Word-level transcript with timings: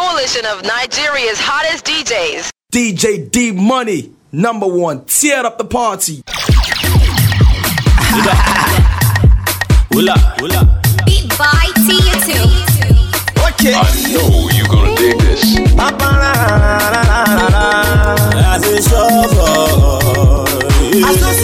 coalition 0.00 0.46
of 0.46 0.62
Nigeria's 0.64 1.38
hottest 1.38 1.84
DJs. 1.84 2.48
DJ 2.72 3.30
D 3.30 3.52
Money, 3.52 4.12
number 4.32 4.66
one, 4.66 5.04
tear 5.04 5.44
up 5.44 5.58
the 5.58 5.64
party. 5.64 6.22
Hula, 9.92 10.16
hula. 10.38 10.80
Beat 11.04 11.28
by 11.36 11.66
T2. 11.84 12.30
Okay. 13.50 13.74
I 13.74 13.78
know 14.12 14.48
you're 14.56 14.68
gonna 14.68 14.96
dig 14.96 15.18
this. 15.20 15.42
As. 21.12 21.39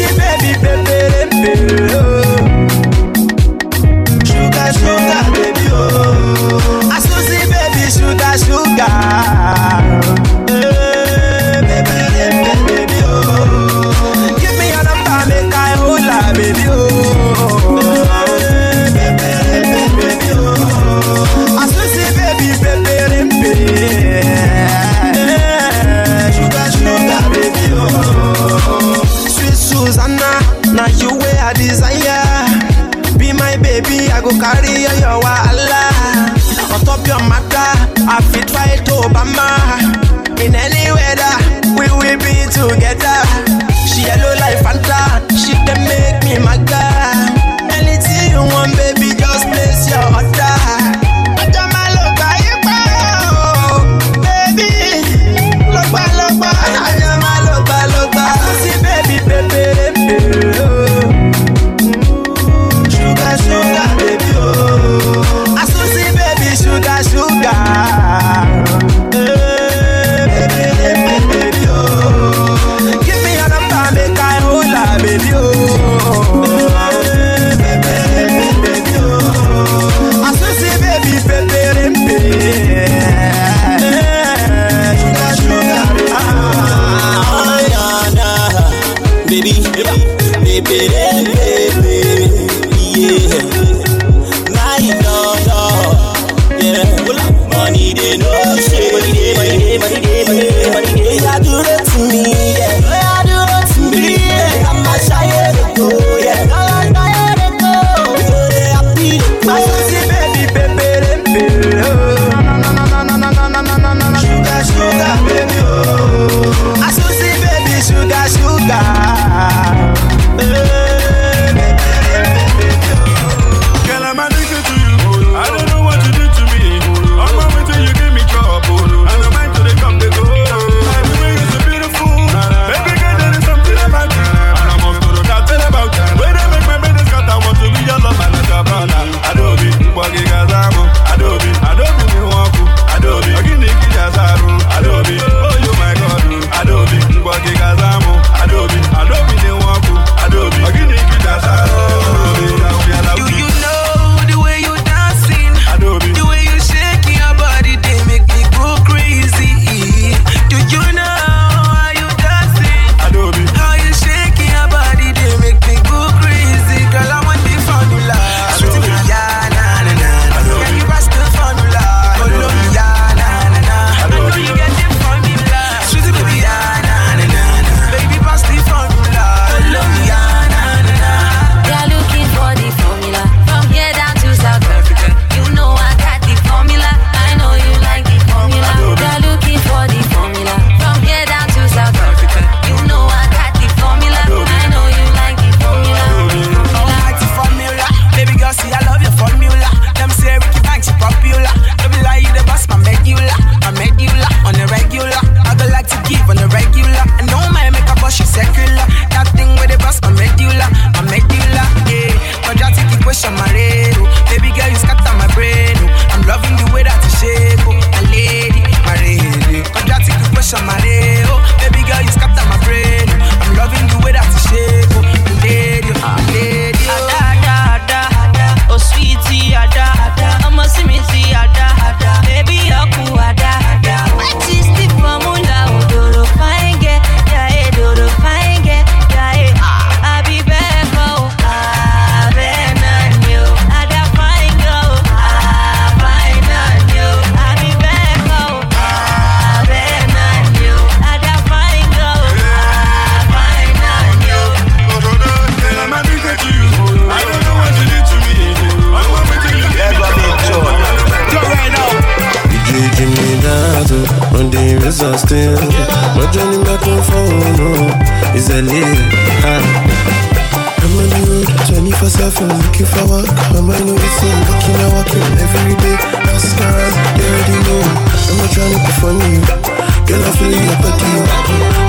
Funny 280.25 280.25
you. 280.25 280.25
Girl, 280.25 280.25
I 280.25 280.30
feel 280.37 280.52
your 280.52 280.76
body. 280.83 281.12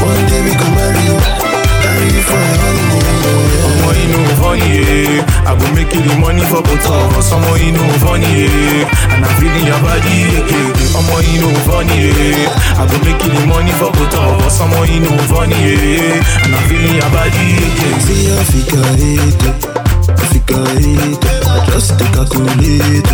One 0.03 0.23
day 0.27 0.41
we 0.43 0.51
can 0.51 0.71
marry 0.75 1.01
you. 1.07 1.17
Carry 1.83 2.07
you 2.15 2.21
for 2.27 2.39
a 2.39 2.53
honeymoon. 2.61 3.05
Ọmọ 3.67 3.89
inú 4.03 4.19
funny, 4.39 4.69
yeah. 4.79 5.49
I 5.49 5.55
go 5.55 5.65
make 5.75 5.93
you 5.93 6.01
the 6.01 6.15
money 6.19 6.43
for 6.49 6.61
both 6.61 6.85
of 6.87 7.17
us. 7.17 7.31
Ọmọ 7.31 7.51
inú 7.67 7.83
funny, 8.03 8.27
yeah. 8.47 9.13
And 9.13 9.25
I'm 9.25 9.33
feeling 9.39 9.67
your 9.67 9.79
body, 9.83 10.15
yeah, 10.17 10.51
yeah. 10.51 10.97
Ọmọ 10.99 11.15
inú 11.33 11.49
funny, 11.67 11.97
yeah. 12.07 12.79
I 12.79 12.83
go 12.89 12.97
make 13.05 13.23
you 13.23 13.31
the 13.35 13.41
money 13.47 13.71
for 13.79 13.91
both 13.91 14.13
of 14.15 14.45
us. 14.45 14.59
Ọmọ 14.61 14.79
inú 14.95 15.11
funny, 15.29 15.55
yeah. 15.55 16.43
And 16.43 16.55
I'm 16.55 16.63
feeling 16.69 16.95
your 16.99 17.09
body, 17.15 17.45
yeah, 17.59 17.79
yeah. 17.79 17.99
See 18.05 18.21
your 18.27 18.43
figure 18.51 18.91
eight, 19.11 19.43
figure 20.31 20.67
eight. 20.79 21.23
I 21.47 21.65
just 21.71 21.89
take 21.99 22.07
a 22.07 22.23
calculate, 22.25 23.09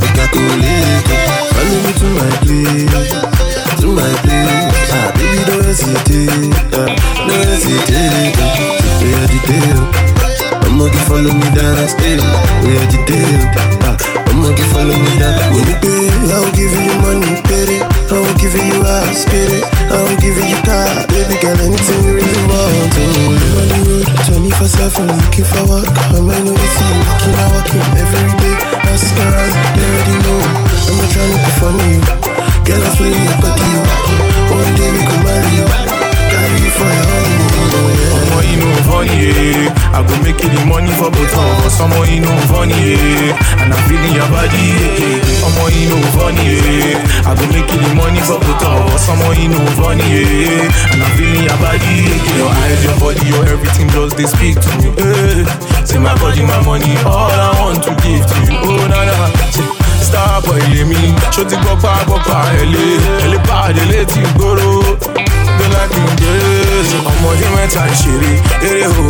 take 0.00 0.18
a 0.20 0.26
calculate. 0.30 1.08
Follow 1.54 1.78
me 1.84 1.92
to 2.00 2.06
my 2.18 2.30
place, 2.42 3.45
to 3.86 3.92
my 3.94 4.12
place. 4.26 4.90
Ah, 4.90 5.14
baby, 5.14 5.38
don't 5.46 5.62
hesitate, 5.62 6.50
ah, 6.74 6.90
don't 7.26 7.46
hesitate. 7.46 8.34
We 8.98 9.14
are 9.14 9.28
the 9.30 9.38
deal. 9.46 9.80
I'ma 10.66 10.90
follow 11.06 11.30
me 11.30 11.48
down, 11.54 11.78
I 11.78 11.86
stay. 11.86 12.18
We 12.66 12.74
are 12.74 12.88
the 12.90 12.98
deal. 13.06 13.42
Ah, 13.86 13.94
I'ma 14.30 14.50
follow 14.74 14.96
me 14.96 15.12
down. 15.22 15.38
When 15.54 15.66
you 15.70 15.78
pay, 15.78 16.10
I 16.10 16.36
will 16.42 16.54
give 16.58 16.74
you 16.74 16.94
money, 16.98 17.38
pay 17.46 17.78
it. 17.78 17.82
I 18.10 18.18
will 18.18 18.34
give 18.42 18.54
you 18.58 18.82
pay 19.30 19.46
it. 19.54 19.62
I 19.94 20.02
will 20.02 20.18
give 20.18 20.34
you 20.34 20.58
car, 20.66 21.06
baby 21.06 21.38
girl, 21.38 21.58
anything 21.62 22.02
you 22.02 22.12
really 22.18 22.42
want. 22.50 22.90
Oh, 22.90 23.38
live 23.38 23.54
on 23.54 23.66
the 23.70 23.78
road, 23.86 24.06
24 24.26 24.66
7, 24.66 25.06
looking 25.14 25.46
for 25.46 25.62
work. 25.70 25.90
I 26.10 26.18
might 26.26 26.42
know 26.42 26.54
you 26.58 26.70
see, 26.74 26.90
working, 27.06 27.34
I 27.38 27.44
working 27.54 27.86
every 28.02 28.34
day. 28.42 28.56
Ask 28.90 29.14
around, 29.14 29.54
they 29.78 29.86
already 29.86 30.16
know. 30.26 30.40
I'm 30.74 30.94
not 30.98 31.08
trying 31.14 31.38
to 31.38 31.50
funny, 31.60 31.94
you. 31.94 32.25
Girl, 32.66 32.82
I 32.82 32.84
feel 32.96 33.08
your 33.08 33.36
funny. 33.40 34.76
I 39.96 40.02
go 40.02 40.14
make 40.22 40.38
you 40.42 40.48
the 40.50 40.64
money 40.66 40.90
for 40.98 41.10
both 41.10 41.34
of 41.34 41.34
us. 41.64 41.78
The 41.78 41.80
money 41.88 42.20
for 42.20 42.38
funny. 42.52 43.56
And 43.62 43.72
I'm 43.72 43.90
feeling 43.90 44.14
your 44.14 44.28
body, 44.28 44.58
yeah. 44.58 45.44
Your 52.36 52.50
eyes, 52.50 52.84
your 52.84 52.96
body, 53.00 53.26
your 53.28 53.44
everything 53.46 53.88
just 53.90 54.16
they 54.16 54.26
speak 54.26 54.60
to 54.60 54.68
me. 54.78 54.90
Yeah. 54.98 55.44
Say 55.84 55.98
my 55.98 56.14
body, 56.18 56.42
my 56.42 56.60
money, 56.64 56.96
all 57.04 57.30
I 57.30 57.50
want 57.60 57.82
to 57.84 57.90
give 58.02 58.26
to 58.26 58.34
you. 58.52 58.58
Oh 58.62 58.86
na 58.88 59.04
na, 59.06 59.28
say 59.50 59.64
star 60.08 60.40
boy 60.44 60.60
lé 60.74 60.82
mi. 60.90 61.00
Ṣó 61.34 61.42
ti 61.48 61.56
gbọ́ 61.62 61.74
pa 61.82 61.92
gbọ́ 62.06 62.18
pa 62.28 62.38
ẹ̀lẹ́ 62.62 62.88
ẹ̀lẹ́ 63.24 63.40
pàdé 63.48 63.82
létí 63.90 64.20
gbòòrò. 64.36 64.70
Bí 65.58 65.64
láti 65.74 65.98
ń 66.04 66.08
gbé 66.18 66.32
ọmọdé 67.10 67.46
mẹ́ta 67.56 67.82
ń 67.88 67.92
ṣeré 68.00 68.32
eré 68.68 68.86
o 68.86 69.04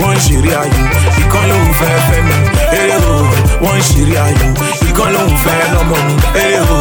wọ́n 0.00 0.14
ń 0.16 0.20
ṣeré 0.26 0.50
ayò 0.62 0.82
ìkan 1.22 1.44
ló 1.50 1.56
ń 1.66 1.70
fẹ́ 1.78 1.94
fẹ́ 2.08 2.20
mi 2.26 2.36
eré 2.80 2.96
o 3.12 3.16
wọ́n 3.64 3.76
ń 3.78 3.82
ṣeré 3.88 4.16
ayò 4.26 4.48
ìkan 4.88 5.08
ló 5.14 5.22
ń 5.28 5.32
fẹ́ 5.44 5.58
lọ́mọ 5.74 5.96
mi 6.06 6.14
eré 6.42 6.60
o 6.76 6.80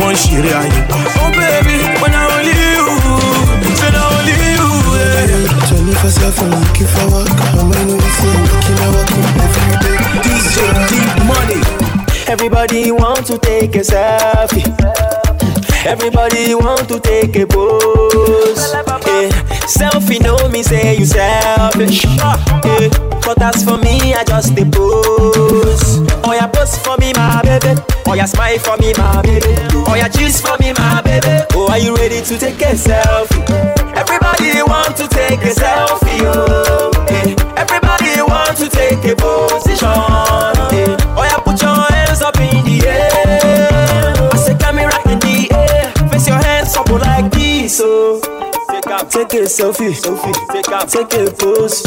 wọ́n 0.00 0.12
ń 0.14 0.16
ṣeré 0.22 0.50
ayò. 0.62 0.80
oh 1.22 1.28
baby 1.36 1.76
when 2.00 2.14
i 2.14 2.22
only 2.34 2.54
you 2.74 2.86
say 3.78 3.90
na 3.94 4.02
only 4.16 4.34
you. 4.56 4.68
Yeah. 4.96 5.66
24 5.66 6.10
7, 6.10 6.50
looking 6.50 6.86
for 6.94 7.06
work. 7.12 7.28
I 7.28 7.62
might 7.68 7.84
know 7.86 7.98
you 7.98 8.10
see, 8.18 8.34
working, 8.46 8.78
I 8.78 8.88
working 8.94 9.24
every 9.44 9.76
day. 9.82 9.98
DJ 10.24 10.54
Deep 10.88 11.12
Money. 11.28 11.89
Everybody 12.30 12.92
want 12.92 13.26
to 13.26 13.38
take 13.38 13.74
a 13.74 13.80
selfie. 13.80 14.64
Everybody 15.84 16.54
want 16.54 16.88
to 16.88 17.00
take 17.00 17.34
a 17.34 17.44
pose. 17.44 18.72
Yeah. 18.72 19.30
Selfie 19.66 20.22
know 20.22 20.48
me 20.48 20.62
say 20.62 20.96
you 20.96 21.06
selfish. 21.06 22.04
Yeah. 22.04 22.88
But 23.26 23.42
as 23.42 23.64
for 23.64 23.78
me, 23.78 24.14
I 24.14 24.22
just 24.22 24.56
a 24.56 24.64
pose. 24.64 26.06
Oh 26.22 26.32
yeah, 26.32 26.46
pose 26.46 26.78
for 26.78 26.96
me, 26.98 27.12
my 27.16 27.42
baby. 27.42 27.74
Oh 28.06 28.14
yeah, 28.14 28.26
smile 28.26 28.58
for 28.60 28.76
me, 28.76 28.92
my 28.96 29.22
baby. 29.22 29.56
Oh 29.88 29.94
yeah, 29.96 30.06
cheese 30.06 30.40
for 30.40 30.56
me, 30.58 30.72
my 30.74 31.02
baby. 31.02 31.44
Oh, 31.54 31.66
are 31.68 31.78
you 31.80 31.96
ready 31.96 32.22
to 32.22 32.38
take 32.38 32.62
a 32.62 32.78
selfie? 32.78 33.42
Everybody 33.96 34.62
want 34.62 34.96
to 34.98 35.08
take 35.08 35.42
a 35.42 35.50
selfie. 35.50 36.22
Oh, 36.22 36.92
yeah. 37.10 37.34
Everybody 37.58 38.22
want 38.22 38.56
to 38.58 38.68
take 38.68 39.04
a 39.04 39.16
position. 39.16 40.09
Take 49.10 49.34
a 49.34 49.42
selfie, 49.46 49.92
take 50.52 50.68
a, 50.68 50.86
take 50.86 51.14
a 51.14 51.30
pose, 51.32 51.82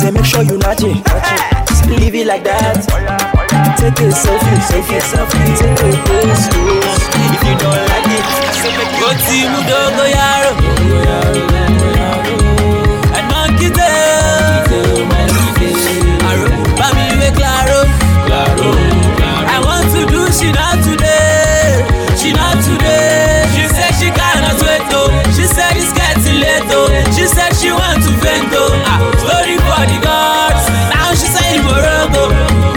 say 0.00 0.10
make 0.10 0.24
sure 0.24 0.42
you 0.42 0.58
not 0.58 0.80
it, 0.82 0.96
leave 1.88 2.14
it 2.14 2.26
like 2.26 2.44
that. 2.44 2.74
Take 3.78 4.00
a 4.00 4.10
selfie, 4.10 4.58
selfie, 4.68 5.00
selfie, 5.00 5.40
take 5.56 5.80
a 5.80 5.90
pose. 6.04 6.46
If 7.32 7.42
you 7.46 7.54
don't 7.56 7.80
like 7.90 8.10
it, 8.10 8.26
say 8.60 8.72
make 8.76 8.92
you. 8.98 9.06
Oti 9.06 9.38
mudogo 9.52 10.04
yaro. 10.10 10.52
Anokite 13.16 13.90
Bami 16.78 17.06
we 17.20 17.28
claro. 17.38 17.80
I 19.46 19.60
want 19.64 19.86
to 19.94 20.00
do 20.06 20.20
she 20.32 20.50
not 20.52 20.82
today. 20.84 21.86
She 22.16 22.32
not 22.32 22.62
today 22.64 23.39
She 25.40 25.48
said 25.48 25.72
it's 25.72 25.88
getting 25.96 26.36
late 26.36 26.68
oh 26.68 26.92
She 27.16 27.24
said 27.24 27.56
she 27.56 27.72
want 27.72 28.04
to 28.04 28.12
vent 28.20 28.52
oh 28.52 28.76
ah, 28.84 29.00
Story 29.24 29.56
for 29.56 29.82
the 29.88 29.96
gods. 30.04 30.64
Now 30.92 31.16
she 31.16 31.24
say 31.32 31.56
Morogo 31.64 32.28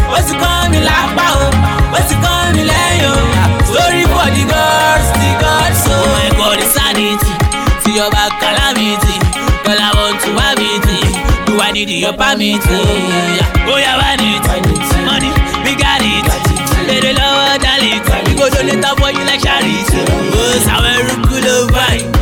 What's 0.08 0.32
it 0.32 0.40
call 0.40 0.72
me 0.72 0.80
lápá 0.80 1.28
oh 1.44 1.52
What's 1.92 2.08
it 2.16 2.20
call 2.24 2.48
me 2.56 2.64
lẹ́yìn 2.64 3.04
oh 3.12 3.20
Ah, 3.44 3.52
Story 3.68 4.08
for 4.08 4.28
the 4.32 4.44
gods. 4.48 5.08
The 5.20 5.30
gods 5.44 5.82
oh 5.92 6.08
my 6.16 6.28
god 6.40 6.60
it's 6.64 6.72
sanity. 6.72 7.32
Your 7.94 8.10
back 8.10 8.32
calamity. 8.42 9.16
Girl 9.68 9.78
I 9.78 9.92
want 10.00 10.18
to 10.24 10.32
have 10.40 10.58
it. 10.58 10.88
Do 11.46 11.60
I 11.62 11.70
need 11.76 11.90
your 11.92 12.16
permit. 12.16 12.64
Oh 12.64 13.76
yeah 13.78 14.00
vanity 14.00 14.40
Money 15.06 15.30
we 15.68 15.76
got 15.76 16.00
it. 16.02 16.26
Lady 16.88 17.12
love 17.12 17.60
darling. 17.60 18.02
We 18.26 18.34
go 18.40 18.48
donate 18.50 18.84
up 18.88 18.98
for 19.04 19.12
you 19.12 19.24
like 19.28 19.44
charity. 19.44 20.00
Oh 20.34 20.58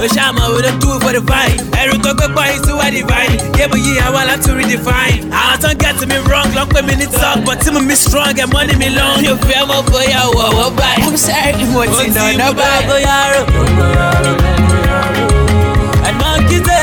fine 0.01 0.07
O 0.07 0.07
ṣàmọ̀ 0.15 0.45
wo 0.53 0.59
ló 0.65 0.71
do 0.81 0.99
for 0.99 1.11
the 1.13 1.21
fine 1.29 1.57
Ẹrù 1.81 1.95
tó 2.03 2.11
gbé 2.17 2.27
pọ̀ 2.35 2.45
yìí 2.51 2.59
tún 2.65 2.75
wá 2.79 2.87
divine 2.91 3.35
Yébù 3.59 3.77
yìí 3.85 3.99
àwọn 4.05 4.21
aláǹtú 4.23 4.49
redefine 4.57 5.29
Àwọn 5.41 5.57
tó 5.61 5.67
ń 5.69 5.77
get 5.81 5.97
me 6.09 6.17
wrong 6.27 6.49
ló 6.55 6.63
ń 6.65 6.67
pè 6.73 6.81
mí 6.87 6.93
ní 7.01 7.07
talk 7.19 7.37
But 7.45 7.59
tí 7.63 7.71
mo 7.71 7.79
mi 7.79 7.95
strong 7.95 8.33
ẹ̀ 8.43 8.47
money 8.53 8.75
mi 8.81 8.89
long. 8.89 9.21
Mi 9.21 9.27
ò 9.29 9.35
fẹ́ 9.47 9.65
mọ 9.69 9.77
bóyá 9.91 10.21
wọ̀wọ́ 10.37 10.67
báyìí. 10.77 11.03
I'm 11.07 11.17
sorry 11.17 11.65
mo 11.73 11.81
ti 11.85 12.09
nà 12.15 12.21
ọ́nà 12.29 12.47
báyìí. 12.59 12.87
bóyá 12.89 13.17
rò 13.33 13.41
Ẹ̀gbọ́n 16.09 16.37
kíte 16.49 16.79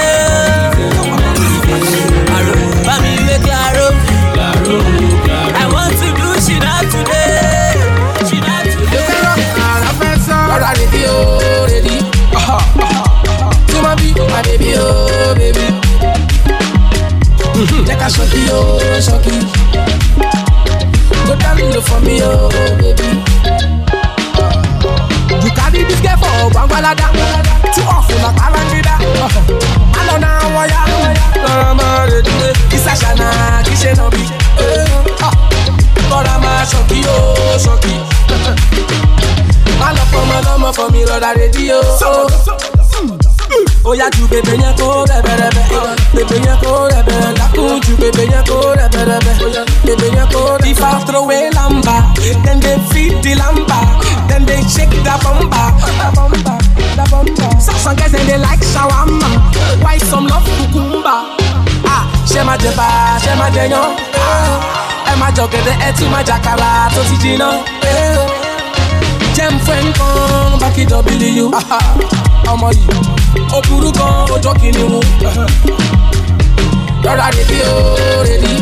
Àrò 2.36 2.54
bá 2.86 2.94
mi 3.02 3.10
wé 3.28 3.36
claro. 3.46 3.86
I 5.62 5.64
want 5.74 5.92
to 6.00 6.08
do 6.18 6.28
shit 6.44 6.64
out 6.72 6.86
today. 6.92 7.74
Shit 8.28 8.44
out 8.54 8.66
today. 8.72 9.06
Lọ́ra 10.50 10.70
rèdí 10.78 11.02
o, 11.10 11.18
rèdí. 11.18 11.57
Súnmọ́ 11.57 11.57
bí, 11.57 11.57
my 14.26 14.42
baby 14.42 14.74
o, 14.76 15.34
baby. 15.38 15.66
Jẹ́ 17.86 17.96
ká 18.00 18.08
ṣọ́kí 18.14 18.40
o, 18.56 18.60
ṣọ́kí. 19.06 19.34
Go 21.26 21.34
down 21.42 21.58
low 21.72 21.80
for 21.88 22.00
me 22.00 22.22
o, 22.22 22.48
baby. 22.80 23.08
You 25.44 25.50
carry 25.58 25.82
this 25.88 26.00
girl 26.00 26.16
for 26.22 26.50
gbangbalada. 26.52 27.06
Too 27.74 27.82
often 27.96 28.18
na 28.22 28.30
parangida. 28.38 28.94
Alọ 30.00 30.14
na 30.24 30.30
wọ̀ya. 30.54 30.80
Lọ́ra 31.44 31.70
máa 31.78 32.06
rèdí. 32.10 32.34
Ìsàṣàna 32.76 33.28
kì 33.66 33.72
í 33.72 33.76
ṣe 33.82 33.90
nà 33.98 34.04
bí. 34.12 34.22
Lọ́ra 36.10 36.34
máa 36.44 36.62
ṣọ́kí 36.70 36.98
o, 37.14 37.18
ṣọ́kí. 37.64 37.94
Má 39.80 39.88
lọ 39.96 40.02
fọmọ 40.12 40.36
lọ́mọ 40.46 40.68
fọ 40.76 40.84
mi 40.92 41.00
lọ́ra 41.08 41.30
rédíò. 41.38 41.78
Ó 43.84 43.92
yá 43.94 44.06
ju 44.16 44.26
bèbè 44.30 44.52
yẹn 44.62 44.72
kó 44.78 45.04
rẹ̀bẹ̀rẹ̀bẹ̀. 45.10 45.66
Bèbè 46.14 46.36
yẹn 46.46 46.56
kó 46.62 46.88
rẹ̀bẹ̀rẹ̀ 46.92 47.32
dákún 47.38 47.80
ju 47.86 47.94
bèbè 48.02 48.22
yẹn 48.32 48.44
kó 48.48 48.58
rẹ̀bẹ̀rẹ̀bẹ̀. 48.80 49.36
Bèbè 49.86 50.06
yẹn 50.16 50.26
kó 50.32 50.40
rẹ̀. 50.60 50.70
If 50.70 50.82
I 50.82 51.04
throw 51.06 51.22
away 51.24 51.50
lamba, 51.56 51.96
then 52.44 52.60
they 52.60 52.76
feed 52.90 53.22
the 53.22 53.34
lamba, 53.40 53.78
then 54.28 54.44
they 54.46 54.60
shake 54.74 54.90
the 55.06 55.14
bumper. 55.24 55.68
Some 57.60 57.96
guys 57.96 58.10
say 58.12 58.24
they 58.26 58.38
like 58.38 58.60
shawarma, 58.72 59.30
why 59.82 59.98
some 59.98 60.26
love 60.26 60.44
cucumber? 60.58 61.20
Ah, 61.94 62.04
ṣé 62.26 62.44
máa 62.44 62.56
jẹ 62.62 62.70
bá, 62.76 63.18
ṣé 63.24 63.32
máa 63.38 63.50
jẹ 63.54 63.68
yán? 63.72 63.96
Ẹ 65.10 65.14
máa 65.20 65.30
jọ 65.36 65.46
gẹ̀dẹ̀ 65.52 65.76
ẹ 65.86 65.92
tún 65.98 66.10
máa 66.12 66.22
jàkàrà 66.22 66.90
tó 66.94 67.02
ti 67.08 67.16
jiná. 67.22 67.48
Eh 67.82 68.48
jẹ́ 69.38 69.50
m 69.52 69.56
fẹ́ 69.66 69.78
nǹkan 69.86 70.58
bákí 70.60 70.82
w 70.90 71.46
ọmọ 72.52 72.68
yìí 72.76 73.17
ó 73.56 73.60
burú 73.68 73.90
gan 73.98 74.12
ọjọ́ 74.34 74.52
kìíní 74.60 74.82
mu. 74.92 75.00
Lọ́ra 77.04 77.26
rèébí 77.36 77.58
o 77.70 77.74
rèébí 78.26 78.52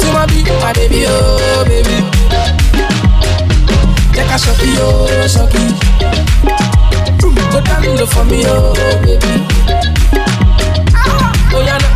súnmọ́ 0.00 0.24
bí 0.30 0.38
my 0.62 0.72
baby 0.76 1.00
o 1.14 1.16
baby. 1.68 1.96
Jẹ́ 4.14 4.24
ká 4.30 4.36
ṣọ́kì 4.44 4.68
o 4.86 4.88
ṣọ́kì 5.34 5.62
go 7.52 7.60
down 7.60 7.84
low 7.98 8.06
for 8.06 8.24
me 8.30 8.38
o 8.54 8.56
baby. 9.04 9.32
Oya 11.56 11.74
náà 11.82 11.90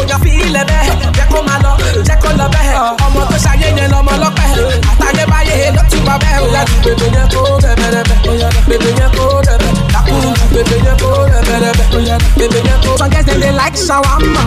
oya 0.00 0.16
fi 0.22 0.30
ilẹ̀ 0.46 0.64
bẹ́ẹ̀ 0.68 0.84
jẹ́ 1.16 1.26
kó 1.32 1.38
máa 1.48 1.58
lọ 1.64 1.72
jẹ́ 2.08 2.16
kó 2.22 2.28
lọ 2.38 2.46
bẹ́ẹ̀. 2.54 2.74
Ọmọ 3.06 3.20
tó 3.30 3.36
ṣayé 3.44 3.68
yẹn 3.78 3.88
lọmọ 3.92 4.12
lọ́pẹ́. 4.22 4.48
Àtàyébáyé 4.90 5.54
ló 5.76 5.82
ti 5.90 5.98
bá 6.06 6.14
bẹ́ẹ̀. 6.22 6.40
Oya 6.44 6.62
ju 6.68 6.76
bèbè 6.84 7.06
yẹn 7.16 7.26
kó 7.34 7.40
rẹ̀bẹ̀rẹ̀bẹ̀ 7.64 8.18
oya 8.30 8.48
náà 8.54 8.62
bèbè 8.68 8.90
yẹn 8.98 9.10
kó 9.16 9.24
rẹ̀bẹ̀ 9.48 9.70
dákúrú 10.06 10.32
ju 10.34 10.46
bèbè 10.54 10.76
yẹn 10.86 10.96
kó 11.00 11.10
rẹ̀bẹ̀rẹ̀bẹ̀ 11.32 11.96
oya 11.96 12.16
náà 12.18 12.28
bèbè 12.38 12.58
yẹn 12.68 12.78
kó. 12.84 12.96
some 12.98 13.10
dem 13.26 13.40
dey 13.40 13.52
like 13.52 13.76
shawarma 13.86 14.42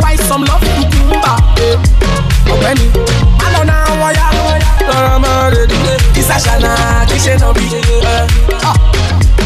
while 0.00 0.18
some 0.28 0.44
love 0.44 0.64
cucumber. 0.76 1.36
ọ̀gbẹ́ni 2.52 2.84
alọ 3.46 3.62
náà 3.64 3.84
wọ́yá 4.00 4.26
lọ́rọ̀ 4.88 5.18
máa 5.24 5.50
rè 5.52 5.62
dúró 5.70 5.94
ìsàṣànà 6.20 6.70
kì 7.08 7.14
í 7.16 7.18
ṣe 7.24 7.34
náà 7.40 7.52
bí. 7.56 7.66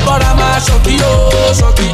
bọ́dà 0.07 0.31
máa 0.39 0.59
ṣọ̀kì 0.67 0.93
yóò 1.03 1.53
ṣọ̀kì. 1.61 1.89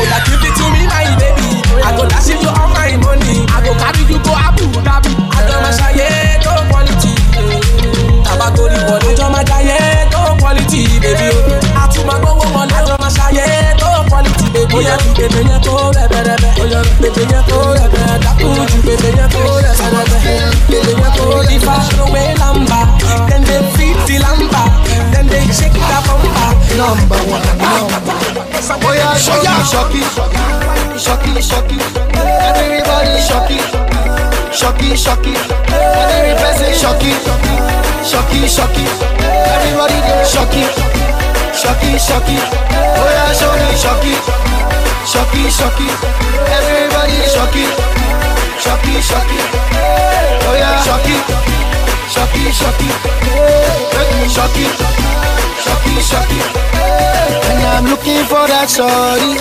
Oya 0.00 0.18
give 0.24 0.44
it 0.48 0.54
to 0.56 0.64
me 0.72 0.82
my 0.86 1.04
baby. 1.20 1.48
I 1.84 1.90
go 1.96 2.06
dash 2.06 2.28
you 2.30 2.48
all 2.48 2.68
my 2.72 2.96
money. 3.04 3.44
I 3.50 3.58
go 3.64 3.72
carry 3.74 4.02
you 4.08 4.18
go 4.24 4.32
Abu 4.46 4.64
Dhabi. 4.86 5.12
Àjọ 5.36 5.54
máa 5.62 5.72
ṣayé 5.78 6.08
tó 6.44 6.52
quality. 6.70 7.12
Tàbá 8.24 8.46
torí 8.56 8.76
wọlé. 8.88 9.10
Àjọ 9.12 9.26
máa 9.34 9.42
jayé 9.50 9.78
tó 10.12 10.20
quality 10.40 10.82
baby 11.02 11.26
o. 11.36 11.39
bóyá 14.72 14.96
bèbè 15.18 15.40
yẹn 15.50 15.60
kó 15.66 15.92
rẹ̀ 15.96 16.06
bẹ̀rẹ̀bẹ̀ 16.12 16.52
bèbè 17.00 17.22
yẹn 17.32 17.42
kó 17.50 17.58
rẹ̀ 17.76 17.88
bẹ̀rẹ̀ 17.92 18.18
dákun 18.24 18.54
jù 18.70 18.78
bèbè 18.86 19.08
yẹn 19.18 19.28
kó 19.34 19.40
rẹ̀ 19.64 19.74
bẹ̀rẹ̀bẹ̀ 19.80 20.50
bèbè 20.70 20.92
yẹn 21.00 21.10
kó 21.18 21.24
rẹ̀ 21.42 21.56
ifá 21.56 21.74
lówé 21.98 22.24
lamba 22.40 22.80
dem 23.30 23.42
dey 23.48 23.62
feed 23.74 23.96
the 24.06 24.18
lamba. 24.18 24.62
Dem 25.12 25.26
dey 25.28 25.46
shake 25.58 25.72
the 25.72 25.98
bamba. 26.06 26.46
nọmba 26.78 27.16
wọn 27.30 27.40
nọmba 27.62 28.14
bóyá 28.82 29.08
ṣọkì 29.26 29.54
ṣọkì 29.72 30.00
ṣọkì 31.04 31.32
ṣọkì 31.50 31.76
everybody 32.48 33.14
ṣọkì 33.28 33.58
shocky, 34.52 34.96
shocky, 34.96 34.96
shocky. 34.96 35.34
Every 35.70 36.34
person 36.38 36.72
shocky, 36.74 37.12
shocky, 38.04 38.40
shocky. 38.48 38.84
Everybody 39.54 39.98
dey 40.06 40.24
shocky, 40.26 40.64
shocky, 41.54 41.98
shocky. 41.98 42.38
Oh, 42.38 43.06
Oya 43.06 43.24
show 43.34 43.52
me 43.54 43.70
shocky, 43.78 44.14
shocky, 45.06 45.42
shocky. 45.50 45.88
Everybody 46.50 47.18
shocky, 47.30 47.64
shocky, 48.58 48.94
shocky. 49.00 49.38
Oh, 49.38 50.50
Oya 50.50 50.70
shocky, 50.84 51.16
shocky, 52.10 52.44
shocky. 52.50 52.90
Make 53.94 54.10
me 54.18 54.26
shocky, 54.28 54.66
shocky, 55.62 55.94
shocky. 56.02 56.40
And 57.50 57.62
I'm 57.66 57.84
looking 57.86 58.24
for 58.26 58.46
that 58.46 58.68
shorty 58.68 59.36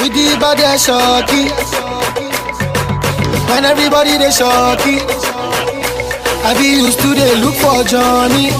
With 0.00 0.12
the 0.14 0.36
body 0.38 0.78
shocky 0.78 1.89
When 3.50 3.64
everybody 3.64 4.16
they 4.16 4.30
shocky 4.30 5.02
I 6.46 6.54
be 6.54 6.78
used 6.78 7.00
to 7.00 7.14
they 7.18 7.34
look 7.42 7.54
for 7.58 7.82
Johnny 7.82 8.54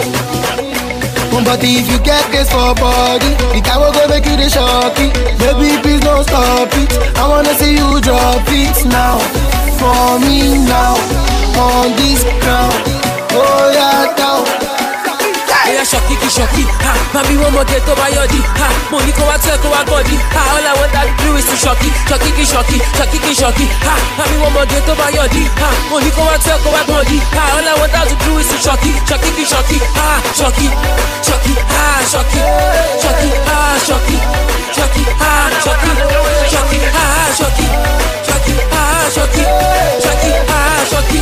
But 1.30 1.62
if 1.62 1.87
you 1.90 1.99
get 2.02 2.26
this 2.32 2.50
for 2.50 2.75
body 2.75 3.30
The 3.54 3.62
guy 3.62 3.78
will 3.78 3.92
go 3.92 4.09
make 4.09 4.26
you 4.26 4.37
the 4.37 4.50
shocky. 4.50 5.14
Baby 5.38 5.80
please 5.80 6.00
don't 6.00 6.25
stop 6.25 6.68
it. 6.75 6.90
I 7.16 7.28
wanna 7.28 7.54
see 7.54 7.78
you 7.78 8.00
drop 8.00 8.42
it 8.50 8.76
now. 8.87 9.18
For 9.78 10.18
me 10.26 10.59
now 10.66 10.99
On 11.54 11.94
this 11.97 12.25
ground 12.42 12.75
Oh 13.32 13.70
yeah 13.73 14.14
down 14.16 14.69
Oya 15.80 15.88
ṣọ̀kì 15.92 16.14
kì 16.22 16.28
ṣọ̀kì, 16.37 16.62
ha, 16.84 16.92
mami 17.14 17.34
wọ́n 17.40 17.52
mọ̀gẹ́ 17.56 17.80
tó 17.87 17.92
bá 18.00 18.06
yọ̀dí, 18.16 18.40
ha, 18.60 18.68
mo 18.90 18.99
ní 19.06 19.12
kó 19.18 19.25
wá 19.30 19.37
tẹ́ 19.44 19.56
kó 19.62 19.68
wá 19.75 19.80
gọ̀dí, 19.90 20.16
ha, 20.34 20.40
all 20.54 20.66
I 20.68 20.72
want 20.78 20.92
to 20.92 21.02
do 21.25 21.30
is 21.40 21.46
to 21.50 21.56
ṣọ̀kì, 21.64 21.88
ṣọ̀kì 22.10 22.30
kì 22.37 22.44
ṣọ̀kì, 22.52 22.76
ṣọ̀kì 22.99 23.18
kì 23.25 23.32
ṣọ̀kì, 23.40 23.66
ha, 23.87 23.94
mami 24.18 24.37
wọ́n 24.42 24.52
mọ̀gẹ́ 24.56 24.80
tó 24.87 24.92
bá 25.00 25.06
yọ̀dí, 25.16 25.42
ha, 25.60 25.68
mo 25.90 25.96
ní 26.04 26.10
kó 26.16 26.22
wá 26.28 26.37
tẹ́ 26.44 26.56
kó 26.64 26.68
wá 26.75 26.82
gọ̀dí, 26.90 27.16
ha, 27.37 27.42
all 27.56 27.68
I 27.70 27.72
want 27.80 27.92
to 28.10 28.14
do 28.25 28.32
is 28.40 28.49
to 28.52 28.56
ṣọ̀kì, 28.66 28.90
ṣọ̀kì 29.08 29.30
kì 29.37 29.44
ṣọ̀kì, 29.52 29.78
ha, 29.96 30.08
ṣọ̀kì, 30.38 30.66
ṣọ̀kì, 31.26 31.54
ha, 31.72 31.84
ṣọ̀kì, 32.12 32.40
ṣọ̀kì, 33.02 33.28
ha, 33.49 33.58
ṣọ̀kì, 33.88 34.16
ṣọ̀kì, 34.76 35.02
ha, 35.20 35.32
ṣọ̀kì, 35.64 35.90
ṣọ̀kì, 36.52 36.78
ha, 36.94 37.04
ṣọ̀kì, 37.38 37.66
ṣọ̀kì, 38.28 38.54
ha, 38.72 38.82
ṣọ̀kì, 39.16 39.44
ṣọ̀kì, 40.04 40.32
ha, 40.50 40.60
ṣọ̀kì, 40.92 41.20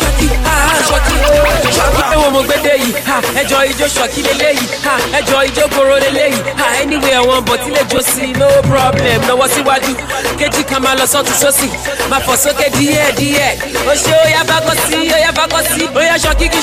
ṣọ̀kì, 0.00 0.28
ha, 0.46 0.54
ṣọ̀kì. 0.88 2.01
Ẹ 2.12 2.16
wo 2.16 2.30
mo 2.30 2.42
gbé 2.42 2.56
dé 2.64 2.74
yìí, 2.76 2.92
ha, 3.08 3.16
ẹjọ́ 3.40 3.60
ijó 3.70 3.86
ṣọ̀kì 3.96 4.20
lélẹ́yìí, 4.28 4.66
ha, 4.84 4.94
ẹjọ́ 5.18 5.40
ijó 5.48 5.64
koro 5.74 5.96
lélẹ́yìí, 6.04 6.40
ha, 6.60 6.66
anyway 6.82 7.14
ẹ̀wọ̀n 7.20 7.40
bọ̀ 7.48 7.56
tí 7.62 7.70
lè 7.76 7.82
jó 7.90 8.00
sí 8.12 8.26
no 8.40 8.48
problem, 8.70 9.20
lọ́wọ́ 9.28 9.48
síwájú, 9.54 9.92
kejì 10.38 10.62
kan 10.70 10.82
máa 10.84 10.94
lọ 11.00 11.06
sọ́tún 11.12 11.36
sósì, 11.42 11.68
máa 12.10 12.20
fọ̀ 12.26 12.36
sókè 12.44 12.66
díẹ̀ 12.76 13.12
díẹ̀, 13.18 13.52
ó 13.90 13.92
ṣe 14.04 14.12
ó 14.24 14.24
yá 14.34 14.42
bákọ́ 14.50 14.74
sí, 14.86 14.98
ó 15.16 15.18
yá 15.24 15.30
bákọ́ 15.38 15.60
sí, 15.72 15.82
ó 15.98 16.00
yá 16.10 16.16
ṣọ̀kì 16.24 16.46
kí 16.52 16.60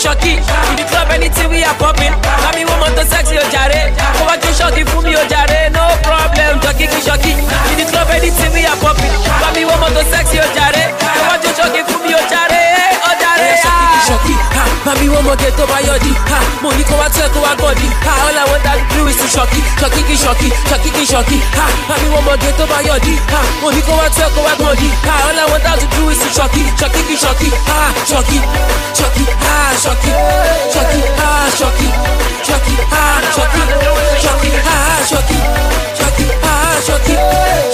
in 0.69 0.75
the 0.77 0.83
club 0.89 1.07
anything 1.15 1.49
we 1.49 1.63
are 1.63 1.77
popping, 1.81 2.13
mami 2.43 2.61
wọ́n 2.69 2.79
mọ̀ 2.83 2.91
tó 2.97 3.03
sexy 3.11 3.35
ó 3.41 3.45
jàre, 3.53 3.81
kó 4.17 4.21
wá 4.29 4.35
jó 4.43 4.49
ṣọ̀kì 4.59 4.81
fún 4.91 5.01
mi 5.03 5.15
ó 5.15 5.23
jàre, 5.31 5.59
no 5.75 5.83
problem, 6.05 6.53
ṣọ̀kì 6.65 6.85
kí 7.23 7.31
in 7.71 7.77
the 7.79 7.85
club 7.91 8.07
anything 8.17 8.51
we 8.53 8.61
are 8.71 8.77
popping, 8.83 9.13
mami 9.41 9.61
wọ́n 9.69 9.79
mọ̀ 9.83 9.91
tó 9.97 10.01
sexy 10.13 10.37
ó 10.37 10.47
jàre, 10.57 10.83
kó 11.01 11.21
wá 11.29 11.35
jó 11.43 11.49
ṣọ̀kì 11.59 11.79
fún 11.89 11.99
mi 12.05 12.13
ó 12.13 12.21
jàre, 12.31 12.61
ó 13.09 13.11
jàre, 13.21 13.49
mami 14.85 15.07
wọ́n 15.13 15.23
mọ̀ 15.27 15.35
gẹ̀ 15.41 15.51
tó 15.57 15.65
bá 15.71 15.77
yọ̀dí, 15.87 16.11
ha, 16.31 16.39
mo 16.61 16.69
ní 16.77 16.83
kó 16.89 16.95
wá 17.01 17.07
tẹ́ 17.15 17.29
kó 17.33 17.39
wá 17.45 17.51
gọ̀dí, 17.61 17.87
ha, 18.05 18.11
all 18.27 18.37
I 18.39 18.43
want 18.51 18.63
to 18.63 18.73
do 18.95 19.07
is 19.07 19.17
to 19.17 19.27
ṣọ̀kì, 19.35 19.61
ṣọ̀kì 19.81 20.01
kí 20.07 20.15
ṣọ̀kì, 20.23 20.47
ṣọ̀kì 20.69 20.89
kí 20.95 21.03
ṣọ̀kì, 21.13 21.37
ha, 21.57 21.65
mami 21.89 22.07
wọ́n 22.13 22.23
mọ̀ 22.27 22.37
gẹ̀ 22.43 22.51
tó 22.57 22.65
bá 22.71 22.77
yọ̀dí, 22.89 23.13
ha, 23.31 23.39
mo 23.61 23.71
ní 23.71 23.81
kó 23.87 23.93
wá 23.99 24.07
tẹ́ 24.17 24.27
kó 24.35 24.41
wá 24.47 24.53
gọ̀dí, 24.61 24.87
ha, 25.07 25.13
all 25.27 25.39
I 25.39 25.45
want 25.51 25.63
to 25.79 25.85
do 25.95 26.09
is 26.09 26.19
to 26.23 26.29
ṣọ̀kì, 26.37 26.63
ṣọ̀kì 26.79 27.01
kí 27.07 27.15
ṣọ̀kì, 27.23 27.49
ha, 27.69 27.79
ṣọ̀kì, 28.11 28.37
ṣọ̀kì, 28.99 29.25
ha, 29.43 29.55
ṣọ̀kì, 29.83 30.11
ṣọ̀kì, 30.73 31.01
ha, 31.19 31.29
ṣọ̀kì, 31.59 31.87
ṣọ̀kì, 32.47 32.75
ha, 32.91 33.01
ṣọ̀kì, 33.35 33.61
ṣọ̀kì, 34.23 34.51
ha, 34.65 34.75
ṣọ̀kì, 35.09 35.37
ṣọ̀kì, 35.99 36.25
ha, 36.43 36.55
ṣọ̀kì, 36.87 37.15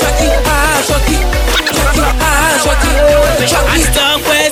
ṣọ̀kì, 0.01 0.29
ha, 0.47 0.57
ṣọ̀kì, 0.87 1.17
ṣọ̀kì, 1.75 2.01
ha, 2.21 2.31
ṣọ̀kì, 2.63 2.91
ṣọ̀kì. 3.51 4.04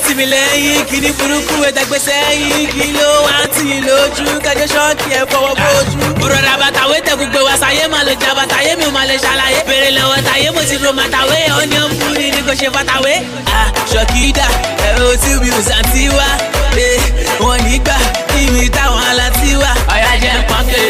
Sí 0.07 0.15
mi 0.15 0.25
lẹ́yìn 0.25 0.85
kíní 0.89 1.09
burúkú 1.17 1.55
ẹ̀dàgbé 1.69 1.97
sẹ́yìn 2.07 2.67
kí 2.73 2.91
ló 2.99 3.09
wá 3.25 3.35
tì 3.53 3.61
í 3.77 3.79
lójú 3.87 4.25
kájọ 4.45 4.65
ṣọ́ọ̀kì 4.73 5.09
ẹ̀ 5.19 5.25
fọwọ́ 5.31 5.53
bójú. 5.61 5.97
Bùrọ̀dà 6.19 6.53
bàtàwé 6.61 6.97
tẹ̀kù 7.05 7.25
gbé 7.31 7.39
wa 7.47 7.55
sáyé 7.61 7.87
máa 7.93 8.03
lè 8.07 8.13
jà 8.21 8.31
bàtàyé 8.37 8.71
mi 8.79 8.85
máa 8.95 9.05
lè 9.09 9.15
ṣàlàyé. 9.25 9.59
Bèrè 9.69 9.89
lọ́wọ́ 9.97 10.19
tàyé 10.27 10.47
mo 10.55 10.61
ti 10.69 10.75
ro 10.83 10.91
màtàwé 10.99 11.37
ọ̀ní 11.61 11.75
ọ̀mùrí 11.85 12.25
ni 12.35 12.41
kò 12.47 12.53
ṣe 12.59 12.67
fàtàwé. 12.75 13.13
Ṣọ̀kìdà 13.91 14.47
ẹ̀rọ 14.87 15.07
tí 15.23 15.31
mi 15.41 15.49
ò 15.57 15.59
sàǹtí 15.69 16.03
wá. 16.17 16.27
Wọ́n 17.43 17.59
nígbà 17.67 17.95
kí 18.31 18.41
mi 18.53 18.69
táwọn 18.75 19.01
aláǹtí 19.11 19.49
wá. 19.61 19.71
Ọ̀yá 19.95 20.11
jẹ́ 20.23 20.35
pọ́ńkè. 20.49 20.81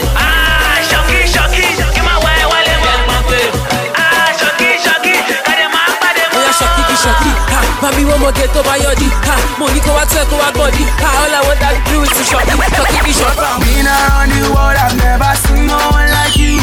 Ha, 7.83 7.89
mami 7.91 8.03
wọ́n 8.09 8.19
mọ̀gẹ́ 8.23 8.47
tó 8.53 8.61
bá 8.67 8.75
yọ̀dí, 8.83 9.07
ha, 9.27 9.35
mo 9.59 9.67
ní 9.73 9.79
kó 9.85 9.91
wá 9.97 10.03
tẹ́ 10.05 10.25
kó 10.29 10.35
wá 10.41 10.49
gọ̀dí, 10.57 10.83
ha, 11.01 11.09
all 11.21 11.35
I 11.35 11.41
want 11.47 11.59
to 11.59 11.69
do 11.91 12.03
is 12.03 12.09
to 12.17 12.23
ṣọ̀kì, 12.31 12.53
ṣọ̀kì 12.75 12.99
kí 13.05 13.13
ṣọ̀kì. 13.19 13.37
Been 13.63 13.87
around 13.87 14.31
the 14.31 14.43
world, 14.53 14.77
I've 14.83 14.95
never 15.03 15.31
seen 15.43 15.67
no 15.67 15.77
one 15.91 16.09
like 16.17 16.35
you. 16.37 16.59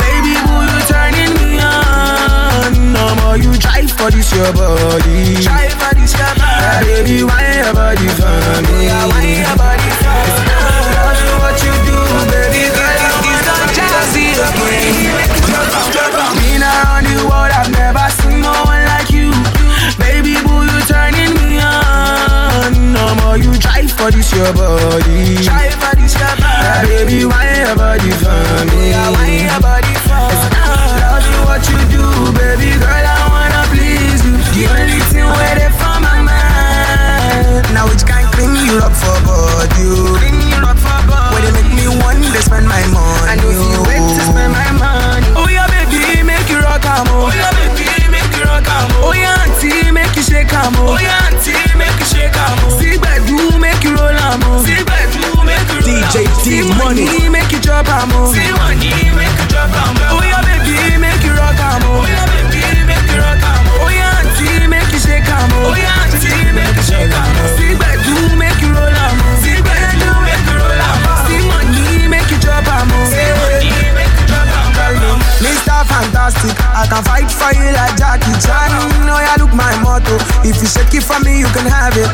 Baby, 0.00 0.32
boo, 0.46 0.62
you 0.70 0.80
turning 0.90 1.32
me 1.38 1.60
on. 1.60 2.92
No 2.94 3.04
more, 3.20 3.36
you 3.36 3.52
try 3.58 3.82
for 3.86 4.10
this 4.10 4.32
your 4.32 4.52
body. 4.52 5.42
Try 5.44 5.68
for 5.80 5.92
this 5.98 6.12
your 6.16 6.32
body. 6.40 6.86
baby, 6.86 7.16
why 7.28 7.44
your 7.60 7.72
body 7.74 8.08
for 8.18 8.36
me? 8.66 8.88
Why 9.12 9.24
your 9.44 9.56
body 9.60 9.90
for 10.00 10.20
me? 10.26 10.56
Love 10.96 11.20
you 11.24 11.34
what 11.42 11.58
you 11.64 11.74
do, 11.86 11.98
baby 12.32 12.64
girl. 12.76 13.00
It's 13.28 13.42
not 13.48 13.68
jazzy 13.76 14.26
again. 14.46 15.26
Been 16.40 16.62
around 16.62 17.04
the 17.06 17.16
world, 17.28 17.52
I've 17.52 17.70
never 17.70 18.05
for 23.36 23.44
you, 23.44 23.58
drive 23.58 23.90
for 23.92 24.10
this 24.10 24.32
your 24.32 24.52
body. 24.52 25.44
Try 25.44 25.68
for 25.70 25.96
this 25.96 26.14
your 26.14 26.36
body. 26.40 26.88
Baby, 26.88 27.24
why 27.24 27.44
your 27.60 27.76
body 27.76 28.10
for 28.22 28.64
me? 28.72 28.92
Why 29.12 29.28
your 29.44 29.60
body 29.60 29.94
for 30.06 30.24
me? 30.32 30.56
Love 31.00 31.26
you 31.28 31.40
what 31.44 31.62
you 31.68 31.78
do, 31.92 32.04
baby 32.32 32.70
girl, 32.80 33.04
I 33.04 33.20
wanna 33.28 33.62
please 33.72 34.24
you. 34.24 34.36
The 34.56 34.62
only 34.72 35.00
thing 35.12 35.28
waiting 35.36 35.74
for 35.76 35.96
my 36.00 36.18
mind. 36.24 37.74
Now 37.74 37.86
it 37.92 38.02
can 38.06 38.24
clean 38.32 38.56
you 38.66 38.78
up 38.78 38.92
for 38.92 39.18
body. 39.26 40.05
Money. 56.86 57.28
Make 57.28 57.50
you 57.50 57.58
drop 57.60 57.88
am 57.88 58.10
oh. 58.12 58.32
See 58.32 58.52
money 58.52 59.25
Fantastic, 75.96 76.52
I 76.76 76.84
can 76.84 77.02
fight 77.08 77.30
for 77.32 77.56
you 77.56 77.72
like 77.72 77.96
Jackie 77.96 78.36
Chan. 78.44 78.68
No, 79.08 79.16
yeah, 79.16 79.32
look 79.40 79.54
my 79.56 79.72
motto. 79.80 80.20
If 80.44 80.60
you 80.60 80.68
shake 80.68 80.92
it 80.92 81.02
for 81.02 81.18
me, 81.24 81.40
you 81.40 81.48
can 81.56 81.64
have 81.64 81.96
it. 81.96 82.04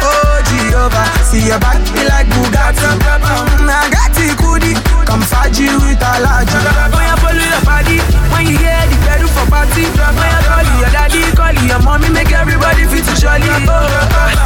Oh, 0.00 0.40
Jehovah, 0.48 1.04
see 1.20 1.44
your 1.44 1.60
back 1.60 1.76
be 1.92 2.08
like 2.08 2.26
Bugatti. 2.32 2.88
Mm, 2.88 3.68
I 3.68 3.90
got 3.92 4.16
it, 4.16 4.32
goodie. 4.40 5.01
Come 5.12 5.20
faji 5.28 5.68
with 5.84 6.00
a 6.00 6.12
large. 6.24 6.48
When 6.96 7.04
you 7.04 7.16
follow 7.20 7.36
your 7.36 7.60
body, 7.68 8.00
when 8.32 8.48
you 8.48 8.56
hear 8.56 8.80
the 8.88 8.96
pedal 9.04 9.28
for 9.28 9.44
party, 9.52 9.84
when 9.84 10.32
you 10.32 10.40
call 10.48 10.64
your 10.80 10.88
daddy, 10.88 11.20
call 11.36 11.52
your 11.68 11.84
mommy, 11.84 12.08
make 12.08 12.32
everybody 12.32 12.88
feel 12.88 13.04
to 13.04 13.14
jolly. 13.20 13.44
Oh, 13.68 13.92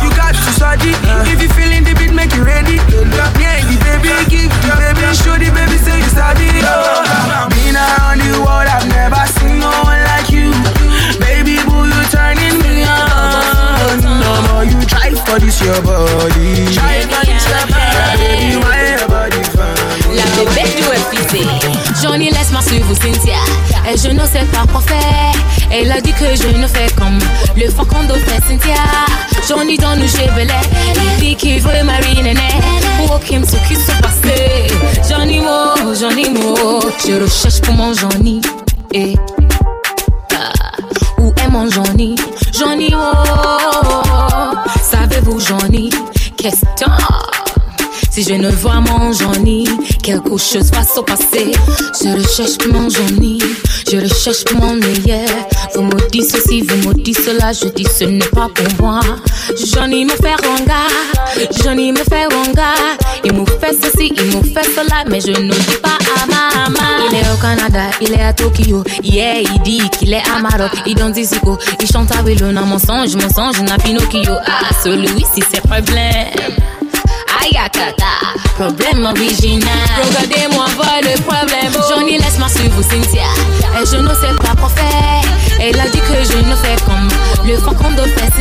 you 0.02 0.10
got 0.18 0.34
to 0.34 0.50
study. 0.58 0.90
If 1.30 1.38
you 1.38 1.46
feeling 1.54 1.86
the 1.86 1.94
beat, 1.94 2.10
make 2.10 2.34
you 2.34 2.42
ready. 2.42 2.82
Yeah, 3.38 3.62
the 3.62 3.78
baby, 3.78 4.10
give 4.26 4.50
the 4.66 4.74
baby, 4.74 5.06
show 5.14 5.38
the 5.38 5.54
baby, 5.54 5.78
say 5.78 6.02
you 6.02 6.10
study. 6.10 6.50
Oh, 6.66 7.46
been 7.54 7.78
around 7.78 8.26
the 8.26 8.34
world, 8.42 8.66
I've 8.66 8.90
never 8.90 9.22
seen 9.38 9.62
no 9.62 9.70
one 9.86 10.02
like 10.02 10.34
you. 10.34 10.50
Baby, 11.22 11.62
boo, 11.62 11.86
you 11.86 12.02
turning 12.10 12.58
me 12.58 12.82
on. 12.82 14.02
No 14.02 14.34
more, 14.50 14.66
you 14.66 14.82
try 14.82 15.14
for 15.14 15.38
this 15.38 15.62
your 15.62 15.78
body. 15.78 16.74
Try 16.74 17.06
for 17.06 17.22
this 17.22 17.46
your 17.46 17.70
body. 17.70 18.18
Baby, 18.18 18.58
why 18.58 18.74
your 18.82 18.82
body 18.82 18.85
La 20.16 20.24
bébé 20.36 20.62
du 20.76 20.82
FPC. 20.82 21.46
Johnny, 22.02 22.30
laisse-moi 22.30 22.62
suivre 22.62 22.94
Cynthia. 22.94 23.34
Et 23.86 23.96
je 23.98 24.08
ne 24.08 24.26
sais 24.26 24.44
pas 24.52 24.64
quoi 24.70 24.80
faire. 24.80 25.32
Elle 25.70 25.92
a 25.92 26.00
dit 26.00 26.12
que 26.12 26.34
je 26.34 26.56
ne 26.56 26.66
fais 26.66 26.90
comme 26.96 27.18
le 27.56 27.68
faucon 27.70 27.98
fait 28.08 28.42
Cynthia. 28.48 28.74
Johnny 29.46 29.76
dans 29.76 29.94
j'ai 30.00 30.30
belé. 30.34 30.54
Il 30.96 31.20
dit 31.20 31.36
qu'il 31.36 31.60
veut 31.60 31.82
marier 31.84 32.22
Néné. 32.22 32.48
Pour 33.06 33.20
qu'il 33.20 33.40
me 33.40 33.44
s'occupe 33.44 33.76
se 33.76 33.92
passer. 34.00 34.66
Johnny 35.08 35.40
Mo, 35.40 35.94
Johnny 35.94 36.30
Mo. 36.30 36.80
Je 37.06 37.20
recherche 37.22 37.60
pour 37.60 37.74
mon 37.74 37.92
Johnny. 37.92 38.40
Et. 38.92 39.14
Où 41.18 41.32
est 41.36 41.48
mon 41.50 41.68
Johnny? 41.70 42.16
Johnny 42.58 42.90
Mo. 42.90 43.12
Savez-vous 44.82 45.40
Johnny? 45.40 45.90
Question. 46.36 46.88
Si 48.16 48.22
je 48.22 48.32
ne 48.32 48.50
vois 48.50 48.80
mon 48.80 49.12
Johnny, 49.12 49.68
quelque 50.02 50.38
chose 50.38 50.70
va 50.72 50.82
se 50.82 51.00
passer. 51.00 51.52
Je 52.02 52.16
recherche 52.16 52.66
mon 52.72 52.88
Johnny, 52.88 53.38
je 53.92 53.98
recherche 53.98 54.42
mon 54.54 54.72
meilleur. 54.72 55.28
Vous 55.74 55.82
me 55.82 56.10
dites 56.10 56.30
ceci, 56.30 56.62
vous 56.62 56.88
me 56.88 56.94
dites 56.94 57.20
cela, 57.20 57.52
je 57.52 57.66
dis 57.74 57.84
ce 57.84 58.04
n'est 58.04 58.24
pas 58.24 58.48
pour 58.54 58.66
moi. 58.80 59.00
Johnny 59.70 60.06
me 60.06 60.12
fait 60.12 60.34
ronga, 60.46 60.86
Johnny 61.62 61.92
me 61.92 61.98
fait 61.98 62.24
ronga. 62.32 62.72
Il 63.22 63.34
me 63.34 63.44
fait 63.44 63.76
ceci, 63.82 64.10
il 64.16 64.24
me 64.34 64.42
fait 64.42 64.64
cela, 64.64 65.04
mais 65.06 65.20
je 65.20 65.38
ne 65.38 65.52
dis 65.52 65.76
pas 65.82 65.98
à 66.16 66.26
maman. 66.26 67.08
Il 67.10 67.18
est 67.18 67.30
au 67.30 67.36
Canada, 67.36 67.90
il 68.00 68.14
est 68.14 68.22
à 68.22 68.32
Tokyo. 68.32 68.82
Yeah, 69.02 69.42
il 69.42 69.60
dit 69.60 69.90
qu'il 69.90 70.14
est 70.14 70.22
à 70.34 70.40
Maroc, 70.40 70.72
il 70.86 70.94
danse 70.94 71.16
Zico. 71.16 71.58
Il 71.82 71.86
chante 71.86 72.16
à 72.16 72.22
Willow, 72.22 72.50
non, 72.50 72.64
mensonge, 72.64 73.14
mensonge, 73.14 73.60
n'a 73.60 73.76
Pinocchio. 73.76 74.32
Ah, 74.46 74.72
celui-ci, 74.82 75.42
c'est 75.52 75.60
problème. 75.60 76.56
Problème 78.56 79.04
original. 79.04 79.68
Regardez-moi 80.02 80.66
voir 80.74 81.00
le 81.02 81.20
problème. 81.22 81.72
Johnny, 81.88 82.18
laisse-moi 82.18 82.48
suivre 82.48 82.82
Cynthia. 82.82 83.22
Et 83.80 83.86
je 83.86 83.96
ne 83.96 84.08
sais 84.08 84.34
pas 84.40 84.54
quoi 84.58 84.68
faire. 84.70 85.22
Elle 85.60 85.78
a 85.78 85.88
dit 85.88 86.00
que 86.00 86.24
je 86.24 86.38
ne 86.38 86.56
fais 86.56 86.76
comme 86.84 87.08
le 87.46 87.56
faucon 87.58 87.90
de 87.92 88.02
fait 88.02 88.32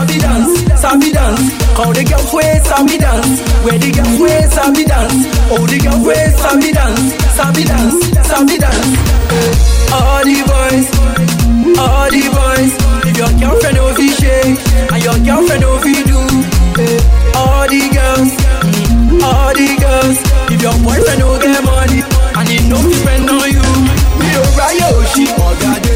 sabi 0.00 0.18
dance, 0.18 0.80
sabi 0.80 1.12
dance. 1.12 1.44
Call 1.76 1.92
the 1.92 2.04
girls 2.04 2.32
way 2.32 2.56
sabi 2.64 2.96
dance, 2.96 3.40
where 3.64 3.78
the 3.78 3.90
girls 3.92 4.16
way 4.20 4.40
sabi 4.48 4.84
dance. 4.84 5.28
Oh, 5.52 5.66
the 5.68 5.76
girls 5.78 6.00
way 6.06 6.24
sabi 6.40 6.72
dance, 6.72 7.12
sabi 7.36 7.64
dance, 7.64 7.96
sabi 8.24 8.56
dance. 8.56 8.88
All 9.92 10.24
the 10.24 10.40
boys, 10.48 10.86
all 11.76 12.08
the 12.08 12.22
boys. 12.32 12.72
If 13.04 13.16
your 13.20 13.32
girlfriend 13.40 13.76
no 13.76 13.92
fit 13.94 14.12
shake, 14.16 14.56
and 14.88 15.00
your 15.04 15.18
girlfriend 15.20 15.60
no 15.60 15.76
fit 15.84 16.06
do. 16.08 16.20
All 17.36 17.68
the 17.68 17.82
girls, 17.92 18.30
all 19.20 19.52
the 19.52 19.68
girls. 19.84 20.16
If 20.48 20.60
your 20.64 20.76
boyfriend 20.80 21.20
no 21.20 21.36
get 21.44 21.60
money, 21.64 22.00
and 22.40 22.48
he 22.48 22.56
no 22.72 22.78
fit 22.88 22.96
spend 23.04 23.28
on 23.28 23.48
you. 23.52 23.68
Mi 24.16 24.30
ò 24.32 24.44
ráyè 24.56 24.86
òṣì 24.96 25.24
ọ̀gádé. 25.48 25.94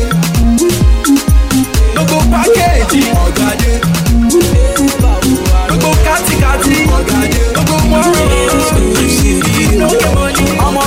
Gbogbo 1.95 2.19
pákéèjì 2.33 3.01
ọ̀gádé. 3.11 3.13
Gbogbo 3.15 3.34
kátikàti 6.55 6.77
ọ̀gádé. 6.99 7.41
Gbogbo 7.55 7.77
mọ́rọ̀. 7.91 8.15
Ọmọ 10.67 10.85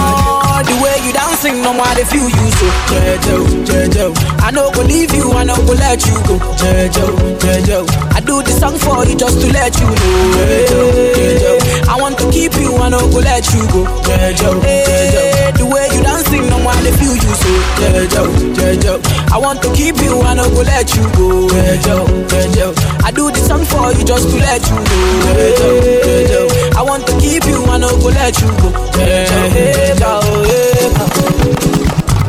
the 0.68 0.74
way 0.82 0.98
you 1.06 1.14
dancing, 1.14 1.62
no 1.62 1.72
more 1.74 1.94
they 1.96 2.04
feel 2.06 2.28
you 2.28 2.48
so. 2.58 2.66
Jejo, 2.90 3.36
jejo. 3.68 4.06
I 4.42 4.52
no 4.52 4.72
go 4.72 4.82
leave 4.82 5.14
you, 5.14 5.32
I 5.34 5.44
no 5.44 5.56
go 5.68 5.74
let 5.74 6.04
you 6.08 6.16
go. 6.28 6.36
Jejo, 6.60 7.06
jejo. 7.44 7.86
I 8.16 8.20
do 8.22 8.42
the 8.42 8.52
song 8.60 8.76
for 8.80 9.06
you 9.06 9.16
just 9.16 9.40
to 9.42 9.48
let 9.54 9.74
you 9.80 9.86
know. 9.86 10.34
Jejo, 10.38 10.80
jejo. 11.16 11.54
I 11.88 11.96
want 12.02 12.18
to 12.20 12.26
keep 12.32 12.54
you, 12.56 12.76
I 12.78 12.90
no 12.90 13.00
go 13.00 13.20
let 13.20 13.46
you 13.54 13.62
go. 13.74 13.82
Jejo, 14.08 14.50
jejo. 14.66 15.58
The 15.58 15.66
way 15.66 15.88
you 15.94 16.02
dancing, 16.04 16.50
no 16.50 16.58
more 16.60 16.74
they 16.86 16.92
feel 17.00 17.16
you 17.16 17.34
so. 17.42 17.52
Jejo, 17.80 18.24
jejo. 18.58 18.94
I 19.32 19.38
want 19.40 19.62
to 19.64 19.74
keep 19.74 19.98
you, 19.98 20.22
I 20.22 20.34
no 20.34 20.50
go 20.50 20.62
let 20.62 20.96
you 20.96 21.04
go. 21.14 21.48
I 23.04 23.12
do 23.14 23.30
this 23.32 23.48
song 23.48 23.64
for 23.66 23.92
you 23.94 24.04
just 24.04 24.30
to 24.30 24.38
let 24.38 24.62
you 24.70 24.76
jejo. 25.98 26.76
I 26.76 26.82
want 26.82 27.06
to 27.08 27.14
keep 27.20 27.46
you, 27.46 27.64
I 27.66 27.78
no 27.78 27.90
go 28.00 28.08
let 28.10 28.40
you 28.42 28.48
go. 28.62 28.72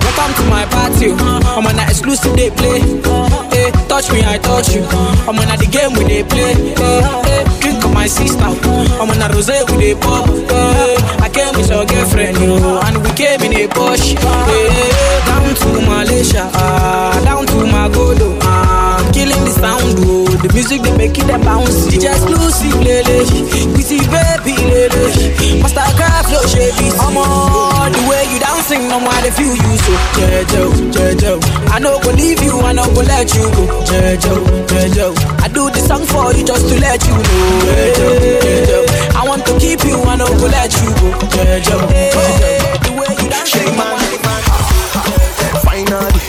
Welcome 0.02 0.34
to 0.36 0.44
my 0.50 0.66
party. 0.70 1.12
I'm 1.12 1.66
on 1.66 1.78
an 1.78 1.88
exclusive 1.88 2.36
they 2.36 2.50
play. 2.50 3.47
Touch 3.88 4.12
me, 4.12 4.20
I 4.22 4.36
touch 4.38 4.74
you. 4.74 4.84
I'm 5.26 5.38
on 5.38 5.48
the 5.58 5.66
game 5.66 5.92
we 5.96 6.04
they 6.04 6.22
play. 6.22 6.52
Hey, 6.76 7.00
hey, 7.24 7.44
drink 7.60 7.84
on 7.84 7.94
my 7.94 8.06
sister. 8.06 8.44
I'm 8.44 9.08
on 9.10 9.22
a 9.22 9.28
rose 9.34 9.50
we 9.72 9.76
they 9.78 9.94
pop. 9.94 10.28
Hey, 10.28 10.94
eh. 10.94 11.24
I 11.24 11.28
came 11.32 11.56
with 11.56 11.70
your 11.70 11.86
girlfriend, 11.86 12.36
yo, 12.36 12.80
and 12.84 13.02
we 13.02 13.10
came 13.16 13.40
in 13.42 13.52
a 13.54 13.66
Porsche. 13.66 14.14
Down 15.26 15.54
to 15.54 15.68
Malaysia, 15.88 16.50
ah, 16.52 17.18
down 17.24 17.46
to 17.46 17.64
Magodo. 17.64 18.47
Killing 19.18 19.42
the 19.42 19.50
sound, 19.50 19.98
oh, 20.06 20.30
the 20.30 20.46
music 20.54 20.78
they 20.86 20.94
make 20.94 21.18
it 21.18 21.26
bounce. 21.42 21.90
DJ 21.90 22.06
Xclusive, 22.06 22.78
lele, 22.86 23.26
pretty 23.74 23.98
baby, 24.06 24.54
lele. 24.70 25.58
Masterkraft, 25.58 26.30
no 26.30 26.38
shady. 26.46 26.94
I'm 27.02 27.18
on 27.18 27.90
the 27.90 27.98
way 28.06 28.22
you 28.30 28.38
dancing, 28.38 28.86
no 28.86 29.02
they 29.18 29.34
feel 29.34 29.58
you 29.58 29.74
so. 29.82 29.92
Jejo, 30.14 30.70
jejo. 30.94 31.34
I 31.66 31.82
no 31.82 31.98
go 31.98 32.14
leave 32.14 32.38
you, 32.46 32.62
I 32.62 32.70
no 32.70 32.86
go 32.94 33.02
let 33.02 33.34
you 33.34 33.42
go. 33.58 33.82
Jejo, 33.90 34.38
jejo. 34.70 35.10
I 35.42 35.48
do 35.50 35.66
the 35.66 35.82
song 35.82 36.06
for 36.06 36.30
you 36.38 36.46
just 36.46 36.70
to 36.70 36.78
let 36.78 37.02
you 37.02 37.18
know. 37.18 38.86
I 39.18 39.26
want 39.26 39.42
to 39.50 39.58
keep 39.58 39.82
you, 39.82 39.98
I 39.98 40.14
no 40.14 40.30
go 40.38 40.46
let 40.46 40.70
you 40.78 40.94
go. 40.94 41.10
Jejo, 41.34 41.74
jejo. 41.90 42.86
The 42.86 42.90
way 42.94 43.10
you 43.18 43.26
dance, 43.26 43.50
Shake 43.50 43.74
man, 43.74 43.98
finally, 45.66 46.22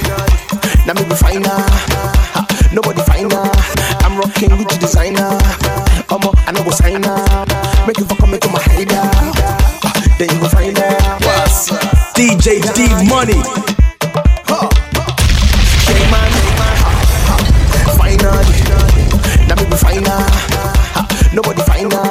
now 0.90 0.98
me 0.98 1.06
be 1.06 1.14
finer. 1.14 1.79
Nobody 2.80 3.02
finer. 3.12 3.44
I'm 4.08 4.18
rocking 4.18 4.50
Gucci 4.56 4.80
designer. 4.80 5.36
I'm 6.10 6.24
I 6.48 6.52
know 6.54 6.64
go 6.64 6.72
sign 6.72 7.04
up. 7.04 7.48
Make 7.86 7.98
you 8.00 8.06
fuck 8.06 8.24
me 8.30 8.38
to 8.40 8.48
my 8.48 8.60
hider. 8.64 9.04
Ah, 9.84 9.92
Then 10.18 10.30
you 10.32 10.40
go 10.40 10.48
find 10.48 10.80
out. 10.80 11.20
What's 11.20 11.72
up? 11.72 11.82
DJ 12.16 12.64
D 12.72 12.88
Money. 13.12 13.36
Shake 15.84 16.08
man, 16.08 16.32
ha, 16.56 16.70
ha, 17.28 17.36
finally, 18.00 18.60
now 19.48 19.56
me 19.60 19.66
be 19.68 19.76
finer. 19.76 20.24
Ha, 20.96 21.02
Nobody 21.34 21.62
finer. 21.68 22.08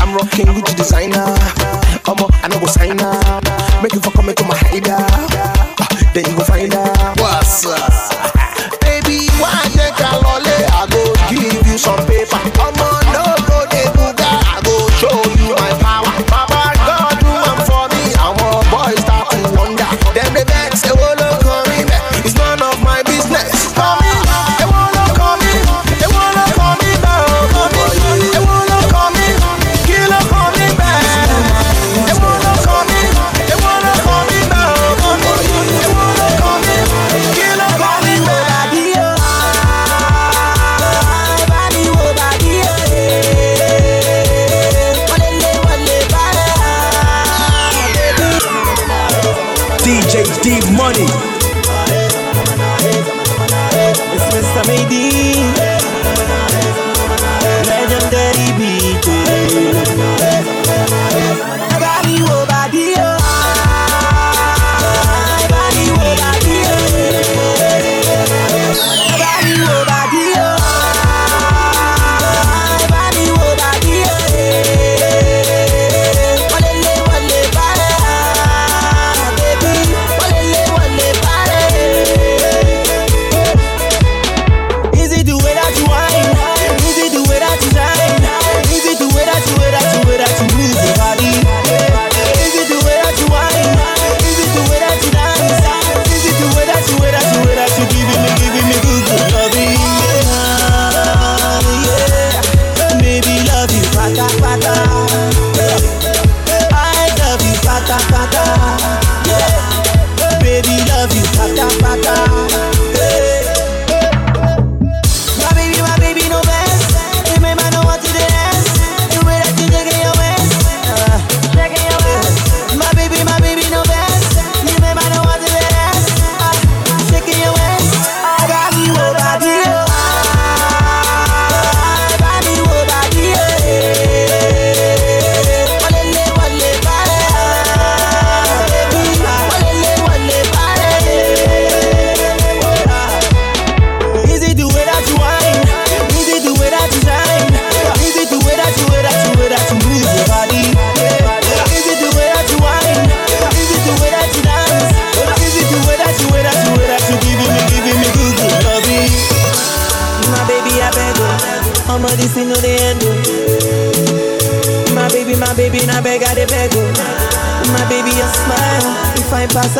I'm 0.00 0.14
rocking 0.16 0.46
Gucci 0.46 0.76
designer. 0.76 1.28
I'm 2.08 2.16
I 2.40 2.48
know 2.48 2.58
go 2.58 2.66
sign 2.66 2.98
up. 3.00 3.44
Make 3.82 3.92
you 3.92 4.00
fuck 4.00 4.16
me 4.24 4.32
to 4.32 4.44
my 4.44 4.56
hider. 4.56 4.96
Ah, 4.96 5.88
Then 6.14 6.24
you 6.24 6.36
go 6.36 6.44
find 6.44 6.72
out. 6.74 7.20
What's 7.20 7.66
up? 7.66 8.35
some 11.76 12.06
paper. 12.06 12.38
Come 12.54 12.74
on. 12.80 13.05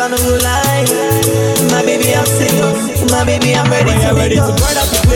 I 0.07 0.09
pass, 0.09 0.23
no 0.23 0.37
lie. 0.37 0.85
My 1.69 1.83
baby, 1.83 2.15
I'm 2.15 2.25
single. 2.25 2.71
My 3.11 3.25
baby, 3.25 3.53
I'm 3.55 3.69
ready 3.69 3.85
When 3.85 3.99
to 3.99 4.15
ready 4.15 4.35
to 4.35 4.41
burn 4.41 4.77
up 4.79 5.06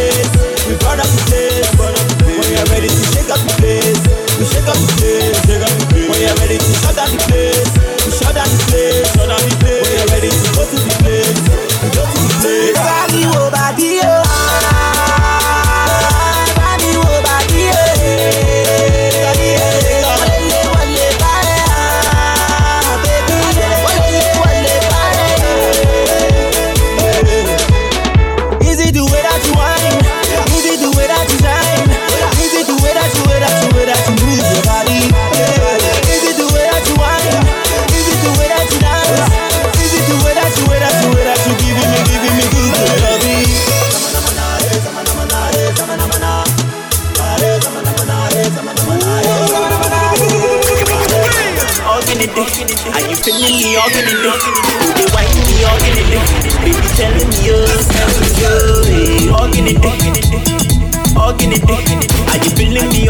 Are 61.21 62.39
you 62.39 62.51
feeling 62.55 62.87
me? 62.91 63.03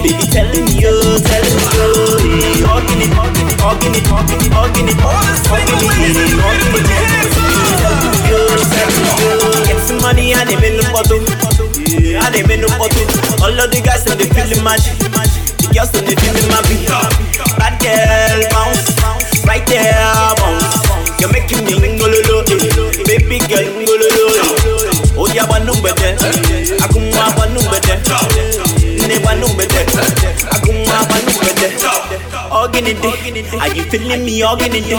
Baby 0.00 0.26
telling 0.28 0.64
me 0.64 0.76
you, 0.76 0.92
telling 1.24 1.56
me 1.56 1.72
you, 1.72 1.80
hey. 2.20 2.60
Organ 2.68 3.00
it, 3.00 3.12
organ 3.16 3.48
it, 3.48 3.60
organ 3.64 3.94
it, 3.96 4.04
organ 4.12 4.40
it, 4.40 4.52
organ 4.52 4.88
it. 4.88 5.00
Get 9.66 9.80
some 9.80 10.00
money 10.02 10.32
and 10.34 10.48
them 10.48 10.62
in 10.64 10.76
the 10.76 10.84
bottle, 10.92 11.24
yeah, 11.88 12.24
and 12.26 12.34
them 12.34 12.50
in 12.50 12.60
the 12.60 12.68
bottle. 12.76 13.08
All 13.42 13.56
of 13.56 13.70
the 13.70 13.80
guys 13.80 14.04
they 14.04 14.28
feeling 14.28 14.62
magic. 14.62 14.98
The 15.00 15.68
girls 15.72 15.90
them 15.92 16.04
they 16.04 16.14
feeling 16.16 16.48
my 16.52 16.60
beat. 16.68 16.88
Bad 17.56 17.80
girl 17.80 18.40
bounce, 18.52 18.92
right 19.46 19.64
there 19.66 19.96
bounce. 20.36 20.76
You're 21.20 21.32
making 21.32 21.64
me 21.64 21.72
ngololo, 21.96 22.44
eh. 22.48 23.04
baby 23.04 23.38
girl 23.48 23.79
yeah, 25.34 25.46
one 25.48 25.66
better. 25.82 26.16
Akuma 26.84 27.24
one 27.38 27.54
better. 27.70 27.98
Ne 29.08 29.16
one 29.24 29.42
better. 29.56 29.84
Akuma 30.54 30.98
one 31.10 31.30
better. 31.56 31.94
Organide, 32.50 33.10
are 33.60 33.70
you 33.74 33.82
feeling 33.90 34.24
me? 34.24 34.42
Organide, 34.42 34.98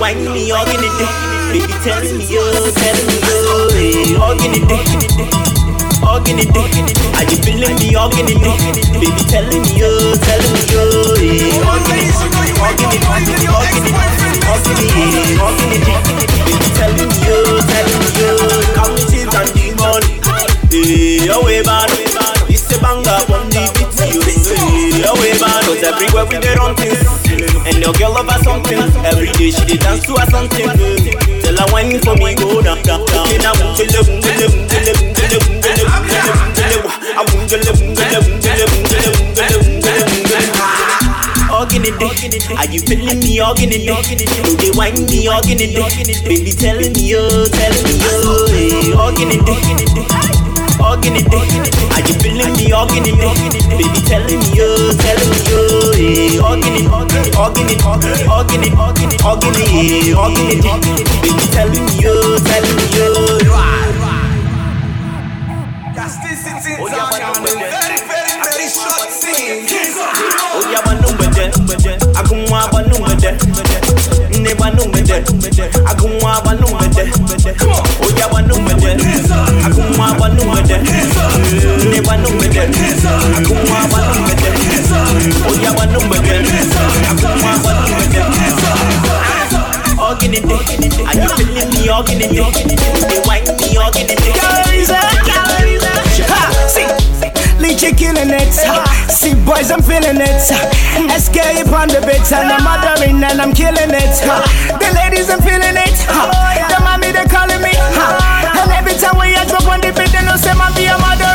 wine 0.00 0.24
me? 0.32 0.52
Organide, 0.52 1.06
baby 1.52 1.74
telling 1.82 2.16
me 2.18 2.24
you, 2.30 2.44
telling 2.78 3.06
me 3.06 3.16
you. 3.26 3.38
eh. 3.74 4.22
Organide. 4.22 4.76
Organide, 6.00 6.62
are 7.18 7.26
you 7.26 7.36
feeling 7.42 7.74
me? 7.78 7.88
Organide, 7.96 8.52
baby 9.00 9.22
telling 9.28 9.62
me 9.62 9.72
you, 9.76 9.90
telling 10.22 10.52
me 10.54 10.62
you. 10.70 10.84
eh. 11.18 11.58
Organide, 11.66 12.14
organide, 12.62 13.02
organide, 13.10 13.48
organide, 13.50 13.50
organide, 13.50 14.30
baby 14.94 16.02
telling 16.06 16.29
everywhere 26.10 26.26
we 26.26 26.38
get 26.42 26.58
on 26.58 26.74
things, 26.74 26.98
and 27.66 27.78
your 27.78 27.92
girl 27.94 28.12
love 28.14 28.28
her 28.30 28.38
something. 28.42 28.78
Every 29.06 29.30
day 29.38 29.50
she 29.50 29.64
dey 29.64 29.76
dance 29.78 30.04
to 30.06 30.14
her 30.18 30.26
something. 30.30 30.66
eh. 30.66 30.74
Tell 31.42 31.56
her 31.56 31.66
whine 31.72 31.98
for 32.00 32.16
me, 32.16 32.34
go 32.34 32.60
down, 32.62 32.82
down, 32.82 33.04
down. 33.06 33.26
Okay, 33.26 33.38
now, 33.38 33.54
mungele, 33.54 34.02
mungele, 34.02 34.46
mungele, 34.50 34.92
mungele, 34.98 35.38
mungele, 35.46 35.84
mungele, 35.86 36.34
mungele, 36.34 36.76
wa. 36.82 36.92
Ah, 37.14 37.24
mungele, 37.30 37.70
mungele, 37.78 38.18
mungele, 38.26 38.64
mungele, 38.74 39.06
mungele, 39.14 39.56
mungele, 39.62 40.02
mungele. 40.10 40.50
Organide, 41.50 42.08
are 42.56 42.66
you 42.72 42.80
feeling 42.80 43.20
me? 43.20 43.38
Organide, 43.40 43.86
do 43.86 44.56
they 44.56 44.70
whine 44.72 45.06
me? 45.06 45.28
Organide, 45.28 45.74
baby 46.24 46.52
telling 46.52 46.92
me 46.92 47.02
you, 47.10 47.22
telling 47.52 47.84
me 47.84 47.98
oh, 48.02 48.46
you, 48.50 50.39
hey. 50.80 50.88
Organide, 50.88 51.28
organide, 51.28 51.76
are 51.92 52.00
you 52.00 52.14
feeling 52.20 52.52
me? 52.56 52.72
Organide, 52.72 53.20
baby 53.76 54.00
telling 54.08 54.40
me 54.40 54.48
you, 54.56 54.92
telling 54.96 55.30
me 55.30 55.38
you, 55.48 55.92
hey. 55.94 56.40
Organide, 56.40 56.88
organide, 56.88 57.36
organide, 57.36 57.84
organide, 58.28 58.74
organide, 59.24 60.14
organide, 60.16 60.64
baby 61.22 61.44
telling 61.52 61.84
me 61.84 61.94
you, 62.00 62.16
telling 62.44 62.76
me 62.76 62.86
you. 62.96 63.10
Oh, 66.82 66.86
yeah, 66.88 67.10
very, 67.12 67.98
very, 68.08 68.34
very 68.40 68.68
short 68.68 69.10
scene. 69.10 69.66
Oh, 69.68 70.64
yeah, 70.70 70.80
man, 70.86 70.96
number 71.02 71.28
ten. 71.28 71.50
Akumwa, 72.16 72.60
ba 72.72 72.80
number 72.88 73.14
ten. 73.20 73.36
Ne 74.42 74.54
ba 74.54 74.70
number 74.72 75.02
ten. 75.04 75.22
Akumwa, 75.84 76.40
ba 76.44 76.52
number 76.56 76.88
ten. 76.88 77.12
Oh, 77.20 78.08
yeah, 78.16 78.28
ba 78.32 78.40
number 78.42 78.74
ten. 78.80 78.96
Akumwa, 78.96 78.96
ba 78.96 78.96
number 78.96 78.96
ten. 78.96 78.96
Ne 78.96 78.96
ba 78.96 78.96
number 78.96 78.96
ten. 78.96 78.98
Akumwa, 79.00 79.59
ba 82.02 82.16
number 82.18 82.48
ten. 82.48 82.70
Oh, 85.46 85.54
yeah, 85.60 85.74
ba 85.74 85.86
number 85.86 86.18
ten. 86.22 86.44
Akumwa, 87.10 87.52
ba 87.62 87.70
number 87.86 88.06
ten. 88.10 88.26
Organide, 90.00 90.50
are 91.06 91.14
you 91.14 91.28
feeling 91.36 91.70
me? 91.70 91.88
Organide, 91.88 92.30
they 92.30 93.20
whine 93.22 93.46
me. 93.58 93.78
Organide, 93.78 94.34
Calories, 94.34 94.90
calories, 94.90 95.84
uh. 95.84 95.90
Ha, 96.26 96.40
killing 97.94 98.30
it. 98.30 98.52
See, 99.10 99.34
boys, 99.44 99.70
I'm 99.70 99.82
feeling 99.82 100.20
it. 100.20 100.42
Escape 101.14 101.70
on 101.72 101.88
the 101.88 102.00
and 102.32 102.50
I'm 102.50 102.66
and 103.22 103.40
I'm 103.40 103.52
killing 103.52 103.90
it. 103.90 104.14
The 104.80 104.90
ladies, 104.94 105.30
I'm 105.30 105.40
feeling 105.40 105.76
it. 105.76 105.96
The 106.08 106.80
mommy, 106.82 107.12
they're 107.12 107.26
calling 107.26 107.62
me. 107.62 108.39
And 108.56 108.70
every 108.72 108.94
time 108.98 109.16
we 109.18 109.34
I 109.36 109.44
drop 109.46 109.66
on 109.68 109.80
the 109.80 109.90
beat, 109.94 110.10
they 110.12 110.22
know 110.24 110.36
say 110.36 110.54
man 110.58 110.72
be 110.74 110.86
a 110.90 110.96
mother. 110.98 111.30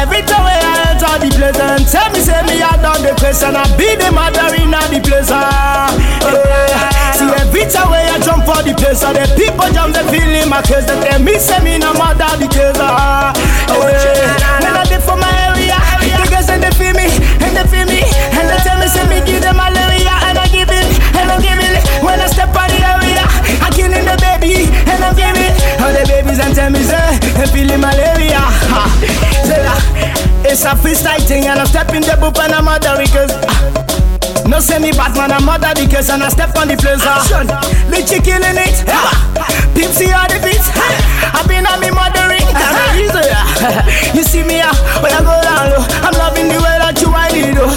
Every 0.00 0.22
time 0.24 0.44
we 0.46 0.54
I 0.54 0.94
enter 0.94 1.14
the 1.20 1.28
place, 1.36 1.58
and 1.60 1.84
tell 1.86 2.08
me 2.12 2.20
say 2.20 2.40
me 2.48 2.62
I 2.62 2.76
done 2.80 3.02
the 3.02 3.12
and 3.44 3.56
I 3.56 3.64
be 3.76 3.96
the 3.96 4.08
mother 4.10 4.48
in 4.56 4.70
the 4.72 5.28
ah. 5.32 5.90
Yeah. 6.24 7.12
See, 7.14 7.28
every 7.42 7.64
time 7.70 7.90
we 7.90 7.98
I 7.98 8.18
jump 8.22 8.44
for 8.46 8.60
the 8.62 8.72
place, 8.74 9.02
and 9.04 9.16
the 9.16 9.26
people 9.36 9.68
jump, 9.74 9.94
they 9.94 10.04
feeling 10.10 10.48
my 10.48 10.62
case. 10.62 10.84
They 10.86 10.96
tell 11.02 11.20
me 11.22 11.38
say 11.38 11.60
me 11.62 11.78
no 11.78 11.92
mother 11.94 12.28
the 12.40 12.48
case. 12.48 12.78
ah. 12.80 13.32
Yeah. 13.68 14.64
When 14.64 14.74
I 14.76 14.84
did 14.88 15.02
for 15.02 15.16
my 15.16 15.28
area, 15.52 15.78
the 16.02 16.26
girls 16.30 16.48
and 16.50 16.62
they 16.62 16.72
feel 16.74 16.94
me, 16.94 17.06
and 17.44 17.52
they 17.54 17.66
feel 17.70 17.86
me, 17.86 18.02
and 18.34 18.46
they 18.48 18.58
tell 18.64 18.78
me 18.80 18.86
say 18.88 19.04
me 19.06 19.18
give 19.26 19.42
them 19.42 19.56
malaria, 19.56 19.77
all 26.38 26.46
and 26.46 26.54
tell 26.54 26.70
me 26.70 26.82
say, 26.82 27.18
they 27.34 27.46
feeling 27.50 27.80
malaria. 27.80 28.42
Say 29.46 29.58
that 29.62 29.82
it's 30.46 30.64
a 30.64 30.74
freestyle 30.78 31.20
thing, 31.26 31.46
and 31.46 31.60
I'm 31.60 31.66
stepping 31.66 32.02
the 32.02 32.14
boop 32.18 32.38
and 32.38 32.54
I'm 32.54 32.64
mother 32.64 32.96
because. 32.98 33.30
ah, 33.46 33.84
no 34.48 34.60
me 34.80 34.92
bad 34.92 35.12
I'm 35.30 35.44
mother 35.44 35.74
the 35.74 35.86
case 35.86 36.08
and 36.10 36.22
I 36.22 36.28
step 36.30 36.56
on 36.56 36.68
the 36.68 36.76
place. 36.76 37.04
Action, 37.04 37.46
killing 38.24 38.56
it. 38.56 38.78
Pipsy 39.76 40.08
on 40.14 40.26
the 40.30 40.38
beat. 40.40 40.62
I've 41.34 41.46
been 41.46 41.66
on 41.66 41.80
me 41.80 41.90
mothering. 41.90 42.46
You 44.16 44.22
see 44.22 44.42
me, 44.42 44.60
ah, 44.62 44.72
when 45.02 45.12
I 45.12 45.20
go 45.20 45.34
down 45.42 45.70
low, 45.70 45.84
I'm 46.02 46.14
loving 46.16 46.48
the 46.48 46.58
way 46.58 46.76
that 46.80 46.96
you 47.02 47.12
I 47.12 47.28
need. 47.30 47.54
Oh, 47.60 47.68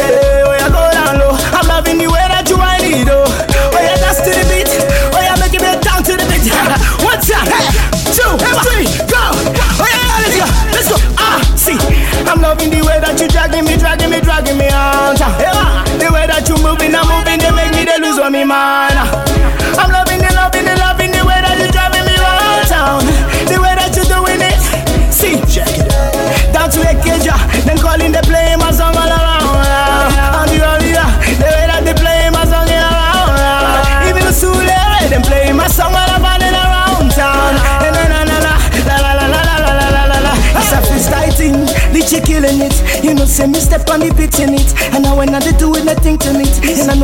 Hey, 0.00 0.42
when 0.48 0.58
I 0.58 0.68
go 0.72 0.82
down 0.90 1.18
low, 1.20 1.36
I'm 1.54 1.66
loving 1.68 1.98
the 1.98 2.08
way 2.08 2.24
that 2.24 2.33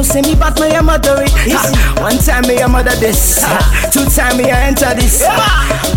know 0.01 0.07
say 0.07 0.23
me 0.23 0.35
but 0.35 0.59
my 0.59 0.81
mother 0.81 1.21
it. 1.21 1.33
One 2.01 2.17
time 2.17 2.49
me 2.49 2.57
a 2.59 2.69
mother 2.69 2.97
this, 2.97 3.45
two 3.93 4.05
time 4.09 4.37
me 4.39 4.49
a 4.49 4.57
enter 4.57 4.95
this. 4.95 5.21
Yeah. 5.21 5.37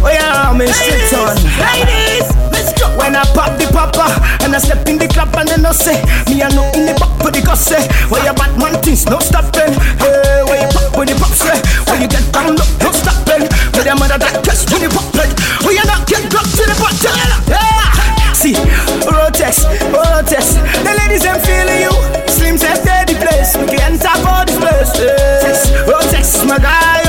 Oh 0.03 0.11
yeah, 0.11 0.51
I'm 0.51 0.59
in 0.59 0.67
straight 0.67 1.13
on. 1.15 1.35
Ladies, 1.55 2.27
let's 2.51 2.75
go. 2.75 2.91
When 2.99 3.15
I 3.15 3.23
pop 3.31 3.55
the 3.55 3.67
papa, 3.71 4.11
and 4.43 4.55
I 4.55 4.59
step 4.59 4.87
in 4.89 4.97
the 4.97 5.07
club 5.07 5.31
and 5.39 5.47
then 5.47 5.65
I 5.65 5.71
say, 5.71 6.03
me 6.27 6.43
I 6.43 6.49
know 6.51 6.67
in 6.75 6.85
the 6.85 6.95
pop 6.99 7.15
for 7.21 7.31
the 7.31 7.39
gossip. 7.41 7.79
Where 8.11 8.23
your 8.23 8.35
bad 8.35 8.51
man 8.59 8.75
things 8.83 9.07
no 9.07 9.19
stopping. 9.19 9.71
Hey, 10.03 10.43
where 10.51 10.59
you 10.59 10.69
pop 10.75 10.91
with 10.99 11.07
the 11.07 11.15
pop 11.15 11.31
say, 11.31 11.55
eh? 11.55 11.61
where 11.87 11.99
you 12.03 12.09
get 12.11 12.25
down 12.35 12.59
no, 12.59 12.63
no 12.83 12.91
stopping. 12.91 13.47
Where 13.71 13.87
your 13.87 13.95
mother 13.95 14.19
that 14.19 14.43
test 14.43 14.67
when 14.71 14.83
you 14.83 14.91
pop 14.91 15.15
it, 15.15 15.31
we 15.63 15.79
you 15.79 15.85
not 15.87 16.03
get 16.07 16.27
dropped 16.27 16.51
to 16.59 16.63
the 16.67 16.75
bottom. 16.75 17.15
Yeah. 17.47 18.35
See, 18.35 18.57
Rotex, 19.07 19.63
Rotex, 19.95 20.59
the 20.83 20.91
ladies 20.91 21.23
them 21.23 21.39
feeling 21.39 21.87
you 21.87 22.22
place. 23.27 23.55
We 23.57 23.65
can 23.77 23.97
talk 23.97 24.19
about 24.19 24.47
this 24.47 24.57
place. 24.57 25.71
Oh, 25.87 26.01
Texas, 26.11 26.45
my 26.45 26.59
guy. 26.59 27.02